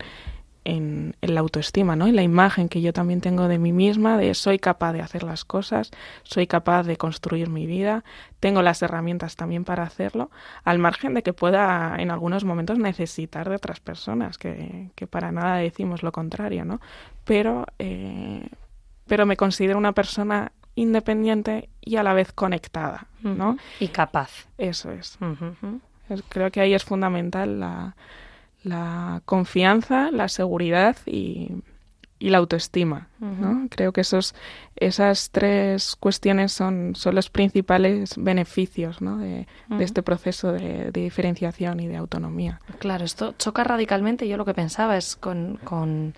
en, 0.65 1.15
la 1.21 1.39
autoestima, 1.39 1.95
¿no? 1.95 2.07
En 2.07 2.15
la 2.17 2.23
imagen 2.23 2.67
que 2.67 2.81
yo 2.81 2.91
también 2.91 3.21
tengo 3.21 3.47
de 3.47 3.57
mí 3.57 3.71
misma, 3.71 4.17
de 4.17 4.33
soy 4.33 4.59
capaz 4.59 4.91
de 4.91 5.01
hacer 5.01 5.23
las 5.23 5.45
cosas, 5.45 5.91
soy 6.23 6.45
capaz 6.45 6.83
de 6.83 6.97
construir 6.97 7.49
mi 7.49 7.65
vida, 7.65 8.03
tengo 8.41 8.61
las 8.61 8.81
herramientas 8.81 9.37
también 9.37 9.63
para 9.63 9.83
hacerlo, 9.83 10.29
al 10.65 10.77
margen 10.77 11.13
de 11.13 11.23
que 11.23 11.31
pueda 11.31 11.95
en 11.97 12.11
algunos 12.11 12.43
momentos 12.43 12.79
necesitar 12.79 13.47
de 13.47 13.55
otras 13.55 13.79
personas, 13.79 14.37
que, 14.37 14.89
que 14.95 15.07
para 15.07 15.31
nada 15.31 15.55
decimos 15.55 16.03
lo 16.03 16.11
contrario, 16.11 16.65
¿no? 16.65 16.81
Pero 17.23 17.65
eh, 17.79 18.49
pero 19.07 19.25
me 19.25 19.37
considero 19.37 19.77
una 19.77 19.93
persona 19.93 20.51
independiente 20.77 21.69
y 21.81 21.95
a 21.97 22.03
la 22.03 22.13
vez 22.13 22.31
conectada, 22.31 23.07
¿no? 23.23 23.57
Y 23.79 23.89
capaz. 23.89 24.47
Eso 24.57 24.91
es. 24.91 25.17
Creo 26.29 26.51
que 26.51 26.61
ahí 26.61 26.73
es 26.73 26.85
fundamental 26.85 27.59
la, 28.63 29.21
confianza, 29.25 30.11
la 30.11 30.29
seguridad 30.29 30.95
y, 31.05 31.51
la 32.19 32.37
autoestima, 32.39 33.09
¿no? 33.19 33.67
Creo 33.69 33.91
que 33.91 34.01
esos, 34.01 34.35
esas 34.75 35.31
tres 35.31 35.95
cuestiones 35.95 36.51
son, 36.51 36.93
son 36.95 37.15
los 37.15 37.29
principales 37.29 38.13
beneficios 38.17 39.01
¿no? 39.01 39.17
de, 39.17 39.47
este 39.79 40.03
proceso 40.03 40.51
de, 40.51 40.91
diferenciación 40.91 41.79
y 41.79 41.87
de 41.87 41.95
autonomía. 41.95 42.59
Claro, 42.79 43.05
esto 43.05 43.33
choca 43.37 43.63
radicalmente. 43.63 44.27
Yo 44.27 44.37
lo 44.37 44.45
que 44.45 44.53
pensaba 44.53 44.97
es 44.97 45.15
con 45.15 45.59
con 45.63 46.13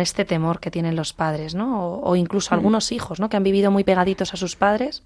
este 0.00 0.24
temor 0.24 0.60
que 0.60 0.70
tienen 0.70 0.96
los 0.96 1.12
padres, 1.12 1.54
¿no? 1.54 1.98
O, 1.98 2.16
incluso 2.16 2.50
mm. 2.50 2.54
algunos 2.54 2.92
hijos, 2.92 3.20
¿no? 3.20 3.28
Que 3.28 3.36
han 3.36 3.44
vivido 3.44 3.70
muy 3.70 3.84
pegaditos 3.84 4.34
a 4.34 4.36
sus 4.36 4.56
padres 4.56 5.02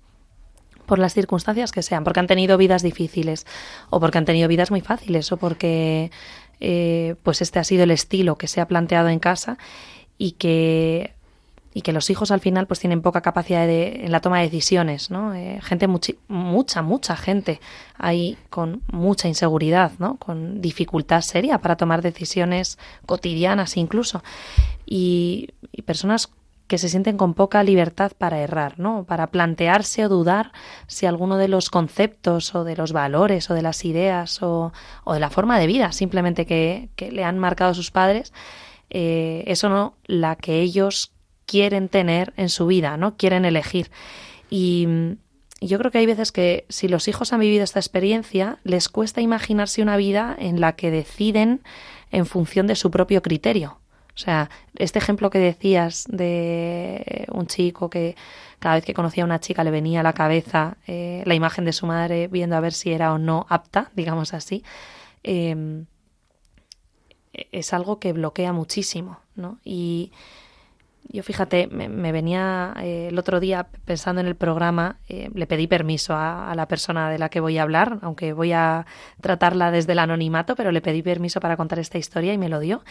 por 0.86 0.98
las 0.98 1.12
circunstancias 1.12 1.70
que 1.70 1.82
sean, 1.82 2.02
porque 2.02 2.20
han 2.20 2.26
tenido 2.26 2.56
vidas 2.56 2.82
difíciles 2.82 3.46
o 3.90 4.00
porque 4.00 4.18
han 4.18 4.24
tenido 4.24 4.48
vidas 4.48 4.70
muy 4.70 4.80
fáciles 4.80 5.30
o 5.32 5.36
porque 5.36 6.10
eh, 6.60 7.16
pues 7.22 7.42
este 7.42 7.58
ha 7.58 7.64
sido 7.64 7.82
el 7.82 7.90
estilo 7.90 8.36
que 8.36 8.48
se 8.48 8.60
ha 8.60 8.66
planteado 8.66 9.08
en 9.08 9.18
casa 9.18 9.58
y 10.16 10.32
que 10.32 11.14
y 11.74 11.82
que 11.82 11.92
los 11.92 12.10
hijos 12.10 12.30
al 12.30 12.40
final 12.40 12.66
pues 12.66 12.80
tienen 12.80 13.02
poca 13.02 13.20
capacidad 13.20 13.66
de, 13.66 14.04
en 14.04 14.12
la 14.12 14.20
toma 14.20 14.38
de 14.38 14.44
decisiones, 14.44 15.10
¿no? 15.10 15.34
Eh, 15.34 15.60
gente 15.62 15.86
mucha, 15.86 16.82
mucha 16.82 17.16
gente 17.16 17.60
ahí 17.96 18.38
con 18.50 18.82
mucha 18.90 19.28
inseguridad, 19.28 19.92
¿no? 19.98 20.16
Con 20.16 20.60
dificultad 20.60 21.20
seria 21.20 21.58
para 21.58 21.76
tomar 21.76 22.02
decisiones 22.02 22.78
cotidianas 23.06 23.76
incluso. 23.76 24.22
Y, 24.86 25.50
personas 25.84 26.30
que 26.66 26.76
se 26.76 26.90
sienten 26.90 27.16
con 27.16 27.32
poca 27.32 27.62
libertad 27.62 28.12
para 28.18 28.40
errar, 28.40 28.78
¿no? 28.78 29.04
Para 29.04 29.28
plantearse 29.28 30.04
o 30.04 30.08
dudar 30.10 30.52
si 30.86 31.06
alguno 31.06 31.38
de 31.38 31.48
los 31.48 31.70
conceptos 31.70 32.54
o 32.54 32.64
de 32.64 32.76
los 32.76 32.92
valores 32.92 33.48
o 33.50 33.54
de 33.54 33.62
las 33.62 33.86
ideas 33.86 34.42
o, 34.42 34.72
o 35.04 35.14
de 35.14 35.20
la 35.20 35.30
forma 35.30 35.58
de 35.58 35.66
vida 35.66 35.92
simplemente 35.92 36.44
que, 36.44 36.90
que 36.94 37.10
le 37.10 37.24
han 37.24 37.38
marcado 37.38 37.72
sus 37.72 37.90
padres, 37.90 38.34
eh, 38.90 39.44
eso 39.46 39.68
no 39.68 39.94
la 40.06 40.36
que 40.36 40.60
ellos 40.60 41.12
quieren 41.48 41.88
tener 41.88 42.34
en 42.36 42.50
su 42.50 42.66
vida, 42.66 42.96
¿no? 42.98 43.16
Quieren 43.16 43.46
elegir. 43.46 43.90
Y 44.50 44.86
yo 45.60 45.78
creo 45.78 45.90
que 45.90 45.98
hay 45.98 46.06
veces 46.06 46.30
que 46.30 46.66
si 46.68 46.88
los 46.88 47.08
hijos 47.08 47.32
han 47.32 47.40
vivido 47.40 47.64
esta 47.64 47.80
experiencia, 47.80 48.58
les 48.64 48.88
cuesta 48.88 49.22
imaginarse 49.22 49.82
una 49.82 49.96
vida 49.96 50.36
en 50.38 50.60
la 50.60 50.76
que 50.76 50.90
deciden 50.90 51.62
en 52.12 52.26
función 52.26 52.66
de 52.66 52.76
su 52.76 52.90
propio 52.90 53.22
criterio. 53.22 53.80
O 54.14 54.20
sea, 54.20 54.50
este 54.76 54.98
ejemplo 54.98 55.30
que 55.30 55.38
decías 55.38 56.04
de 56.08 57.24
un 57.32 57.46
chico 57.46 57.88
que 57.88 58.14
cada 58.58 58.74
vez 58.74 58.84
que 58.84 58.94
conocía 58.94 59.22
a 59.24 59.26
una 59.26 59.40
chica 59.40 59.64
le 59.64 59.70
venía 59.70 60.00
a 60.00 60.02
la 60.02 60.12
cabeza 60.12 60.76
eh, 60.86 61.22
la 61.24 61.34
imagen 61.34 61.64
de 61.64 61.72
su 61.72 61.86
madre 61.86 62.28
viendo 62.28 62.56
a 62.56 62.60
ver 62.60 62.72
si 62.72 62.92
era 62.92 63.14
o 63.14 63.18
no 63.18 63.46
apta, 63.48 63.90
digamos 63.94 64.34
así, 64.34 64.64
em, 65.22 65.86
es 67.32 67.72
algo 67.72 68.00
que 68.00 68.12
bloquea 68.12 68.52
muchísimo, 68.52 69.20
¿no? 69.34 69.60
Y, 69.64 70.12
yo 71.10 71.22
fíjate, 71.22 71.68
me, 71.68 72.12
venía 72.12 72.74
eh, 72.82 73.08
el 73.10 73.18
otro 73.18 73.40
día 73.40 73.68
pensando 73.86 74.20
en 74.20 74.26
el 74.26 74.36
programa, 74.36 74.98
eh, 75.08 75.30
le 75.34 75.46
pedí 75.46 75.66
permiso 75.66 76.14
a, 76.14 76.52
la 76.54 76.68
persona 76.68 77.08
de 77.08 77.18
la 77.18 77.30
que 77.30 77.40
voy 77.40 77.56
a 77.56 77.62
hablar, 77.62 77.98
aunque 78.02 78.34
voy 78.34 78.52
a 78.52 78.84
tratarla 79.22 79.70
desde 79.70 79.92
el 79.92 80.00
anonimato, 80.00 80.54
pero 80.54 80.70
le 80.70 80.82
pedí 80.82 81.02
permiso 81.02 81.40
para 81.40 81.56
contar 81.56 81.78
esta 81.78 81.96
historia 81.96 82.34
y 82.34 82.38
me 82.38 82.50
lo 82.50 82.60
dio. 82.60 82.82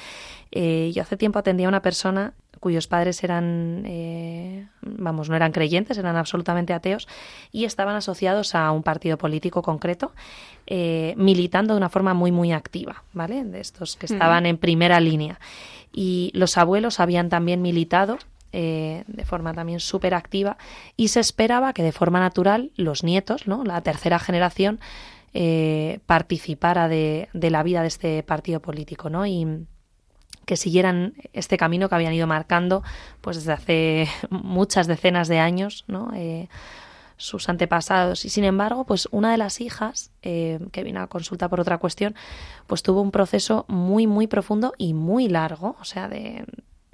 Eh, 0.52 0.92
yo 0.96 1.04
hace 1.04 1.16
tiempo 1.16 1.38
atendía 1.38 1.68
a 1.68 1.70
una 1.70 1.84
persona 1.84 2.34
cuyos 2.60 2.88
padres 2.88 3.24
eran, 3.24 3.84
vamos, 4.82 5.30
no 5.30 5.36
eran 5.36 5.52
creyentes, 5.52 5.96
eran 6.00 6.16
absolutamente 6.16 6.74
ateos 6.74 7.08
y 7.52 7.66
estaban 7.66 7.96
asociados 7.96 8.56
a 8.56 8.72
un 8.72 8.82
partido 8.82 9.20
político 9.20 9.62
concreto, 9.62 10.12
militando 10.68 11.76
de 11.76 11.78
una 11.78 11.90
forma 11.90 12.16
muy, 12.16 12.32
muy 12.32 12.54
activa, 12.54 13.04
¿vale? 13.14 13.44
De 13.44 13.60
estos 13.60 13.96
que 13.96 14.08
estaban 14.08 14.48
en 14.48 14.58
primera 14.58 15.00
línea 15.00 15.40
y 16.00 16.30
los 16.36 16.60
abuelos 16.60 17.00
habían 17.00 17.28
también 17.28 17.64
militado 17.64 18.20
eh, 18.52 19.04
de 19.08 19.26
forma 19.26 19.56
también 19.56 19.80
súper 19.80 20.14
activa 20.14 20.56
y 20.96 21.08
se 21.08 21.20
esperaba 21.20 21.74
que 21.74 21.82
de 21.82 21.92
forma 21.92 22.20
natural 22.20 22.70
los 22.76 23.04
nietos, 23.04 23.48
¿no? 23.48 23.64
la 23.64 23.82
tercera 23.82 24.20
generación, 24.20 24.80
eh, 25.34 25.98
participara 26.06 26.88
de, 26.88 27.30
de, 27.34 27.50
la 27.50 27.64
vida 27.64 27.82
de 27.82 27.88
este 27.88 28.22
partido 28.22 28.60
político 28.60 29.10
¿no? 29.10 29.26
y 29.26 29.66
que 30.46 30.56
siguieran 30.56 31.16
este 31.34 31.58
camino 31.58 31.90
que 31.90 31.96
habían 31.96 32.14
ido 32.14 32.28
marcando 32.28 32.84
pues 33.22 33.38
desde 33.38 33.54
hace 33.54 34.08
muchas 34.30 34.86
decenas 34.86 35.28
de 35.28 35.40
años 35.40 35.84
¿no? 35.88 36.12
Eh, 36.14 36.48
sus 37.18 37.50
antepasados. 37.50 38.24
Y 38.26 38.30
sin 38.30 38.44
embargo, 38.44 38.86
pues 38.86 39.08
una 39.12 39.32
de 39.32 39.38
las 39.38 39.60
hijas, 39.60 40.12
eh, 40.22 40.60
que 40.72 40.84
vino 40.84 41.02
a 41.02 41.08
consulta 41.08 41.50
por 41.50 41.60
otra 41.60 41.80
cuestión, 41.80 42.16
pues 42.68 42.84
tuvo 42.84 43.02
un 43.02 43.12
proceso 43.12 43.66
muy, 43.68 44.08
muy 44.08 44.28
profundo 44.28 44.74
y 44.78 44.94
muy 44.94 45.28
largo, 45.28 45.76
o 45.82 45.84
sea, 45.84 46.08
de, 46.08 46.46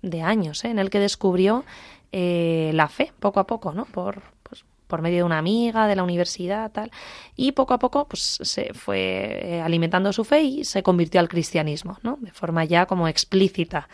de 0.02 0.22
años, 0.22 0.64
¿eh? 0.64 0.70
en 0.70 0.80
el 0.80 0.90
que 0.90 1.00
descubrió 1.00 1.66
eh, 2.12 2.72
la 2.74 2.88
fe 2.88 3.12
poco 3.20 3.40
a 3.42 3.48
poco, 3.48 3.74
¿no? 3.74 3.86
Por, 3.86 4.22
pues, 4.44 4.64
por 4.88 5.02
medio 5.02 5.18
de 5.18 5.24
una 5.24 5.40
amiga 5.40 5.88
de 5.88 5.96
la 5.98 6.04
universidad, 6.04 6.72
tal. 6.72 6.90
Y 7.36 7.52
poco 7.52 7.74
a 7.74 7.80
poco, 7.80 8.08
pues 8.08 8.40
se 8.42 8.74
fue 8.74 9.62
alimentando 9.64 10.14
su 10.14 10.24
fe 10.24 10.42
y 10.42 10.64
se 10.64 10.84
convirtió 10.84 11.20
al 11.20 11.28
cristianismo, 11.28 11.98
¿no? 12.02 12.18
De 12.22 12.32
forma 12.32 12.64
ya 12.64 12.86
como 12.86 13.08
explícita. 13.08 13.90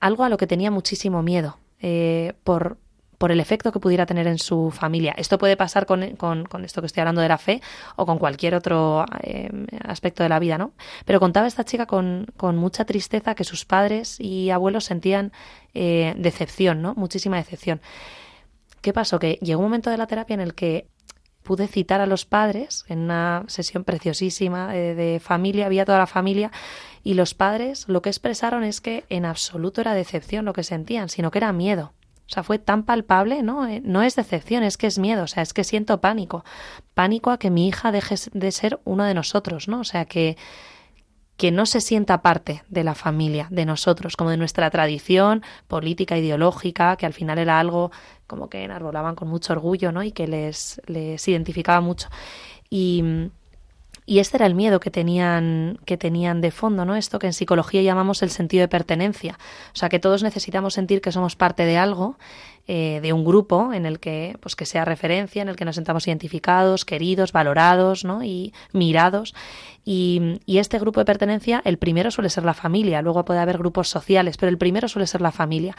Algo 0.00 0.24
a 0.24 0.28
lo 0.28 0.38
que 0.38 0.46
tenía 0.46 0.70
muchísimo 0.70 1.22
miedo. 1.22 1.58
Por, 2.44 2.78
por 3.18 3.30
el 3.30 3.40
efecto 3.40 3.72
que 3.72 3.80
pudiera 3.80 4.06
tener 4.06 4.26
en 4.26 4.38
su 4.38 4.70
familia. 4.70 5.14
Esto 5.16 5.38
puede 5.38 5.56
pasar 5.56 5.86
con, 5.86 6.02
esto 6.02 6.80
que 6.80 6.86
estoy 6.86 7.00
hablando 7.00 7.20
de 7.20 7.28
la 7.28 7.38
fe 7.38 7.60
o 7.96 8.06
con 8.06 8.18
cualquier 8.18 8.54
otro 8.54 9.04
eh, 9.22 9.50
aspecto 9.84 10.22
de 10.22 10.28
la 10.28 10.38
vida, 10.38 10.58
¿no? 10.58 10.72
Pero 11.04 11.20
contaba 11.20 11.46
esta 11.46 11.64
chica 11.64 11.86
con, 11.86 12.26
mucha 12.40 12.84
tristeza 12.84 13.34
que 13.34 13.44
sus 13.44 13.64
padres 13.64 14.20
y 14.20 14.50
abuelos 14.50 14.84
sentían 14.84 15.32
eh, 15.74 16.14
decepción, 16.16 16.82
¿no? 16.82 16.94
Muchísima 16.94 17.36
decepción. 17.36 17.80
¿Qué 18.80 18.92
pasó? 18.92 19.18
Que 19.18 19.38
llegó 19.40 19.60
un 19.60 19.66
momento 19.66 19.90
de 19.90 19.96
la 19.96 20.06
terapia 20.06 20.34
en 20.34 20.40
el 20.40 20.54
que 20.54 20.88
pude 21.42 21.68
citar 21.68 22.00
a 22.00 22.06
los 22.06 22.24
padres 22.24 22.84
en 22.88 23.00
una 23.00 23.44
sesión 23.48 23.84
preciosísima 23.84 24.72
de, 24.72 24.94
de, 24.94 25.20
familia, 25.20 25.66
había 25.66 25.84
toda 25.84 25.98
la 25.98 26.06
familia, 26.06 26.50
y 27.02 27.14
los 27.14 27.34
padres 27.34 27.86
lo 27.86 28.02
que 28.02 28.08
expresaron 28.08 28.64
es 28.64 28.80
que 28.80 29.04
en 29.10 29.26
absoluto 29.26 29.80
era 29.80 29.94
decepción 29.94 30.44
lo 30.46 30.54
que 30.54 30.64
sentían, 30.64 31.08
sino 31.08 31.30
que 31.30 31.38
era 31.38 31.52
miedo. 31.52 31.92
O 32.26 32.32
sea, 32.32 32.42
fue 32.42 32.58
tan 32.58 32.84
palpable, 32.84 33.42
¿no? 33.42 33.66
Eh, 33.66 33.82
no 33.84 34.02
es 34.02 34.16
decepción, 34.16 34.62
es 34.62 34.78
que 34.78 34.86
es 34.86 34.98
miedo, 34.98 35.24
o 35.24 35.26
sea, 35.26 35.42
es 35.42 35.52
que 35.52 35.62
siento 35.62 36.00
pánico. 36.00 36.44
Pánico 36.94 37.30
a 37.30 37.38
que 37.38 37.50
mi 37.50 37.68
hija 37.68 37.92
deje 37.92 38.16
de 38.32 38.52
ser 38.52 38.80
uno 38.84 39.04
de 39.04 39.14
nosotros, 39.14 39.68
¿no? 39.68 39.80
O 39.80 39.84
sea, 39.84 40.06
que, 40.06 40.36
que 41.36 41.50
no 41.50 41.66
se 41.66 41.82
sienta 41.82 42.22
parte 42.22 42.62
de 42.68 42.82
la 42.82 42.94
familia, 42.94 43.48
de 43.50 43.66
nosotros, 43.66 44.16
como 44.16 44.30
de 44.30 44.38
nuestra 44.38 44.70
tradición 44.70 45.42
política, 45.68 46.16
ideológica, 46.16 46.96
que 46.96 47.06
al 47.06 47.12
final 47.12 47.38
era 47.38 47.60
algo 47.60 47.90
como 48.26 48.48
que 48.48 48.64
enarbolaban 48.64 49.16
con 49.16 49.28
mucho 49.28 49.52
orgullo, 49.52 49.92
¿no? 49.92 50.02
Y 50.02 50.12
que 50.12 50.26
les, 50.26 50.80
les 50.86 51.28
identificaba 51.28 51.82
mucho. 51.82 52.08
Y, 52.70 53.30
y 54.06 54.18
este 54.18 54.36
era 54.36 54.46
el 54.46 54.54
miedo 54.54 54.80
que 54.80 54.90
tenían, 54.90 55.78
que 55.86 55.96
tenían 55.96 56.40
de 56.40 56.50
fondo, 56.50 56.84
¿no? 56.84 56.94
Esto 56.94 57.18
que 57.18 57.26
en 57.26 57.32
psicología 57.32 57.82
llamamos 57.82 58.22
el 58.22 58.30
sentido 58.30 58.62
de 58.62 58.68
pertenencia. 58.68 59.38
O 59.72 59.76
sea, 59.76 59.88
que 59.88 59.98
todos 59.98 60.22
necesitamos 60.22 60.74
sentir 60.74 61.00
que 61.00 61.12
somos 61.12 61.36
parte 61.36 61.64
de 61.64 61.78
algo 61.78 62.18
eh, 62.66 63.00
de 63.02 63.12
un 63.12 63.26
grupo 63.26 63.74
en 63.74 63.84
el 63.84 64.00
que, 64.00 64.38
pues, 64.40 64.56
que 64.56 64.64
sea 64.64 64.86
referencia, 64.86 65.42
en 65.42 65.48
el 65.48 65.56
que 65.56 65.66
nos 65.66 65.74
sentamos 65.74 66.08
identificados, 66.08 66.86
queridos, 66.86 67.30
valorados, 67.30 68.06
¿no? 68.06 68.24
Y 68.24 68.54
mirados. 68.72 69.34
Y, 69.84 70.40
este 70.46 70.78
grupo 70.78 71.00
de 71.00 71.04
pertenencia, 71.04 71.60
el 71.66 71.76
primero 71.76 72.10
suele 72.10 72.30
ser 72.30 72.44
la 72.44 72.54
familia, 72.54 73.02
luego 73.02 73.22
puede 73.26 73.40
haber 73.40 73.58
grupos 73.58 73.90
sociales, 73.90 74.38
pero 74.38 74.48
el 74.48 74.56
primero 74.56 74.88
suele 74.88 75.06
ser 75.06 75.20
la 75.20 75.30
familia. 75.30 75.76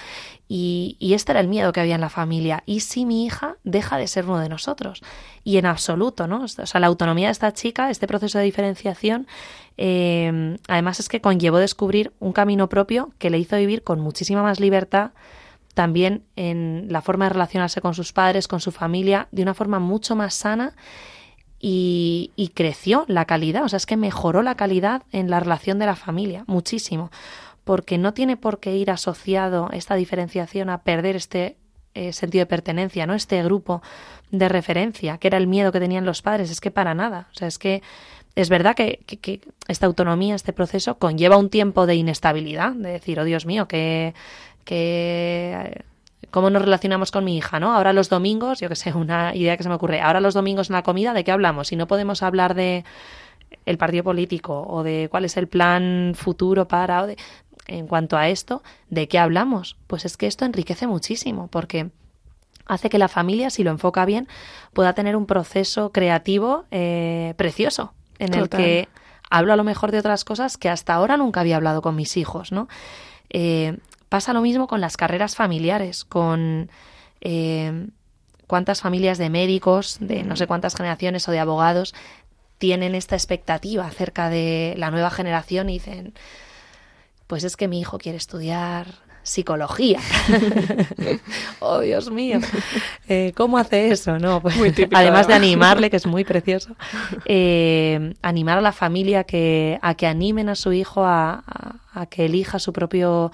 Y, 0.48 0.96
este 1.00 1.32
era 1.32 1.40
el 1.40 1.48
miedo 1.48 1.74
que 1.74 1.80
había 1.80 1.96
en 1.96 2.02
la 2.02 2.10
familia. 2.10 2.62
¿Y 2.68 2.82
si 2.82 3.04
mi 3.06 3.26
hija 3.26 3.58
deja 3.64 3.98
de 3.98 4.06
ser 4.08 4.26
uno 4.26 4.38
de 4.38 4.50
nosotros? 4.50 5.02
Y 5.44 5.58
en 5.58 5.66
absoluto, 5.66 6.28
¿no? 6.28 6.44
O 6.44 6.48
sea, 6.48 6.80
la 6.80 6.86
autonomía 6.86 7.30
de 7.30 7.32
esta 7.32 7.52
chica, 7.52 7.90
este 7.90 8.06
proceso 8.06 8.38
de 8.38 8.44
diferenciación, 8.44 9.26
eh, 9.78 10.56
además 10.68 11.00
es 11.00 11.10
que 11.10 11.20
conllevó 11.20 11.58
descubrir 11.58 12.14
un 12.20 12.32
camino 12.32 12.70
propio 12.70 13.10
que 13.18 13.32
le 13.32 13.40
hizo 13.40 13.58
vivir 13.58 13.82
con 13.82 14.00
muchísima 14.00 14.44
más 14.44 14.60
libertad 14.60 15.14
también 15.76 16.24
en 16.36 16.88
la 16.90 17.02
forma 17.02 17.26
de 17.26 17.34
relacionarse 17.34 17.82
con 17.82 17.94
sus 17.94 18.14
padres, 18.14 18.48
con 18.48 18.62
su 18.62 18.72
familia, 18.72 19.28
de 19.32 19.44
una 19.44 19.54
forma 19.54 19.78
mucho 19.78 20.16
más 20.16 20.34
sana 20.34 20.74
y, 21.60 22.52
creció 22.56 23.06
la 23.08 23.26
calidad, 23.26 23.64
o 23.64 23.70
sea, 23.70 23.78
es 23.78 23.86
que 23.86 23.98
mejoró 23.98 24.42
la 24.42 24.56
calidad 24.56 25.04
en 25.12 25.30
la 25.30 25.40
relación 25.40 25.78
de 25.78 25.86
la 25.86 25.96
familia, 25.96 26.46
muchísimo, 26.48 27.12
porque 27.64 27.98
no 27.98 28.14
tiene 28.14 28.38
por 28.38 28.60
qué 28.60 28.76
ir 28.78 28.90
asociado 28.90 29.70
esta 29.74 29.96
diferenciación 29.96 30.70
a 30.70 30.84
perder 30.84 31.16
este 31.16 31.58
eh, 31.94 32.14
sentido 32.14 32.44
de 32.44 32.48
pertenencia, 32.48 33.06
¿no? 33.08 33.14
Este 33.14 33.44
grupo 33.44 33.82
de 34.32 34.48
referencia, 34.48 35.18
que 35.18 35.28
era 35.28 35.38
el 35.38 35.48
miedo 35.48 35.72
que 35.72 35.80
tenían 35.80 36.06
los 36.06 36.22
padres, 36.22 36.52
es 36.52 36.62
que 36.62 36.72
para 36.72 36.94
nada, 36.94 37.28
o 37.32 37.36
sea, 37.36 37.48
es 37.48 37.58
que 37.58 37.82
es 38.36 38.50
verdad 38.50 38.76
que, 38.76 39.00
que, 39.06 39.42
esta 39.68 39.88
autonomía, 39.88 40.36
este 40.36 40.54
proceso, 40.54 41.00
conlleva 41.00 41.38
un 41.38 41.50
tiempo 41.50 41.86
de 41.86 41.96
inestabilidad, 41.96 42.74
de 42.74 42.92
decir, 42.92 43.20
oh 43.20 43.24
Dios 43.24 43.46
mío, 43.46 43.68
que, 43.68 44.14
que 44.66 45.84
cómo 46.32 46.50
nos 46.50 46.64
relacionamos 46.64 47.12
con 47.12 47.24
mi 47.24 47.38
hija, 47.38 47.62
¿no? 47.62 47.74
Ahora 47.74 47.94
los 47.94 48.10
domingos, 48.10 48.60
yo 48.60 48.68
que 48.68 48.76
sé, 48.76 48.94
una 48.94 49.34
idea 49.34 49.56
que 49.56 49.64
se 49.64 49.70
me 49.70 49.76
ocurre, 49.76 50.02
ahora 50.02 50.20
los 50.20 50.34
domingos 50.34 50.70
en 50.70 50.74
la 50.74 50.84
comida, 50.84 51.14
¿de 51.14 51.24
qué 51.24 51.32
hablamos? 51.32 51.70
Si 51.70 51.78
no 51.78 51.88
podemos 51.88 52.22
hablar 52.24 52.56
de 52.56 52.84
el 53.66 53.78
partido 53.78 54.04
político 54.04 54.66
o 54.68 54.84
de 54.84 55.08
cuál 55.10 55.24
es 55.24 55.38
el 55.38 55.48
plan 55.48 56.14
futuro 56.14 56.68
para 56.68 57.04
o 57.04 57.08
de, 57.08 57.18
en 57.68 57.88
cuanto 57.88 58.18
a 58.18 58.28
esto, 58.28 58.64
¿de 58.90 59.08
qué 59.08 59.18
hablamos? 59.18 59.78
Pues 59.88 60.04
es 60.04 60.18
que 60.18 60.28
esto 60.28 60.44
enriquece 60.46 60.88
muchísimo 60.88 61.48
porque 61.48 61.90
hace 62.66 62.90
que 62.90 62.98
la 62.98 63.08
familia, 63.08 63.50
si 63.50 63.64
lo 63.64 63.72
enfoca 63.72 64.06
bien, 64.06 64.28
pueda 64.74 64.94
tener 64.94 65.16
un 65.16 65.26
proceso 65.26 65.92
creativo 65.92 66.66
eh, 66.72 67.34
precioso 67.38 67.94
en 68.20 68.34
el 68.34 68.50
que 68.50 68.90
hablo 69.30 69.54
a 69.54 69.56
lo 69.56 69.64
mejor 69.64 69.92
de 69.92 70.00
otras 70.00 70.26
cosas 70.26 70.58
que 70.58 70.70
hasta 70.70 70.94
ahora 70.94 71.18
nunca 71.18 71.42
había 71.42 71.56
hablado 71.56 71.82
con 71.82 71.96
mis 71.96 72.18
hijos, 72.18 72.52
¿no? 72.52 72.68
Eh, 73.30 73.78
Pasa 74.10 74.34
lo 74.34 74.42
mismo 74.42 74.68
con 74.68 74.82
las 74.82 74.98
carreras 74.98 75.36
familiares, 75.36 76.06
con 76.06 76.70
eh, 77.22 77.88
cuántas 78.48 78.82
familias 78.82 79.18
de 79.18 79.30
médicos, 79.30 79.98
de 80.00 80.24
no 80.24 80.36
sé 80.36 80.48
cuántas 80.48 80.76
generaciones 80.76 81.28
o 81.28 81.32
de 81.32 81.40
abogados 81.40 81.94
tienen 82.58 82.96
esta 82.96 83.16
expectativa 83.16 83.86
acerca 83.86 84.30
de 84.30 84.76
la 84.78 84.92
nueva 84.92 85.10
generación 85.10 85.70
y 85.70 85.74
dicen, 85.74 86.14
pues 87.28 87.44
es 87.44 87.58
que 87.58 87.68
mi 87.68 87.80
hijo 87.80 87.98
quiere 87.98 88.18
estudiar 88.18 88.88
psicología. 89.24 90.00
oh, 91.60 91.80
Dios 91.80 92.12
mío. 92.12 92.40
Eh, 93.10 93.34
¿Cómo 93.36 93.58
hace 93.58 93.90
eso? 93.90 94.20
No, 94.20 94.40
pues, 94.42 94.56
además 94.94 95.28
de 95.28 95.34
animarle, 95.34 95.90
que 95.90 95.98
es 95.98 96.06
muy 96.06 96.24
precioso, 96.24 96.76
eh, 97.26 98.14
animar 98.22 98.60
a 98.60 98.62
la 98.62 98.72
familia 98.72 99.24
que, 99.24 99.80
a 99.82 99.96
que 99.96 100.06
animen 100.06 100.48
a 100.48 100.56
su 100.56 100.72
hijo 100.72 101.04
a 101.04 101.44
que 102.10 102.26
elija 102.26 102.60
su 102.60 102.72
propio 102.72 103.32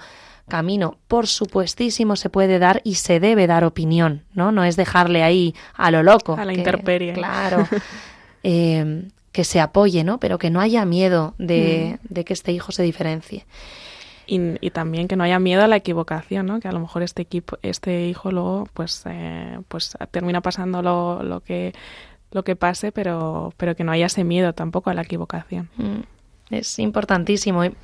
camino, 0.48 0.96
por 1.08 1.26
supuestísimo, 1.26 2.16
se 2.16 2.30
puede 2.30 2.58
dar 2.58 2.80
y 2.84 2.94
se 2.96 3.20
debe 3.20 3.46
dar 3.46 3.64
opinión, 3.64 4.24
¿no? 4.34 4.52
No 4.52 4.64
es 4.64 4.76
dejarle 4.76 5.22
ahí 5.22 5.54
a 5.74 5.90
lo 5.90 6.02
loco. 6.02 6.36
A 6.38 6.44
la 6.44 6.52
intemperie. 6.52 7.12
Claro. 7.12 7.66
Eh, 8.44 9.04
que 9.30 9.44
se 9.44 9.60
apoye, 9.60 10.02
¿no? 10.02 10.18
Pero 10.18 10.36
que 10.36 10.50
no 10.50 10.60
haya 10.60 10.84
miedo 10.84 11.36
de, 11.38 11.96
mm. 12.02 12.12
de 12.12 12.24
que 12.24 12.32
este 12.32 12.50
hijo 12.50 12.72
se 12.72 12.82
diferencie. 12.82 13.46
Y, 14.26 14.70
también 14.70 15.06
que 15.06 15.14
no 15.14 15.22
haya 15.24 15.38
miedo 15.38 15.62
a 15.62 15.68
la 15.68 15.76
equivocación, 15.76 16.46
¿no? 16.46 16.58
Que 16.58 16.66
a 16.66 16.72
lo 16.72 16.80
mejor 16.80 17.02
este 17.02 17.22
equipo, 17.22 17.58
este 17.62 18.08
hijo 18.08 18.32
luego, 18.32 18.66
pues, 18.72 19.02
eh, 19.06 19.60
pues 19.68 19.96
termina 20.10 20.40
pasando 20.40 20.82
lo, 20.82 21.22
lo 21.22 21.40
que 21.40 21.72
lo 22.32 22.44
que 22.44 22.56
pase, 22.56 22.92
pero, 22.92 23.52
pero 23.56 23.76
que 23.76 23.84
no 23.84 23.92
haya 23.92 24.06
ese 24.06 24.24
miedo 24.24 24.54
tampoco 24.54 24.90
a 24.90 24.94
la 24.94 25.02
equivocación. 25.02 25.68
Mm. 25.76 26.00
Es 26.52 26.78
importantísimo. 26.78 27.64
Y 27.64 27.74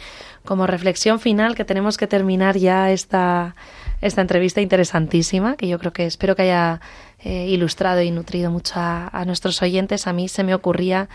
como 0.45 0.67
reflexión 0.67 1.21
final, 1.21 1.55
que 1.55 1.65
tenemos 1.65 1.97
que 1.97 2.07
terminar 2.07 2.57
ya 2.57 2.91
esta, 2.91 3.57
esta 4.01 4.21
entrevista 4.21 4.61
interesantísima, 4.61 5.57
que 5.57 5.69
yo 5.69 5.79
creo 5.79 5.93
que 5.93 6.07
espero 6.07 6.37
que 6.37 6.43
haya 6.43 6.81
eh, 7.25 7.49
ilustrado 7.49 8.03
y 8.03 8.11
nutrido 8.11 8.51
mucho 8.51 8.75
a, 8.77 9.25
nuestros 9.27 9.61
oyentes, 9.63 10.07
a 10.07 10.13
mí 10.13 10.29
se 10.29 10.45
me 10.45 10.55
ocurría 10.55 11.09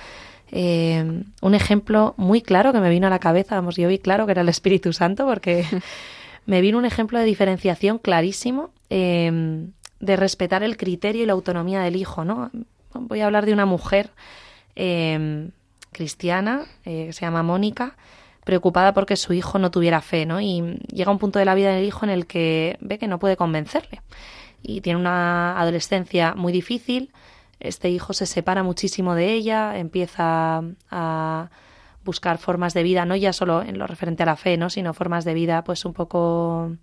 eh, 0.52 1.24
un 1.42 1.56
ejemplo 1.56 2.14
muy 2.18 2.42
claro 2.42 2.74
que 2.74 2.80
me 2.80 2.90
vino 2.90 3.08
a 3.08 3.10
la 3.10 3.20
cabeza. 3.20 3.56
Vamos, 3.56 3.76
yo 3.78 3.88
vi 3.88 4.00
claro 4.00 4.26
que 4.26 4.32
era 4.32 4.42
el 4.42 4.50
Espíritu 4.50 4.92
Santo, 4.94 5.26
porque 5.26 5.66
me 6.46 6.62
vino 6.62 6.78
un 6.78 6.86
ejemplo 6.86 7.20
de 7.20 7.26
diferenciación 7.26 8.00
clarísimo 8.00 8.72
eh, 8.90 9.68
de 10.00 10.16
respetar 10.16 10.64
el 10.64 10.76
criterio 10.76 11.24
y 11.24 11.26
la 11.26 11.34
autonomía 11.34 11.82
del 11.82 11.96
hijo. 11.96 12.26
¿no? 12.26 12.52
Voy 12.94 13.22
a 13.22 13.28
hablar 13.28 13.46
de 13.46 13.54
una 13.54 13.66
mujer 13.66 14.10
cristiana, 15.94 16.66
eh, 16.86 17.14
se 17.14 17.22
llama 17.22 17.44
Mónica, 17.44 17.96
preocupada 18.44 18.94
porque 18.94 19.16
su 19.16 19.34
hijo 19.34 19.60
no 19.60 19.72
tuviera 19.72 20.02
fe, 20.02 20.26
¿no? 20.26 20.42
Y 20.42 20.80
llega 20.92 21.12
un 21.12 21.20
punto 21.20 21.40
de 21.40 21.46
la 21.46 21.56
vida 21.56 21.74
del 21.74 21.86
hijo 21.86 22.06
en 22.06 22.10
el 22.10 22.28
que 22.28 22.78
ve 22.82 22.98
que 22.98 23.08
no 23.08 23.20
puede 23.20 23.38
convencerle. 23.38 24.02
Y 24.62 24.82
tiene 24.82 25.00
una 25.00 25.60
adolescencia 25.60 26.36
muy 26.36 26.52
difícil, 26.52 27.12
este 27.60 27.90
hijo 27.90 28.14
se 28.14 28.26
separa 28.26 28.62
muchísimo 28.64 29.16
de 29.16 29.32
ella, 29.32 29.78
empieza 29.78 30.62
a 30.92 31.50
buscar 32.04 32.38
formas 32.38 32.74
de 32.74 32.84
vida, 32.84 33.06
no 33.06 33.16
ya 33.16 33.32
solo 33.32 33.62
en 33.62 33.78
lo 33.78 33.88
referente 33.88 34.24
a 34.24 34.26
la 34.26 34.36
fe, 34.36 34.58
¿no? 34.58 34.70
sino 34.70 34.94
formas 34.94 35.24
de 35.24 35.34
vida 35.34 35.64
pues 35.64 35.86
un 35.86 35.94
poco 35.94 36.76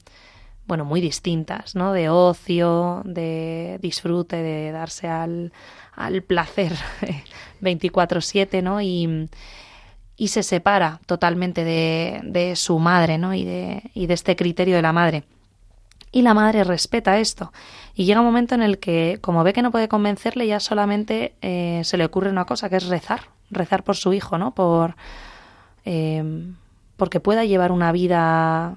bueno, 0.67 0.85
muy 0.85 1.01
distintas, 1.01 1.75
¿no? 1.75 1.93
De 1.93 2.09
ocio, 2.11 3.03
de 3.05 3.79
disfrute, 3.83 4.37
de 4.37 4.71
darse 4.71 5.09
al, 5.09 5.53
al 5.97 6.23
placer 6.23 6.73
24/7, 7.61 8.63
¿no? 8.63 8.81
Y, 8.81 9.29
y, 10.17 10.29
se 10.29 10.43
separa 10.43 11.01
totalmente 11.07 11.65
de, 11.65 12.21
de, 12.25 12.57
su 12.57 12.79
madre, 12.79 13.19
¿no? 13.19 13.35
Y 13.35 13.45
de, 13.45 13.83
y 13.95 14.07
de 14.07 14.15
este 14.15 14.37
criterio 14.37 14.77
de 14.77 14.83
la 14.83 14.93
madre. 14.93 15.25
Y 16.13 16.23
la 16.23 16.35
madre 16.35 16.65
respeta 16.65 17.19
esto. 17.19 17.53
Y 17.95 18.05
llega 18.05 18.21
un 18.21 18.27
momento 18.27 18.55
en 18.55 18.63
el 18.63 18.79
que, 18.79 19.19
como 19.21 19.45
ve 19.45 19.53
que 19.53 19.63
no 19.63 19.71
puede 19.71 19.89
convencerle, 19.89 20.47
ya 20.47 20.59
solamente 20.59 21.35
eh, 21.41 21.83
se 21.85 21.97
le 21.97 22.05
ocurre 22.05 22.31
una 22.31 22.47
cosa, 22.47 22.69
que 22.69 22.77
es 22.77 22.89
rezar. 22.89 23.29
Rezar 23.51 23.85
por 23.85 23.97
su 23.97 24.13
hijo, 24.13 24.37
¿no? 24.37 24.53
Por, 24.53 24.97
eh, 25.85 26.53
porque 26.97 27.21
pueda 27.21 27.45
llevar 27.45 27.73
una 27.73 27.93
vida 27.93 28.77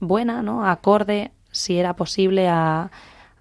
buena, 0.00 0.42
¿no? 0.42 0.66
Acorde, 0.66 1.32
si 1.50 1.78
era 1.78 1.96
posible, 1.96 2.48
a, 2.48 2.90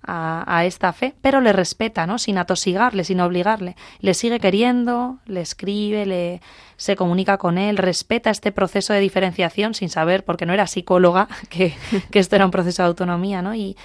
a, 0.05 0.65
esta 0.65 0.93
fe, 0.93 1.15
pero 1.21 1.41
le 1.41 1.53
respeta, 1.53 2.05
¿no? 2.05 2.17
Sin 2.17 2.37
atosigarle, 2.37 3.03
sin 3.03 3.19
obligarle. 3.21 3.75
Le 3.99 4.13
sigue 4.13 4.39
queriendo, 4.39 5.19
le 5.25 5.41
escribe, 5.41 6.05
le 6.05 6.41
se 6.75 6.95
comunica 6.95 7.37
con 7.37 7.57
él, 7.57 7.77
respeta 7.77 8.29
este 8.29 8.51
proceso 8.51 8.93
de 8.93 8.99
diferenciación 8.99 9.73
sin 9.73 9.89
saber, 9.89 10.25
porque 10.25 10.45
no 10.45 10.53
era 10.53 10.67
psicóloga, 10.67 11.27
que, 11.49 11.73
que 12.11 12.19
esto 12.19 12.35
era 12.35 12.45
un 12.45 12.51
proceso 12.51 12.83
de 12.83 12.87
autonomía, 12.87 13.41
¿no? 13.41 13.55
Y, 13.55 13.77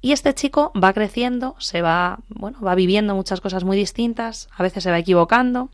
y 0.00 0.10
este 0.10 0.34
chico 0.34 0.72
va 0.72 0.92
creciendo, 0.92 1.54
se 1.58 1.80
va, 1.80 2.18
bueno, 2.28 2.58
va 2.60 2.74
viviendo 2.74 3.14
muchas 3.14 3.40
cosas 3.40 3.62
muy 3.62 3.76
distintas, 3.76 4.48
a 4.56 4.62
veces 4.64 4.82
se 4.82 4.90
va 4.90 4.98
equivocando, 4.98 5.70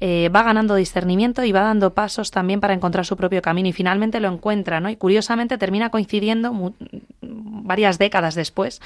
eh, 0.00 0.28
va 0.28 0.42
ganando 0.42 0.74
discernimiento 0.74 1.42
y 1.44 1.52
va 1.52 1.60
dando 1.60 1.94
pasos 1.94 2.30
también 2.30 2.60
para 2.60 2.74
encontrar 2.74 3.06
su 3.06 3.16
propio 3.16 3.40
camino 3.42 3.68
y 3.68 3.72
finalmente 3.72 4.20
lo 4.20 4.28
encuentra, 4.28 4.80
¿no? 4.80 4.90
Y 4.90 4.96
curiosamente 4.96 5.58
termina 5.58 5.90
coincidiendo 5.90 6.74
varias 7.20 7.98
décadas 7.98 8.34
después, 8.34 8.80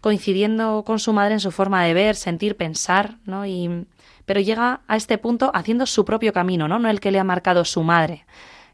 coincidiendo 0.00 0.84
con 0.86 0.98
su 0.98 1.12
madre 1.12 1.34
en 1.34 1.40
su 1.40 1.50
forma 1.50 1.84
de 1.84 1.94
ver, 1.94 2.16
sentir, 2.16 2.56
pensar, 2.56 3.16
¿no? 3.24 3.46
Y, 3.46 3.86
pero 4.24 4.40
llega 4.40 4.80
a 4.88 4.96
este 4.96 5.18
punto 5.18 5.50
haciendo 5.54 5.86
su 5.86 6.04
propio 6.04 6.32
camino, 6.32 6.68
¿no? 6.68 6.78
No 6.78 6.88
el 6.88 7.00
que 7.00 7.10
le 7.10 7.18
ha 7.18 7.24
marcado 7.24 7.64
su 7.64 7.82
madre, 7.82 8.24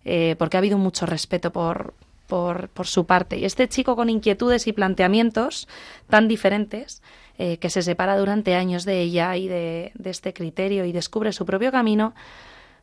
eh, 0.05 0.37
porque 0.39 0.57
ha 0.57 0.59
habido 0.59 0.79
mucho 0.79 1.07
respeto 1.07 1.53
por, 1.53 1.95
por, 2.27 2.87
su 2.87 3.07
parte. 3.07 3.39
Y 3.39 3.45
este 3.45 3.68
chico 3.68 3.97
con 3.97 4.11
inquietudes 4.11 4.66
y 4.66 4.72
planteamientos 4.72 5.68
tan 6.09 6.29
diferentes, 6.29 7.03
eh, 7.39 7.59
que 7.59 7.70
se 7.70 7.82
separa 7.82 8.16
durante 8.16 8.55
años 8.55 8.85
de 8.85 9.01
ella 9.01 9.37
y 9.37 9.49
de, 9.49 9.93
este 10.05 10.32
criterio 10.32 10.85
y 10.85 10.93
descubre 10.93 11.32
su 11.32 11.45
propio 11.45 11.72
camino, 11.72 12.14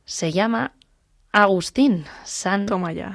se 0.05 0.31
llama 0.31 0.73
Agustín, 1.31 2.05
San 2.23 2.67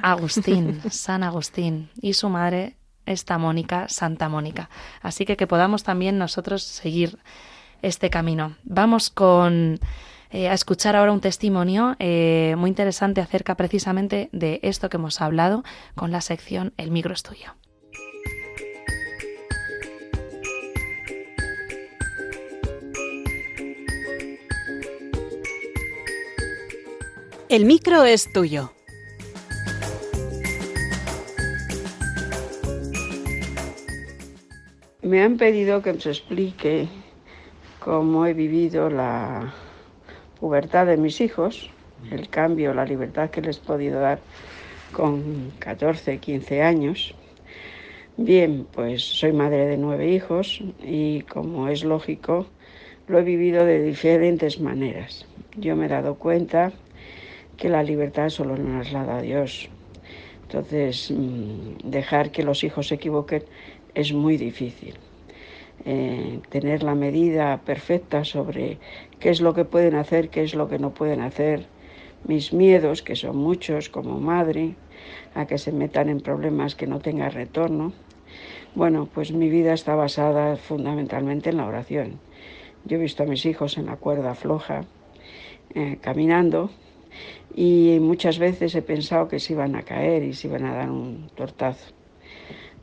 Agustín, 0.03 0.81
San 0.91 1.23
Agustín, 1.23 1.91
y 2.01 2.15
su 2.15 2.29
madre 2.29 2.77
esta 3.05 3.39
Mónica, 3.39 3.89
Santa 3.89 4.29
Mónica. 4.29 4.69
Así 5.03 5.25
que 5.25 5.37
que 5.37 5.47
podamos 5.47 5.83
también 5.83 6.19
nosotros 6.19 6.63
seguir 6.63 7.19
este 7.83 8.11
camino. 8.11 8.57
Vamos 8.65 9.11
con 9.11 9.79
eh, 10.31 10.49
a 10.49 10.55
escuchar 10.55 10.97
ahora 10.97 11.13
un 11.13 11.21
testimonio 11.21 11.97
eh, 11.99 12.55
muy 12.59 12.69
interesante 12.69 13.21
acerca 13.21 13.55
precisamente 13.55 14.29
de 14.33 14.61
esto 14.63 14.89
que 14.89 14.97
hemos 14.97 15.21
hablado 15.21 15.65
con 15.95 16.11
la 16.11 16.21
sección 16.21 16.73
El 16.77 16.91
micro 16.91 17.15
es 17.15 17.23
tuyo. 17.23 17.55
El 27.49 27.65
micro 27.65 28.03
es 28.03 28.33
tuyo. 28.33 28.73
Me 35.03 35.23
han 35.23 35.37
pedido 35.37 35.81
que 35.81 35.91
os 35.91 36.07
explique 36.07 36.89
cómo 37.79 38.27
he 38.27 38.35
vivido 38.35 38.91
la 38.91 39.55
pubertad 40.41 40.87
de 40.87 40.97
mis 40.97 41.21
hijos, 41.21 41.71
el 42.11 42.29
cambio, 42.29 42.75
la 42.75 42.85
libertad 42.85 43.31
que 43.31 43.43
les 43.43 43.59
he 43.59 43.61
podido 43.61 44.01
dar 44.01 44.19
con 44.91 45.53
14, 45.61 46.19
15 46.19 46.63
años. 46.63 47.15
Bien, 48.17 48.67
pues 48.73 49.05
soy 49.05 49.33
madre 49.33 49.67
de 49.67 49.77
nueve 49.77 50.11
hijos 50.11 50.65
y 50.83 51.21
como 51.23 51.69
es 51.69 51.85
lógico, 51.85 52.49
lo 53.07 53.21
he 53.21 53.23
vivido 53.23 53.65
de 53.65 53.85
diferentes 53.85 54.59
maneras. 54.59 55.27
Yo 55.57 55.77
me 55.77 55.87
he 55.87 55.89
dado 55.89 56.17
cuenta 56.17 56.73
que 57.57 57.69
la 57.69 57.83
libertad 57.83 58.29
solo 58.29 58.57
nos 58.57 58.93
la 58.93 59.05
da 59.05 59.21
Dios. 59.21 59.69
Entonces, 60.43 61.11
mm, 61.11 61.91
dejar 61.91 62.31
que 62.31 62.43
los 62.43 62.63
hijos 62.65 62.89
se 62.89 62.97
equivoquen 62.97 63.45
es 63.95 64.13
muy 64.13 64.37
difícil. 64.37 64.95
Eh, 65.85 66.41
tener 66.51 66.83
la 66.83 66.95
medida 66.95 67.61
perfecta 67.65 68.25
sobre 68.25 68.79
qué 69.21 69.31
es 69.31 69.41
lo 69.41 69.55
que 69.55 69.65
pueden 69.65 69.95
hacer, 69.95 70.31
qué 70.31 70.43
es 70.43 70.55
lo 70.55 70.69
que 70.69 70.79
no 70.79 70.95
pueden 70.95 71.21
hacer, 71.21 71.67
mis 72.25 72.53
miedos, 72.53 73.03
que 73.03 73.15
son 73.15 73.37
muchos 73.37 73.89
como 73.89 74.19
madre, 74.19 74.75
a 75.35 75.47
que 75.47 75.59
se 75.59 75.73
metan 75.73 76.09
en 76.09 76.21
problemas 76.21 76.75
que 76.75 76.87
no 76.87 76.99
tengan 76.99 77.31
retorno. 77.31 77.93
Bueno, 78.75 79.09
pues 79.13 79.33
mi 79.33 79.49
vida 79.49 79.73
está 79.73 79.95
basada 79.95 80.57
fundamentalmente 80.57 81.51
en 81.51 81.59
la 81.59 81.67
oración. 81.67 82.19
Yo 82.85 82.97
he 82.97 83.01
visto 83.01 83.23
a 83.23 83.27
mis 83.27 83.47
hijos 83.47 83.79
en 83.79 83.87
la 83.87 83.97
cuerda 83.97 84.35
floja, 84.35 84.83
eh, 85.75 85.99
caminando, 86.01 86.71
y 87.55 87.99
muchas 88.01 88.39
veces 88.39 88.75
he 88.75 88.83
pensado 88.83 89.29
que 89.29 89.41
se 89.41 89.55
iban 89.55 89.77
a 89.77 89.83
caer 89.83 90.23
y 90.23 90.35
se 90.35 90.49
iban 90.49 90.65
a 90.67 90.75
dar 90.75 90.91
un 90.91 91.31
tortazo. 91.35 91.95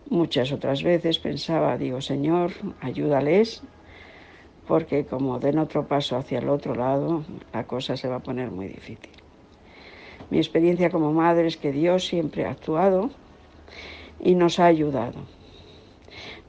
Muchas 0.10 0.52
otras 0.52 0.84
veces 0.84 1.20
pensaba, 1.20 1.78
digo, 1.78 2.02
Señor, 2.02 2.52
ayúdales, 2.82 3.62
porque 4.68 5.06
como 5.06 5.40
den 5.40 5.60
otro 5.60 5.88
paso 5.88 6.18
hacia 6.18 6.40
el 6.40 6.50
otro 6.50 6.76
lado, 6.76 7.24
la 7.54 7.66
cosa 7.66 7.98
se 7.98 8.08
va 8.08 8.18
a 8.18 8.24
poner 8.24 8.52
muy 8.52 8.68
difícil. 8.68 9.12
Mi 10.30 10.38
experiencia 10.38 10.90
como 10.90 11.14
madre 11.14 11.48
es 11.48 11.58
que 11.58 11.72
Dios 11.72 12.08
siempre 12.08 12.46
ha 12.46 12.52
actuado 12.52 13.12
y 14.20 14.36
nos 14.36 14.60
ha 14.60 14.66
ayudado. 14.66 15.20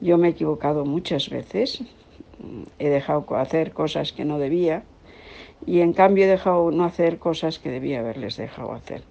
Yo 0.01 0.17
me 0.17 0.27
he 0.27 0.31
equivocado 0.31 0.85
muchas 0.85 1.29
veces, 1.29 1.83
he 2.79 2.89
dejado 2.89 3.25
hacer 3.35 3.71
cosas 3.73 4.13
que 4.13 4.25
no 4.25 4.39
debía 4.39 4.83
y 5.65 5.81
en 5.81 5.93
cambio 5.93 6.25
he 6.25 6.27
dejado 6.27 6.71
no 6.71 6.83
hacer 6.83 7.17
cosas 7.17 7.59
que 7.59 7.71
debía 7.71 7.99
haberles 7.99 8.37
dejado 8.37 8.73
hacer. 8.73 9.03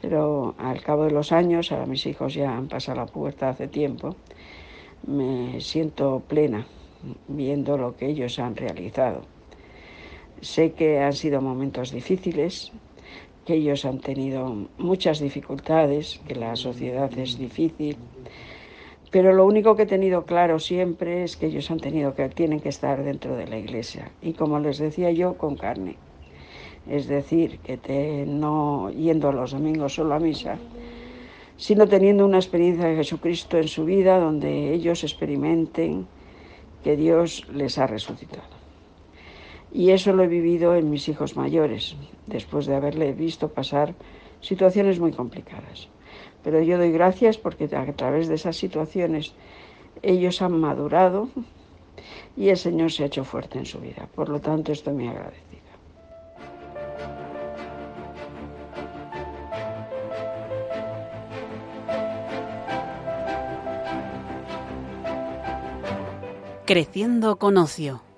Pero 0.00 0.54
al 0.58 0.82
cabo 0.82 1.04
de 1.04 1.12
los 1.12 1.32
años, 1.32 1.70
ahora 1.70 1.86
mis 1.86 2.06
hijos 2.06 2.34
ya 2.34 2.56
han 2.56 2.68
pasado 2.68 2.98
la 2.98 3.06
puerta 3.06 3.48
hace 3.48 3.68
tiempo, 3.68 4.16
me 5.06 5.60
siento 5.60 6.22
plena 6.26 6.66
viendo 7.28 7.76
lo 7.76 7.96
que 7.96 8.06
ellos 8.06 8.38
han 8.38 8.56
realizado. 8.56 9.22
Sé 10.40 10.72
que 10.72 11.00
han 11.00 11.12
sido 11.12 11.40
momentos 11.40 11.92
difíciles, 11.92 12.72
que 13.44 13.54
ellos 13.54 13.84
han 13.84 14.00
tenido 14.00 14.68
muchas 14.78 15.20
dificultades, 15.20 16.20
que 16.26 16.34
la 16.34 16.56
sociedad 16.56 17.16
es 17.18 17.38
difícil, 17.38 17.96
pero 19.12 19.32
lo 19.32 19.46
único 19.46 19.76
que 19.76 19.84
he 19.84 19.86
tenido 19.86 20.24
claro 20.24 20.58
siempre 20.58 21.22
es 21.22 21.36
que 21.36 21.46
ellos 21.46 21.70
han 21.70 21.78
tenido 21.78 22.14
que 22.14 22.28
tienen 22.28 22.58
que 22.58 22.70
estar 22.70 23.04
dentro 23.04 23.36
de 23.36 23.46
la 23.46 23.58
iglesia 23.58 24.10
y 24.20 24.32
como 24.32 24.58
les 24.58 24.78
decía 24.78 25.12
yo 25.12 25.38
con 25.38 25.56
carne 25.56 25.96
es 26.88 27.06
decir, 27.06 27.58
que 27.60 27.76
te, 27.76 28.26
no 28.26 28.90
yendo 28.90 29.32
los 29.32 29.52
domingos 29.52 29.94
solo 29.94 30.14
a 30.14 30.18
misa, 30.18 30.56
sino 31.56 31.86
teniendo 31.86 32.24
una 32.24 32.38
experiencia 32.38 32.86
de 32.86 32.96
Jesucristo 32.96 33.56
en 33.58 33.68
su 33.68 33.84
vida 33.84 34.18
donde 34.18 34.72
ellos 34.74 35.04
experimenten 35.04 36.06
que 36.82 36.96
Dios 36.96 37.46
les 37.52 37.78
ha 37.78 37.86
resucitado. 37.86 38.51
Y 39.72 39.90
eso 39.90 40.12
lo 40.12 40.22
he 40.22 40.26
vivido 40.26 40.74
en 40.76 40.90
mis 40.90 41.08
hijos 41.08 41.36
mayores, 41.36 41.96
después 42.26 42.66
de 42.66 42.76
haberle 42.76 43.12
visto 43.12 43.48
pasar 43.48 43.94
situaciones 44.40 45.00
muy 45.00 45.12
complicadas. 45.12 45.88
Pero 46.44 46.60
yo 46.60 46.76
doy 46.76 46.92
gracias 46.92 47.38
porque 47.38 47.64
a 47.74 47.92
través 47.94 48.28
de 48.28 48.34
esas 48.34 48.56
situaciones 48.56 49.34
ellos 50.02 50.42
han 50.42 50.60
madurado 50.60 51.28
y 52.36 52.48
el 52.48 52.56
Señor 52.56 52.92
se 52.92 53.04
ha 53.04 53.06
hecho 53.06 53.24
fuerte 53.24 53.58
en 53.58 53.66
su 53.66 53.78
vida. 53.80 54.08
Por 54.14 54.28
lo 54.28 54.40
tanto, 54.40 54.72
estoy 54.72 54.94
muy 54.94 55.08
agradecido. 55.08 55.62
Creciendo 66.66 67.36
con 67.36 67.56
ocio. 67.56 68.11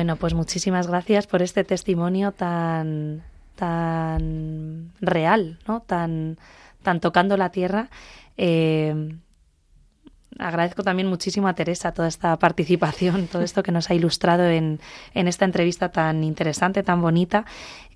Bueno, 0.00 0.16
pues 0.16 0.32
muchísimas 0.32 0.86
gracias 0.86 1.26
por 1.26 1.42
este 1.42 1.62
testimonio 1.62 2.32
tan 2.32 3.22
tan 3.54 4.92
real, 5.02 5.58
¿no? 5.68 5.82
Tan 5.82 6.38
tan 6.82 7.00
tocando 7.00 7.36
la 7.36 7.50
tierra. 7.50 7.90
Eh, 8.38 9.18
agradezco 10.38 10.84
también 10.84 11.06
muchísimo 11.06 11.48
a 11.48 11.54
Teresa 11.54 11.92
toda 11.92 12.08
esta 12.08 12.38
participación, 12.38 13.26
todo 13.26 13.42
esto 13.42 13.62
que 13.62 13.72
nos 13.72 13.90
ha 13.90 13.94
ilustrado 13.94 14.44
en, 14.46 14.80
en 15.12 15.28
esta 15.28 15.44
entrevista 15.44 15.90
tan 15.90 16.24
interesante, 16.24 16.82
tan 16.82 17.02
bonita, 17.02 17.44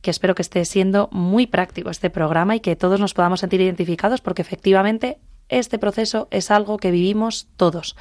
que 0.03 0.11
espero 0.11 0.35
que 0.35 0.43
esté 0.43 0.63
siendo 0.67 1.09
muy 1.11 1.47
práctico 1.47 1.89
este 1.89 2.11
programa 2.11 2.55
y 2.55 2.61
que 2.61 2.77
todos 2.77 3.01
nos 3.01 3.15
podamos 3.15 3.41
sentir 3.41 3.63
identificados 3.63 4.21
porque 4.21 4.43
efectivamente 4.43 5.17
este 5.49 5.79
proceso 5.79 6.29
es 6.31 6.51
algo 6.51 6.79
que 6.79 6.91
vivimos 6.91 7.49
todos. 7.57 7.97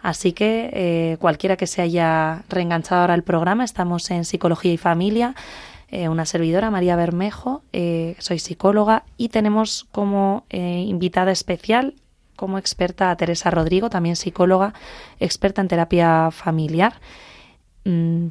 Así 0.00 0.32
que 0.32 0.70
eh, 0.72 1.16
cualquiera 1.20 1.56
que 1.56 1.66
se 1.66 1.82
haya 1.82 2.44
reenganchado 2.48 3.02
ahora 3.02 3.14
al 3.14 3.22
programa, 3.22 3.64
estamos 3.64 4.10
en 4.10 4.24
Psicología 4.24 4.72
y 4.72 4.76
Familia. 4.76 5.34
Eh, 5.90 6.08
una 6.08 6.26
servidora, 6.26 6.70
María 6.70 6.96
Bermejo, 6.96 7.62
eh, 7.72 8.14
soy 8.18 8.38
psicóloga 8.38 9.04
y 9.16 9.30
tenemos 9.30 9.86
como 9.90 10.44
invitada 10.50 11.32
especial 11.32 11.94
como 12.36 12.58
experta 12.58 13.10
a 13.10 13.16
Teresa 13.16 13.50
Rodrigo, 13.50 13.90
también 13.90 14.14
psicóloga, 14.14 14.72
experta 15.18 15.60
en 15.60 15.66
terapia 15.66 16.30
familiar. 16.30 17.00
Mm, 17.84 18.28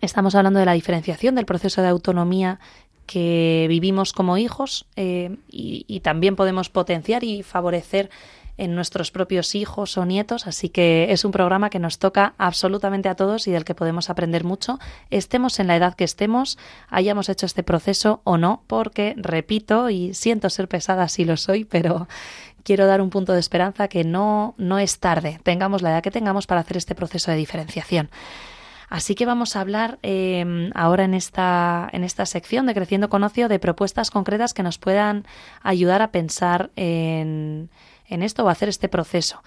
Estamos 0.00 0.36
hablando 0.36 0.60
de 0.60 0.64
la 0.64 0.74
diferenciación 0.74 1.34
del 1.34 1.44
proceso 1.44 1.82
de 1.82 1.88
autonomía 1.88 2.60
que 3.08 3.66
vivimos 3.68 4.12
como 4.12 4.36
hijos 4.36 4.86
eh, 4.94 5.36
y, 5.50 5.84
y, 5.88 6.00
también 6.00 6.36
podemos 6.36 6.68
potenciar 6.68 7.24
y 7.24 7.42
favorecer 7.42 8.10
en 8.58 8.74
nuestros 8.74 9.10
propios 9.10 9.54
hijos 9.54 9.96
o 9.96 10.04
nietos, 10.04 10.46
así 10.46 10.68
que 10.68 11.06
es 11.10 11.24
un 11.24 11.32
programa 11.32 11.70
que 11.70 11.78
nos 11.78 11.98
toca 11.98 12.34
absolutamente 12.38 13.08
a 13.08 13.14
todos 13.14 13.46
y 13.46 13.52
del 13.52 13.64
que 13.64 13.74
podemos 13.74 14.10
aprender 14.10 14.44
mucho, 14.44 14.78
estemos 15.10 15.58
en 15.60 15.68
la 15.68 15.76
edad 15.76 15.94
que 15.94 16.04
estemos, 16.04 16.58
hayamos 16.88 17.28
hecho 17.28 17.46
este 17.46 17.62
proceso 17.62 18.20
o 18.24 18.36
no, 18.36 18.62
porque, 18.66 19.14
repito, 19.16 19.88
y 19.90 20.12
siento 20.12 20.50
ser 20.50 20.68
pesada 20.68 21.08
si 21.08 21.24
lo 21.24 21.36
soy, 21.36 21.64
pero 21.64 22.08
quiero 22.64 22.86
dar 22.86 23.00
un 23.00 23.10
punto 23.10 23.32
de 23.32 23.40
esperanza 23.40 23.88
que 23.88 24.04
no, 24.04 24.54
no 24.58 24.78
es 24.78 24.98
tarde, 24.98 25.40
tengamos 25.44 25.80
la 25.80 25.90
edad 25.90 26.02
que 26.02 26.10
tengamos 26.10 26.46
para 26.46 26.60
hacer 26.60 26.76
este 26.76 26.96
proceso 26.96 27.30
de 27.30 27.36
diferenciación. 27.36 28.10
Así 28.88 29.14
que 29.14 29.26
vamos 29.26 29.54
a 29.54 29.60
hablar 29.60 29.98
eh, 30.02 30.70
ahora 30.74 31.04
en 31.04 31.14
esta, 31.14 31.88
en 31.92 32.04
esta 32.04 32.24
sección 32.24 32.66
de 32.66 32.74
Creciendo 32.74 33.10
con 33.10 33.22
Ocio 33.22 33.48
de 33.48 33.58
propuestas 33.58 34.10
concretas 34.10 34.54
que 34.54 34.62
nos 34.62 34.78
puedan 34.78 35.26
ayudar 35.62 36.00
a 36.00 36.10
pensar 36.10 36.70
en, 36.76 37.68
en 38.06 38.22
esto 38.22 38.44
o 38.44 38.48
hacer 38.48 38.68
este 38.68 38.88
proceso. 38.88 39.42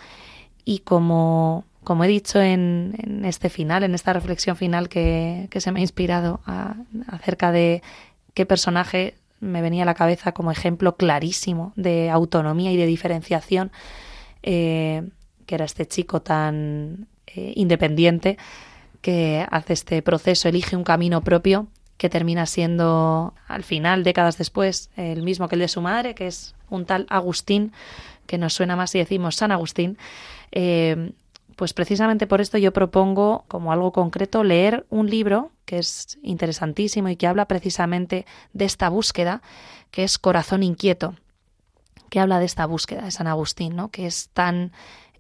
Y 0.64 0.80
como, 0.80 1.66
como 1.84 2.04
he 2.04 2.08
dicho 2.08 2.40
en, 2.40 3.24
este 3.26 3.50
final, 3.50 3.84
en 3.84 3.96
esta 3.96 4.14
reflexión 4.14 4.56
final 4.56 4.90
que, 4.90 5.48
que 5.50 5.60
se 5.60 5.72
me 5.72 5.80
ha 5.80 5.82
inspirado 5.82 6.42
acerca 7.08 7.52
de 7.52 7.82
qué 8.36 8.46
personaje 8.46 9.16
me 9.40 9.64
venía 9.64 9.84
a 9.84 9.88
la 9.88 9.96
cabeza 9.96 10.34
como 10.34 10.52
ejemplo 10.52 10.96
clarísimo 10.96 11.74
de 11.76 12.12
autonomía 12.12 12.72
y 12.72 12.78
de 12.78 12.86
diferenciación, 12.86 13.72
eh, 14.44 15.10
que 15.48 15.56
era 15.56 15.66
este 15.66 15.88
chico 15.88 16.22
tan 16.22 17.08
eh, 17.26 17.54
independiente 17.56 18.38
que 19.02 19.46
hace 19.52 19.74
este 19.74 20.02
proceso, 20.02 20.48
elige 20.48 20.76
un 20.76 20.84
camino 20.84 21.22
propio 21.22 21.68
que 21.98 22.10
termina 22.10 22.46
siendo 22.46 23.34
al 23.48 23.64
final, 23.64 24.04
décadas 24.04 24.38
después, 24.38 24.90
el 24.96 25.22
mismo 25.22 25.48
que 25.48 25.56
el 25.56 25.62
de 25.62 25.68
su 25.68 25.82
madre, 25.82 26.16
que 26.16 26.28
es 26.28 26.56
un 26.70 26.86
tal 26.86 27.06
Agustín, 27.10 27.74
que 28.26 28.38
nos 28.38 28.54
suena 28.54 28.76
más 28.76 28.92
si 28.92 28.98
decimos 28.98 29.36
San 29.36 29.52
Agustín, 29.52 29.98
eh, 30.52 31.12
pues 31.56 31.74
precisamente 31.74 32.26
por 32.26 32.42
esto 32.42 32.58
yo 32.58 32.74
propongo 32.74 33.46
como 33.48 33.72
algo 33.72 33.92
concreto 33.92 34.44
leer 34.44 34.86
un 34.90 35.10
libro 35.10 35.52
que 35.66 35.78
es 35.78 36.18
interesantísimo 36.24 37.10
y 37.10 37.18
que 37.18 37.28
habla 37.28 37.46
precisamente 37.46 38.26
de 38.54 38.66
esta 38.66 38.90
búsqueda, 38.90 39.44
que 39.92 40.04
es 40.04 40.18
Corazón 40.18 40.64
Inquieto, 40.64 41.14
que 42.10 42.20
habla 42.20 42.40
de 42.40 42.46
esta 42.46 42.66
búsqueda 42.66 43.04
de 43.04 43.12
San 43.12 43.28
Agustín, 43.28 43.76
¿no? 43.76 43.90
que 43.90 44.08
es 44.08 44.30
tan 44.34 44.72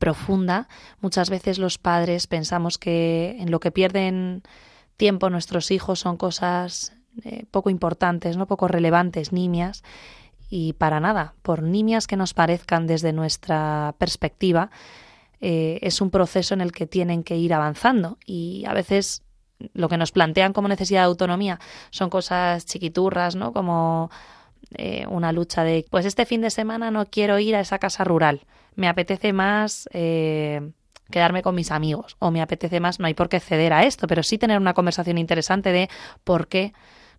profunda. 0.01 0.67
Muchas 0.99 1.29
veces 1.29 1.59
los 1.59 1.77
padres 1.77 2.25
pensamos 2.25 2.79
que 2.79 3.37
en 3.39 3.51
lo 3.51 3.59
que 3.59 3.71
pierden 3.71 4.41
tiempo 4.97 5.29
nuestros 5.29 5.69
hijos 5.69 5.99
son 5.99 6.17
cosas 6.17 6.93
eh, 7.23 7.45
poco 7.51 7.69
importantes, 7.69 8.35
no 8.35 8.47
poco 8.47 8.67
relevantes, 8.67 9.31
nimias, 9.31 9.83
y 10.49 10.73
para 10.73 10.99
nada, 10.99 11.35
por 11.43 11.61
nimias 11.61 12.07
que 12.07 12.17
nos 12.17 12.33
parezcan 12.33 12.87
desde 12.87 13.13
nuestra 13.13 13.93
perspectiva, 13.99 14.71
eh, 15.39 15.77
es 15.83 16.01
un 16.01 16.09
proceso 16.09 16.55
en 16.55 16.61
el 16.61 16.71
que 16.71 16.87
tienen 16.87 17.23
que 17.23 17.37
ir 17.37 17.53
avanzando 17.53 18.17
y 18.25 18.65
a 18.67 18.73
veces 18.73 19.23
lo 19.73 19.87
que 19.87 19.97
nos 19.97 20.11
plantean 20.11 20.51
como 20.51 20.67
necesidad 20.67 21.01
de 21.01 21.05
autonomía 21.05 21.59
son 21.91 22.09
cosas 22.09 22.65
chiquiturras, 22.65 23.35
¿no? 23.35 23.53
Como 23.53 24.09
eh, 24.77 25.05
una 25.07 25.31
lucha 25.31 25.63
de, 25.63 25.85
pues 25.89 26.05
este 26.05 26.25
fin 26.25 26.41
de 26.41 26.49
semana 26.49 26.91
no 26.91 27.05
quiero 27.05 27.39
ir 27.39 27.55
a 27.55 27.59
esa 27.59 27.79
casa 27.79 28.03
rural, 28.03 28.45
me 28.75 28.87
apetece 28.87 29.33
más 29.33 29.89
eh, 29.93 30.71
quedarme 31.09 31.41
con 31.41 31.55
mis 31.55 31.71
amigos 31.71 32.15
o 32.19 32.31
me 32.31 32.41
apetece 32.41 32.79
más, 32.79 32.99
no 32.99 33.07
hay 33.07 33.13
por 33.13 33.29
qué 33.29 33.39
ceder 33.39 33.73
a 33.73 33.83
esto, 33.83 34.07
pero 34.07 34.23
sí 34.23 34.37
tener 34.37 34.59
una 34.59 34.73
conversación 34.73 35.17
interesante 35.17 35.71
de 35.71 35.89
por 36.23 36.47
qué 36.47 36.73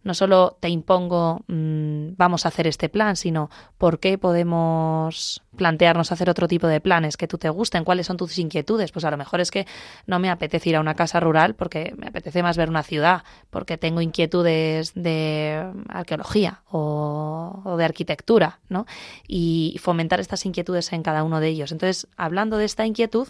no 0.04 0.14
solo 0.14 0.56
te 0.60 0.68
impongo 0.68 1.42
mmm, 1.46 2.14
vamos 2.16 2.44
a 2.44 2.48
hacer 2.48 2.66
este 2.66 2.88
plan, 2.88 3.16
sino 3.16 3.50
por 3.78 4.00
qué 4.00 4.18
podemos 4.18 5.42
plantearnos 5.56 6.12
hacer 6.12 6.30
otro 6.30 6.48
tipo 6.48 6.66
de 6.66 6.80
planes 6.80 7.16
que 7.16 7.28
tú 7.28 7.38
te 7.38 7.48
gusten, 7.48 7.84
cuáles 7.84 8.06
son 8.06 8.16
tus 8.16 8.38
inquietudes. 8.38 8.92
Pues 8.92 9.04
a 9.04 9.10
lo 9.10 9.16
mejor 9.16 9.40
es 9.40 9.50
que 9.50 9.66
no 10.06 10.18
me 10.18 10.30
apetece 10.30 10.70
ir 10.70 10.76
a 10.76 10.80
una 10.80 10.94
casa 10.94 11.20
rural 11.20 11.54
porque 11.54 11.94
me 11.96 12.08
apetece 12.08 12.42
más 12.42 12.56
ver 12.56 12.68
una 12.68 12.82
ciudad, 12.82 13.22
porque 13.50 13.78
tengo 13.78 14.00
inquietudes 14.00 14.92
de 14.94 15.64
arqueología 15.88 16.62
o 16.70 17.74
de 17.76 17.84
arquitectura, 17.84 18.60
¿no? 18.68 18.86
Y 19.28 19.78
fomentar 19.80 20.20
estas 20.20 20.44
inquietudes 20.46 20.92
en 20.92 21.02
cada 21.02 21.22
uno 21.22 21.40
de 21.40 21.48
ellos. 21.48 21.72
Entonces, 21.72 22.08
hablando 22.16 22.56
de 22.56 22.64
esta 22.64 22.86
inquietud, 22.86 23.28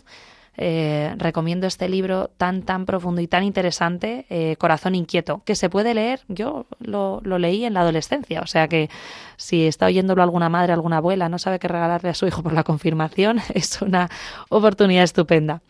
eh, 0.56 1.14
recomiendo 1.16 1.66
este 1.66 1.88
libro 1.88 2.28
tan, 2.36 2.62
tan 2.62 2.84
profundo 2.84 3.22
y 3.22 3.26
tan 3.26 3.42
interesante, 3.42 4.26
eh, 4.28 4.56
Corazón 4.58 4.94
Inquieto, 4.94 5.42
que 5.46 5.54
se 5.54 5.70
puede 5.70 5.94
leer, 5.94 6.20
yo 6.28 6.66
lo, 6.78 7.22
lo, 7.24 7.38
leí 7.38 7.64
en 7.64 7.72
la 7.72 7.80
adolescencia, 7.80 8.42
o 8.42 8.46
sea 8.46 8.68
que 8.68 8.90
si 9.38 9.66
está 9.66 9.86
oyéndolo 9.86 10.22
alguna 10.22 10.50
madre, 10.50 10.74
alguna 10.74 10.98
abuela, 10.98 11.30
no 11.30 11.38
sabe 11.38 11.58
qué 11.58 11.68
regalarle 11.68 12.10
a 12.10 12.14
su 12.14 12.26
hijo 12.26 12.42
por 12.42 12.52
la 12.52 12.64
confirmación, 12.64 13.40
es 13.54 13.80
una 13.80 14.10
oportunidad 14.50 15.04
estupenda. 15.04 15.62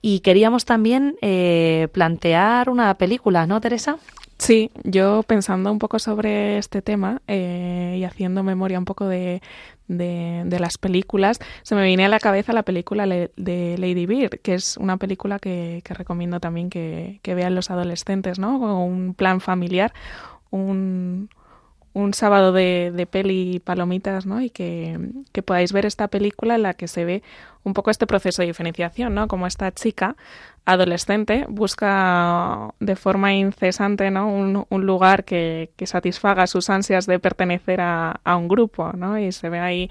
Y 0.00 0.18
queríamos 0.18 0.64
también 0.64 1.14
eh, 1.22 1.86
plantear 1.92 2.70
una 2.70 2.92
película, 2.94 3.46
¿no, 3.46 3.60
Teresa? 3.60 3.98
Sí, 4.36 4.72
yo 4.82 5.22
pensando 5.22 5.70
un 5.70 5.78
poco 5.78 6.00
sobre 6.00 6.58
este 6.58 6.82
tema 6.82 7.22
y 7.28 8.02
haciendo 8.02 8.42
memoria 8.42 8.80
un 8.80 8.84
poco 8.84 9.06
de, 9.06 9.40
de, 9.96 10.42
de, 10.46 10.60
las 10.60 10.78
películas, 10.78 11.38
se 11.62 11.74
me 11.74 11.84
viene 11.84 12.04
a 12.04 12.08
la 12.08 12.18
cabeza 12.18 12.52
la 12.52 12.62
película 12.62 13.06
de 13.06 13.76
Lady 13.78 14.06
Bird, 14.06 14.40
que 14.40 14.54
es 14.54 14.76
una 14.76 14.96
película 14.96 15.38
que, 15.38 15.82
recomiendo 15.84 16.40
también 16.40 16.70
que, 16.70 17.20
vean 17.24 17.54
los 17.54 17.70
adolescentes, 17.70 18.38
¿no? 18.38 18.58
Con 18.58 18.70
un 18.70 19.14
plan 19.14 19.40
familiar, 19.40 19.92
un, 20.50 21.28
un 21.92 22.14
sábado 22.14 22.52
de, 22.52 22.92
de 22.94 23.06
peli 23.06 23.56
y 23.56 23.60
palomitas, 23.60 24.26
¿no? 24.26 24.40
Y 24.40 24.50
que, 24.50 24.98
que, 25.32 25.42
podáis 25.42 25.72
ver 25.72 25.86
esta 25.86 26.08
película 26.08 26.54
en 26.54 26.62
la 26.62 26.74
que 26.74 26.88
se 26.88 27.04
ve 27.04 27.22
un 27.64 27.74
poco 27.74 27.90
este 27.90 28.06
proceso 28.06 28.42
de 28.42 28.46
diferenciación, 28.46 29.14
¿no? 29.14 29.28
Como 29.28 29.46
esta 29.46 29.70
chica 29.72 30.16
adolescente 30.64 31.46
busca 31.48 32.72
de 32.78 32.96
forma 32.96 33.34
incesante, 33.34 34.10
¿no? 34.10 34.28
Un, 34.28 34.66
un 34.68 34.86
lugar 34.86 35.24
que, 35.24 35.70
que, 35.76 35.86
satisfaga 35.86 36.46
sus 36.46 36.70
ansias 36.70 37.06
de 37.06 37.18
pertenecer 37.18 37.80
a, 37.80 38.20
a, 38.24 38.36
un 38.36 38.48
grupo, 38.48 38.92
¿no? 38.92 39.18
Y 39.18 39.32
se 39.32 39.48
ve 39.48 39.58
ahí 39.58 39.90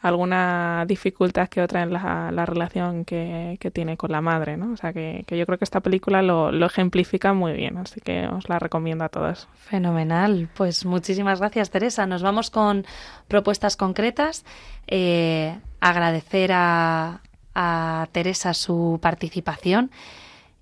alguna 0.00 0.84
dificultad 0.86 1.48
que 1.48 1.62
otra 1.62 1.82
en 1.82 1.92
la, 1.92 2.30
la 2.30 2.44
relación 2.44 3.06
que, 3.06 3.56
que, 3.58 3.70
tiene 3.70 3.96
con 3.96 4.12
la 4.12 4.20
madre, 4.20 4.56
¿no? 4.56 4.72
O 4.72 4.76
sea 4.76 4.92
que, 4.92 5.24
que 5.26 5.38
yo 5.38 5.46
creo 5.46 5.58
que 5.58 5.64
esta 5.64 5.80
película 5.80 6.22
lo, 6.22 6.52
lo, 6.52 6.66
ejemplifica 6.66 7.32
muy 7.32 7.54
bien, 7.54 7.78
así 7.78 8.02
que 8.02 8.28
os 8.28 8.48
la 8.50 8.58
recomiendo 8.58 9.04
a 9.04 9.08
todos. 9.08 9.48
Fenomenal, 9.54 10.50
pues 10.54 10.84
muchísimas 10.84 11.40
gracias 11.40 11.70
Teresa. 11.70 12.06
Nos 12.06 12.22
vamos 12.22 12.50
con 12.50 12.84
propuestas 13.28 13.76
concretas. 13.76 14.44
Eh, 14.86 15.56
agradecer 15.80 16.52
a, 16.52 17.22
a, 17.54 18.08
Teresa 18.12 18.54
su 18.54 18.98
participación 19.02 19.90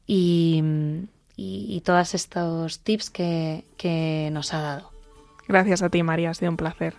y, 0.06 0.62
y, 1.36 1.80
todos 1.84 2.14
estos 2.14 2.80
tips 2.80 3.10
que, 3.10 3.64
que 3.76 4.30
nos 4.32 4.52
ha 4.54 4.60
dado. 4.60 4.90
Gracias 5.48 5.82
a 5.82 5.90
ti 5.90 6.02
María, 6.02 6.30
ha 6.30 6.34
sido 6.34 6.50
un 6.50 6.56
placer. 6.56 6.94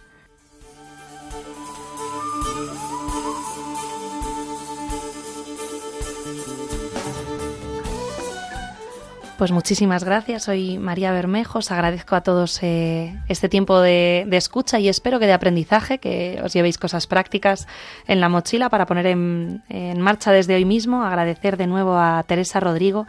Pues 9.37 9.51
muchísimas 9.51 10.03
gracias. 10.03 10.43
Soy 10.43 10.77
María 10.77 11.11
Bermejo. 11.11 11.59
Os 11.59 11.71
agradezco 11.71 12.15
a 12.15 12.21
todos 12.21 12.61
eh, 12.61 13.19
este 13.27 13.49
tiempo 13.49 13.79
de, 13.79 14.25
de, 14.27 14.37
escucha 14.37 14.79
y 14.79 14.87
espero 14.87 15.19
que 15.19 15.25
de 15.25 15.33
aprendizaje, 15.33 15.97
que 15.97 16.39
os 16.43 16.53
llevéis 16.53 16.77
cosas 16.77 17.07
prácticas 17.07 17.67
en 18.07 18.21
la 18.21 18.29
mochila 18.29 18.69
para 18.69 18.85
poner 18.85 19.07
en, 19.07 19.63
en 19.69 19.99
marcha 20.01 20.31
desde 20.31 20.55
hoy 20.55 20.65
mismo. 20.65 21.03
Agradecer 21.03 21.57
de 21.57 21.67
nuevo 21.67 21.97
a 21.97 22.23
Teresa 22.27 22.59
Rodrigo 22.59 23.07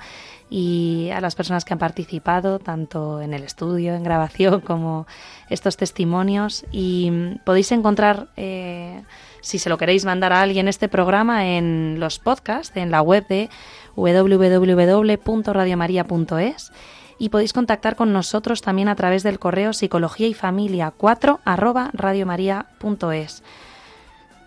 y 0.51 1.11
a 1.13 1.21
las 1.21 1.35
personas 1.35 1.65
que 1.65 1.73
han 1.73 1.79
participado, 1.79 2.59
tanto 2.59 3.21
en 3.21 3.35
el 3.35 3.43
estudio, 3.43 3.95
en 3.95 4.03
grabación, 4.03 4.61
como 4.61 5.07
estos 5.51 5.77
testimonios. 5.77 6.65
Y 6.71 7.11
podéis 7.45 7.73
encontrar, 7.73 8.29
eh, 8.37 9.03
si 9.45 9.59
se 9.59 9.69
lo 9.69 9.77
queréis 9.77 10.07
mandar 10.07 10.33
a 10.33 10.41
alguien, 10.41 10.69
este 10.69 10.89
programa 10.89 11.47
en 11.47 12.01
los 12.01 12.19
podcasts, 12.19 12.75
en 12.77 12.91
la 12.91 13.03
web 13.03 13.27
de 13.29 13.51
www.radiomaria.es 13.95 16.73
y 17.19 17.29
podéis 17.29 17.53
contactar 17.53 17.95
con 17.95 18.13
nosotros 18.13 18.63
también 18.63 18.89
a 18.89 18.97
través 18.97 19.23
del 19.23 19.39
correo 19.39 19.75
psicología 19.75 20.27
y 20.27 20.35
familia 20.35 20.93
4 20.97 21.41
arroba 21.45 21.91
radiomaria.es. 21.93 23.43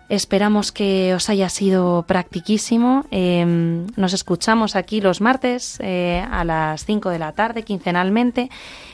Esperamos 0.08 0.72
que 0.72 1.12
os 1.14 1.28
haya 1.28 1.50
sido 1.50 2.02
practiquísimo. 2.06 3.04
Eh, 3.10 3.44
nos 3.96 4.14
escuchamos 4.14 4.74
aquí 4.74 5.02
los 5.02 5.20
martes 5.20 5.78
eh, 5.80 6.24
a 6.30 6.44
las 6.44 6.86
5 6.86 7.10
de 7.10 7.18
la 7.18 7.32
tarde, 7.32 7.62
quincenalmente, 7.62 8.48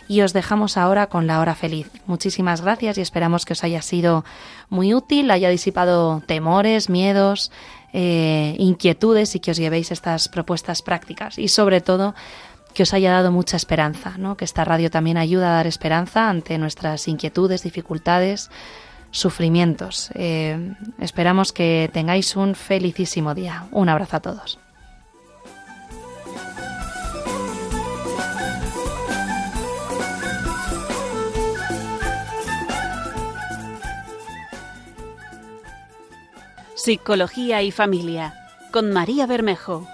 y 0.09 0.23
os 0.23 0.33
dejamos 0.33 0.77
ahora 0.77 1.07
con 1.07 1.29
la 1.29 1.39
hora 1.39 1.55
feliz. 1.55 1.89
Muchísimas 2.07 2.62
gracias 2.62 2.99
y 2.99 3.01
esperamos 3.01 3.45
que 3.45 3.53
os 3.53 3.62
haya 3.62 3.81
sido 3.81 4.25
muy 4.71 4.93
útil, 4.93 5.31
haya 5.31 5.51
disipado 5.51 6.21
temores, 6.27 6.91
miedos, 6.91 7.53
eh, 7.93 8.57
inquietudes 8.59 9.37
y 9.37 9.41
que 9.41 9.53
os 9.53 9.57
llevéis 9.57 9.93
estas 9.93 10.29
propuestas 10.29 10.83
prácticas. 10.83 11.39
Y 11.39 11.47
sobre 11.47 11.81
todo, 11.81 12.17
que 12.75 12.83
os 12.83 12.93
haya 12.93 13.12
dado 13.12 13.31
mucha 13.31 13.57
esperanza, 13.57 14.15
¿no? 14.19 14.37
que 14.37 14.45
esta 14.45 14.65
radio 14.65 14.91
también 14.91 15.17
ayuda 15.17 15.51
a 15.51 15.55
dar 15.55 15.69
esperanza 15.69 16.29
ante 16.29 16.59
nuestras 16.59 17.07
inquietudes, 17.07 17.62
dificultades, 17.62 18.51
sufrimientos. 19.15 20.11
Eh, 20.15 20.75
esperamos 20.99 21.53
que 21.53 21.89
tengáis 21.93 22.37
un 22.37 22.55
felicísimo 22.55 23.35
día. 23.35 23.67
Un 23.71 23.89
abrazo 23.89 24.17
a 24.17 24.21
todos. 24.21 24.59
Psicología 36.75 37.62
y 37.62 37.71
Familia 37.71 38.35
con 38.73 38.93
María 38.93 39.27
Bermejo. 39.27 39.89